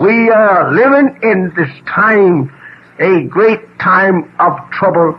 We 0.00 0.30
are 0.30 0.72
living 0.72 1.18
in 1.22 1.52
this 1.56 1.70
time, 1.86 2.52
a 2.98 3.24
great 3.24 3.60
time 3.78 4.30
of 4.38 4.58
trouble, 4.70 5.18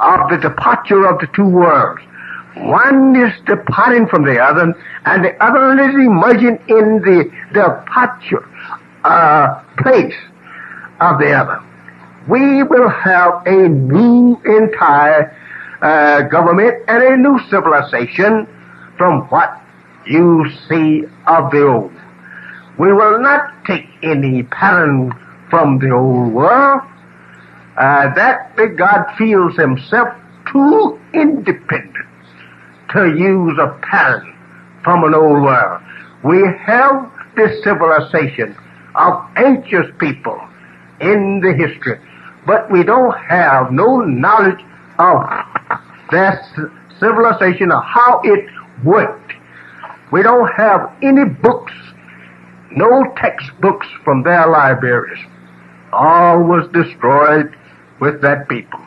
of 0.00 0.30
the 0.30 0.38
departure 0.38 1.06
of 1.06 1.20
the 1.20 1.28
two 1.34 1.46
worlds. 1.46 2.00
One 2.56 3.14
is 3.16 3.32
departing 3.44 4.06
from 4.06 4.24
the 4.24 4.38
other, 4.38 4.74
and 5.04 5.24
the 5.24 5.44
other 5.44 5.78
is 5.82 5.94
emerging 5.94 6.58
in 6.68 7.02
the 7.02 7.30
departure 7.52 8.48
uh, 9.04 9.62
place 9.78 10.14
of 11.00 11.18
the 11.18 11.32
other. 11.32 11.62
We 12.28 12.62
will 12.62 12.88
have 12.88 13.46
a 13.46 13.68
new 13.68 14.40
entire 14.44 15.36
uh, 15.82 16.22
government 16.22 16.82
and 16.88 17.02
a 17.02 17.16
new 17.16 17.38
civilization 17.50 18.48
from 18.96 19.22
what 19.28 19.60
you 20.06 20.46
see 20.68 21.04
of 21.26 21.50
the 21.50 21.66
old. 21.68 21.92
We 22.78 22.92
will 22.92 23.20
not 23.20 23.64
take 23.64 23.86
any 24.02 24.42
pattern 24.44 25.12
from 25.50 25.78
the 25.78 25.90
old 25.90 26.32
world. 26.32 26.82
Uh, 27.76 28.14
that 28.14 28.56
big 28.56 28.76
God 28.76 29.04
feels 29.16 29.56
himself 29.56 30.08
too 30.50 30.98
independent 31.12 32.06
to 32.92 33.08
use 33.16 33.58
a 33.58 33.78
pattern 33.82 34.34
from 34.84 35.04
an 35.04 35.14
old 35.14 35.42
world. 35.42 35.82
We 36.24 36.42
have 36.64 37.10
this 37.36 37.62
civilization 37.62 38.56
of 38.94 39.22
ancient 39.36 39.98
people 39.98 40.40
in 41.00 41.40
the 41.40 41.52
history, 41.52 42.00
but 42.46 42.70
we 42.70 42.82
don't 42.82 43.16
have 43.18 43.72
no 43.72 44.00
knowledge 44.00 44.64
of 44.98 45.22
their 46.10 46.42
civilization 46.98 47.72
or 47.72 47.82
how 47.82 48.20
it 48.24 48.48
worked. 48.84 49.32
We 50.12 50.22
don't 50.22 50.48
have 50.56 50.92
any 51.02 51.24
books, 51.24 51.72
no 52.70 53.12
textbooks 53.16 53.86
from 54.04 54.22
their 54.22 54.46
libraries. 54.46 55.24
All 55.92 56.42
was 56.42 56.68
destroyed 56.72 57.54
with 58.00 58.20
that 58.22 58.48
people. 58.48 58.80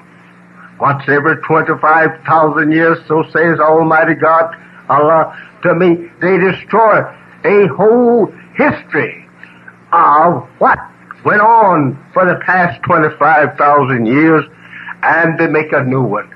Once 0.80 1.04
every 1.08 1.38
25,000 1.42 2.72
years, 2.72 2.98
so 3.08 3.24
says 3.32 3.60
Almighty 3.60 4.16
God, 4.16 4.56
Allah, 4.90 5.38
to 5.64 5.76
me, 5.76 6.10
they 6.22 6.38
destroy 6.38 7.02
a 7.44 7.68
whole 7.68 8.28
history 8.56 9.28
of 9.92 10.48
what 10.60 10.80
went 11.26 11.42
on 11.42 11.98
for 12.14 12.26
the 12.26 12.40
past 12.46 12.82
25,000 12.84 14.06
years 14.06 14.46
and 15.04 15.40
they 15.40 15.48
make 15.48 15.72
a 15.74 15.84
new 15.84 16.04
one 16.04 16.30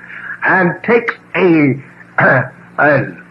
and 0.44 0.72
take 0.84 1.10
a, 1.36 1.74
a, 2.78 3.24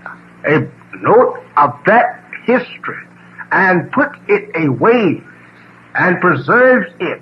a 0.46 0.60
note 1.02 1.44
of 1.58 1.74
that 1.86 2.24
history 2.46 3.08
and 3.54 3.92
put 3.92 4.10
it 4.28 4.50
away 4.66 5.22
and 5.96 6.20
preserves 6.20 6.92
it 7.00 7.22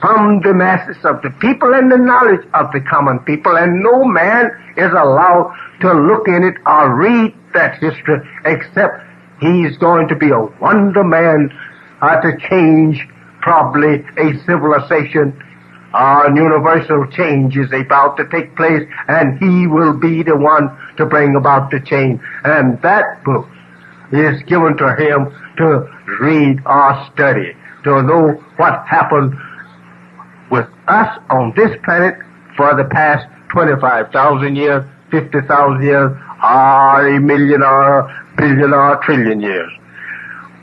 from 0.00 0.42
the 0.42 0.52
masses 0.52 1.02
of 1.04 1.22
the 1.22 1.30
people 1.40 1.72
and 1.72 1.90
the 1.90 1.96
knowledge 1.96 2.46
of 2.52 2.70
the 2.72 2.80
common 2.80 3.18
people, 3.20 3.56
and 3.56 3.82
no 3.82 4.04
man 4.04 4.50
is 4.76 4.92
allowed 4.92 5.50
to 5.80 5.92
look 5.94 6.28
in 6.28 6.44
it 6.44 6.56
or 6.66 6.94
read 6.94 7.34
that 7.54 7.78
history 7.78 8.20
except 8.44 9.00
he's 9.40 9.78
going 9.78 10.06
to 10.08 10.14
be 10.14 10.28
a 10.28 10.40
wonder 10.60 11.02
man 11.02 11.50
uh, 12.02 12.20
to 12.20 12.36
change 12.50 13.08
probably 13.40 14.04
a 14.18 14.38
civilization. 14.44 15.40
Uh, 15.94 16.28
universal 16.34 17.06
change 17.12 17.56
is 17.56 17.72
about 17.72 18.16
to 18.16 18.28
take 18.28 18.54
place, 18.56 18.82
and 19.08 19.38
he 19.38 19.66
will 19.66 19.96
be 19.96 20.22
the 20.22 20.36
one 20.36 20.68
to 20.98 21.06
bring 21.06 21.36
about 21.36 21.70
the 21.70 21.80
change. 21.80 22.20
And 22.44 22.82
that 22.82 23.22
book 23.24 23.48
is 24.14 24.42
given 24.44 24.76
to 24.76 24.94
him 24.96 25.34
to 25.58 25.88
read 26.20 26.60
or 26.66 27.10
study, 27.12 27.56
to 27.84 28.02
know 28.02 28.32
what 28.56 28.86
happened 28.86 29.34
with 30.50 30.66
us 30.88 31.18
on 31.30 31.52
this 31.56 31.70
planet 31.84 32.14
for 32.56 32.74
the 32.76 32.84
past 32.84 33.26
25,000 33.50 34.56
years, 34.56 34.84
50,000 35.10 35.82
years, 35.82 36.10
or 36.42 37.08
a 37.08 37.20
million 37.20 37.62
or 37.62 38.10
billion 38.36 38.72
or 38.72 38.96
trillion 39.04 39.40
years. 39.40 39.70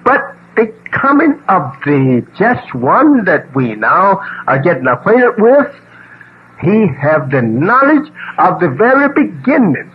But 0.03 0.21
the 0.55 0.73
coming 0.91 1.41
of 1.47 1.73
the 1.85 2.25
just 2.37 2.73
one 2.75 3.25
that 3.25 3.53
we 3.55 3.75
now 3.75 4.19
are 4.47 4.59
getting 4.59 4.87
acquainted 4.87 5.35
with, 5.37 5.73
he 6.61 6.87
have 7.01 7.31
the 7.31 7.41
knowledge 7.41 8.11
of 8.37 8.59
the 8.59 8.69
very 8.69 9.09
beginning 9.09 9.91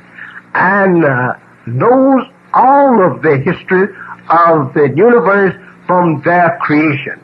and 0.54 1.04
uh, 1.04 1.34
knows 1.66 2.22
all 2.56 3.04
of 3.04 3.22
the 3.22 3.36
history 3.38 3.94
of 4.30 4.72
the 4.74 4.92
universe 4.96 5.54
from 5.86 6.22
their 6.22 6.58
creation. 6.62 7.20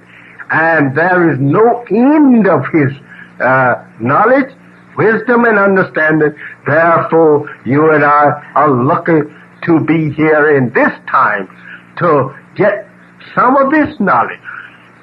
And 0.50 0.94
there 0.94 1.32
is 1.32 1.38
no 1.40 1.82
end 1.90 2.46
of 2.46 2.66
his 2.68 2.92
uh, 3.40 3.84
knowledge, 3.98 4.54
wisdom, 4.96 5.46
and 5.46 5.58
understanding. 5.58 6.34
Therefore, 6.66 7.50
you 7.64 7.90
and 7.92 8.04
I 8.04 8.52
are 8.54 8.70
lucky 8.70 9.22
to 9.64 9.80
be 9.80 10.10
here 10.10 10.56
in 10.56 10.70
this 10.72 10.92
time 11.08 11.48
to 11.96 12.36
get 12.54 12.88
some 13.34 13.56
of 13.56 13.70
this 13.70 13.98
knowledge 13.98 14.40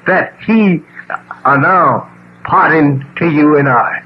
that 0.05 0.37
he 0.45 0.81
are 1.43 1.57
now 1.57 2.11
parting 2.43 3.03
to 3.17 3.29
you 3.29 3.57
and 3.57 3.67
I. 3.67 4.03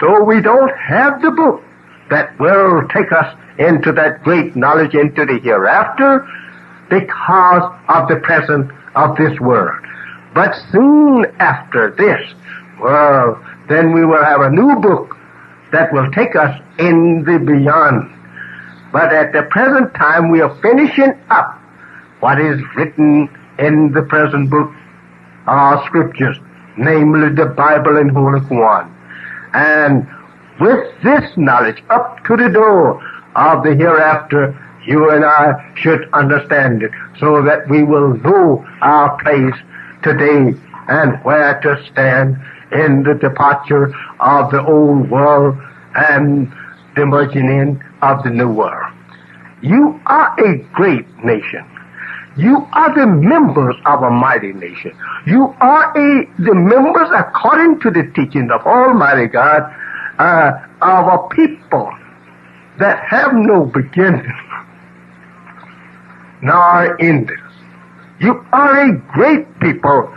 So 0.00 0.22
we 0.22 0.40
don't 0.40 0.74
have 0.76 1.20
the 1.22 1.30
book 1.30 1.62
that 2.10 2.38
will 2.38 2.86
take 2.88 3.12
us 3.12 3.36
into 3.58 3.92
that 3.92 4.22
great 4.22 4.56
knowledge 4.56 4.94
into 4.94 5.24
the 5.24 5.38
hereafter 5.38 6.26
because 6.90 7.72
of 7.88 8.08
the 8.08 8.16
present 8.16 8.70
of 8.94 9.16
this 9.16 9.38
world. 9.40 9.84
But 10.34 10.54
soon 10.72 11.26
after 11.38 11.90
this, 11.92 12.20
well, 12.80 13.42
then 13.68 13.92
we 13.92 14.04
will 14.04 14.22
have 14.22 14.40
a 14.40 14.50
new 14.50 14.76
book 14.80 15.16
that 15.72 15.92
will 15.92 16.10
take 16.12 16.36
us 16.36 16.60
in 16.78 17.24
the 17.24 17.38
beyond. 17.38 18.10
But 18.92 19.12
at 19.12 19.32
the 19.32 19.42
present 19.50 19.94
time, 19.94 20.30
we 20.30 20.40
are 20.40 20.54
finishing 20.60 21.18
up 21.30 21.60
what 22.20 22.40
is 22.40 22.60
written 22.76 23.28
in 23.58 23.92
the 23.92 24.02
present 24.02 24.50
book, 24.50 24.70
our 25.46 25.84
scriptures, 25.86 26.36
namely 26.76 27.34
the 27.34 27.46
Bible 27.46 27.96
and 27.96 28.10
Holy 28.10 28.40
Quran. 28.40 28.90
And 29.52 30.06
with 30.60 30.84
this 31.02 31.24
knowledge 31.36 31.82
up 31.90 32.24
to 32.26 32.36
the 32.36 32.48
door 32.48 33.02
of 33.36 33.64
the 33.64 33.74
hereafter, 33.74 34.58
you 34.86 35.10
and 35.10 35.24
I 35.24 35.72
should 35.76 36.08
understand 36.12 36.82
it 36.82 36.92
so 37.18 37.42
that 37.42 37.68
we 37.68 37.82
will 37.82 38.16
know 38.18 38.64
our 38.82 39.16
place 39.22 39.54
today 40.02 40.58
and 40.88 41.16
where 41.24 41.60
to 41.62 41.82
stand 41.90 42.36
in 42.72 43.02
the 43.02 43.14
departure 43.14 43.94
of 44.20 44.50
the 44.50 44.64
old 44.64 45.10
world 45.10 45.56
and 45.94 46.52
the 46.96 47.06
merging 47.06 47.48
in 47.48 47.82
of 48.02 48.22
the 48.22 48.30
new 48.30 48.50
world. 48.52 48.92
You 49.62 49.98
are 50.06 50.34
a 50.38 50.58
great 50.74 51.06
nation. 51.24 51.64
You 52.36 52.66
are 52.72 52.94
the 52.94 53.06
members 53.06 53.76
of 53.86 54.02
a 54.02 54.10
mighty 54.10 54.52
nation. 54.52 54.92
You 55.26 55.54
are 55.60 55.96
a, 55.96 56.26
the 56.38 56.54
members 56.54 57.08
according 57.16 57.80
to 57.80 57.90
the 57.90 58.10
teaching 58.14 58.50
of 58.50 58.60
Almighty 58.66 59.26
God 59.26 59.62
uh, 60.18 60.52
of 60.82 61.06
a 61.06 61.28
people 61.34 61.92
that 62.78 63.02
have 63.08 63.32
no 63.34 63.66
beginning 63.66 64.32
nor 66.42 67.00
ending. 67.00 67.38
You 68.20 68.44
are 68.52 68.90
a 68.90 68.92
great 69.12 69.46
people 69.60 70.12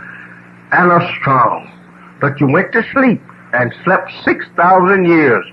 and 0.72 0.92
are 0.92 1.16
strong, 1.20 1.70
but 2.20 2.38
you 2.40 2.46
went 2.46 2.72
to 2.72 2.82
sleep 2.92 3.22
and 3.54 3.72
slept 3.84 4.12
6,000 4.24 5.06
years. 5.06 5.44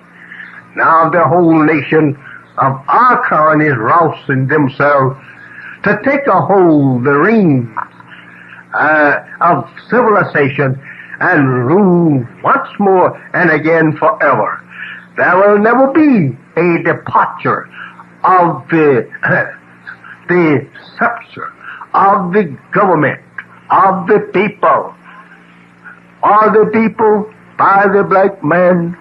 Now 0.76 1.10
the 1.10 1.24
whole 1.24 1.64
nation 1.64 2.16
of 2.58 2.82
Archon 2.88 3.62
is 3.62 3.76
rousing 3.78 4.48
themselves 4.48 5.18
to 5.84 6.00
take 6.04 6.28
a 6.28 6.42
hold 6.42 7.04
the 7.04 7.14
reins 7.14 7.70
uh, 8.74 9.20
of 9.42 9.70
civilization 9.90 10.82
and 11.20 11.66
rule 11.66 12.26
once 12.44 12.70
more 12.80 13.16
and 13.34 13.50
again 13.50 13.96
forever. 13.98 14.62
There 15.18 15.38
will 15.38 15.60
never 15.60 15.92
be 15.94 16.38
a 16.58 16.84
departure 16.84 17.70
of 18.24 18.68
the 18.70 19.10
the 20.28 20.68
scepter 20.98 21.54
of 21.94 22.34
the 22.34 22.58
government 22.74 23.22
of 23.70 24.08
the 24.08 24.20
people. 24.34 24.94
All 26.24 26.52
the 26.52 26.70
people 26.74 27.32
by 27.58 27.88
the 27.88 28.04
black 28.04 28.44
man 28.44 28.98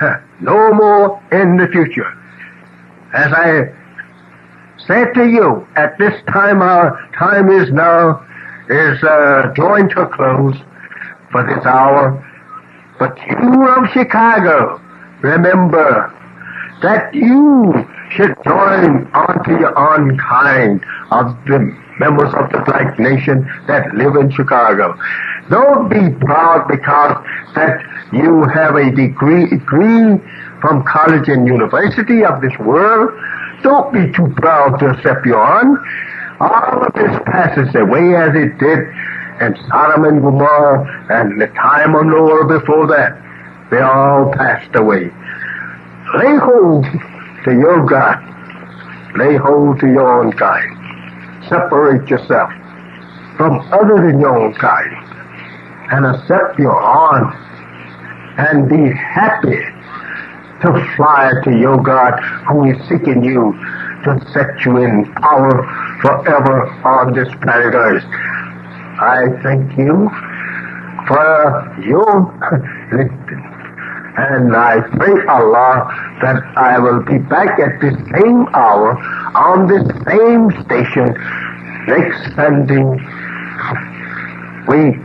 no 0.40 0.72
more 0.72 1.22
in 1.32 1.56
the 1.56 1.66
future. 1.68 2.12
As 3.14 3.32
I 3.32 3.74
said 4.86 5.12
to 5.14 5.28
you, 5.28 5.66
at 5.76 5.98
this 5.98 6.14
time 6.28 6.62
our 6.62 6.98
time 7.18 7.50
is 7.50 7.70
now, 7.72 8.24
is 8.68 9.02
uh, 9.02 9.52
drawing 9.54 9.88
to 9.90 10.02
a 10.02 10.08
close 10.08 10.56
for 11.32 11.42
this 11.44 11.64
hour. 11.66 12.22
But 12.98 13.18
you 13.18 13.68
of 13.68 13.90
Chicago, 13.90 14.80
remember 15.22 16.12
that 16.82 17.12
you 17.14 17.72
should 18.10 18.36
join 18.44 19.10
unto 19.14 19.58
your 19.58 19.76
own 19.76 20.18
kind 20.18 20.84
of 21.10 21.34
the 21.46 21.58
members 21.98 22.32
of 22.34 22.50
the 22.52 22.62
black 22.66 22.98
nation 22.98 23.48
that 23.66 23.94
live 23.94 24.16
in 24.16 24.30
Chicago. 24.30 24.98
Don't 25.50 25.88
be 25.88 26.10
proud 26.24 26.68
because 26.68 27.16
that 27.54 27.82
you 28.12 28.44
have 28.44 28.76
a 28.76 28.90
degree, 28.90 29.48
degree 29.48 30.20
from 30.60 30.84
college 30.84 31.28
and 31.28 31.46
university 31.46 32.24
of 32.24 32.40
this 32.40 32.56
world. 32.58 33.10
Don't 33.62 33.92
be 33.92 34.12
too 34.12 34.32
proud 34.36 34.78
to 34.78 34.90
accept 34.90 35.24
your 35.24 35.40
own. 35.40 35.78
All 36.40 36.84
of 36.84 36.92
this 36.94 37.16
passes 37.26 37.74
away 37.74 38.16
as 38.16 38.34
it 38.34 38.58
did 38.58 38.80
in 39.40 39.56
Sodom 39.68 40.04
and 40.04 40.22
Gomorrah 40.22 41.06
and 41.10 41.40
the 41.40 41.46
time 41.48 41.94
of 41.94 42.06
Noah 42.06 42.46
before 42.46 42.86
that. 42.88 43.18
They 43.70 43.80
all 43.80 44.32
passed 44.32 44.74
away. 44.76 45.10
Lay 46.18 46.36
hold 46.36 46.84
to 47.44 47.52
your 47.52 47.86
God. 47.86 48.18
Lay 49.16 49.36
hold 49.36 49.80
to 49.80 49.86
your 49.86 50.22
own 50.22 50.32
kind. 50.32 51.44
Separate 51.48 52.08
yourself 52.08 52.50
from 53.36 53.60
other 53.72 53.96
than 54.06 54.20
your 54.20 54.36
own 54.36 54.54
kind 54.54 54.92
and 55.90 56.06
accept 56.06 56.58
your 56.58 56.80
own 56.80 57.32
and 58.38 58.68
be 58.68 58.90
happy 58.92 59.60
to 60.62 60.94
fly 60.96 61.32
to 61.44 61.50
your 61.58 61.82
God 61.82 62.18
who 62.48 62.70
is 62.70 62.78
seeking 62.88 63.24
you 63.24 63.52
to 64.04 64.20
set 64.32 64.64
you 64.64 64.78
in 64.78 65.12
power 65.14 65.50
forever 66.00 66.70
on 66.84 67.12
this 67.12 67.28
planet 67.42 67.74
Earth. 67.74 68.04
I 69.02 69.26
thank 69.42 69.76
you 69.76 70.08
for 71.08 71.76
your 71.82 72.30
listening. 72.92 73.48
And 74.14 74.54
I 74.54 74.82
pray 74.98 75.24
Allah 75.26 75.88
that 76.20 76.42
I 76.54 76.78
will 76.78 77.02
be 77.02 77.16
back 77.16 77.58
at 77.58 77.80
the 77.80 77.92
same 78.12 78.46
hour 78.52 78.92
on 79.34 79.66
the 79.68 79.80
same 80.04 80.50
station 80.66 81.16
next 81.88 82.34
Sunday 82.36 82.84
week. 84.68 85.00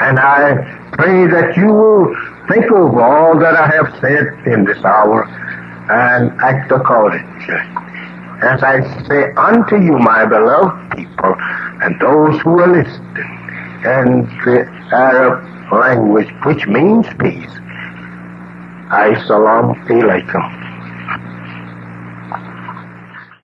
And 0.00 0.18
I 0.18 0.56
pray 0.92 1.26
that 1.26 1.58
you 1.58 1.66
will 1.66 2.16
think 2.48 2.72
over 2.72 3.02
all 3.02 3.38
that 3.38 3.54
I 3.54 3.68
have 3.68 3.92
said 4.00 4.26
in 4.50 4.64
this 4.64 4.82
hour 4.82 5.24
and 5.90 6.32
act 6.40 6.72
accordingly. 6.72 7.87
As 8.40 8.62
I 8.62 8.80
say 9.08 9.32
unto 9.34 9.76
you, 9.82 9.98
my 9.98 10.24
beloved 10.24 10.96
people, 10.96 11.34
and 11.82 11.98
those 12.00 12.40
who 12.42 12.60
are 12.60 12.68
listening, 12.68 13.38
and 13.84 14.28
the 14.44 14.64
Arab 14.92 15.44
language, 15.72 16.28
which 16.44 16.66
means 16.68 17.06
peace, 17.18 17.50
I 18.90 19.20
salam 19.26 19.74
alaikum. 19.86 20.67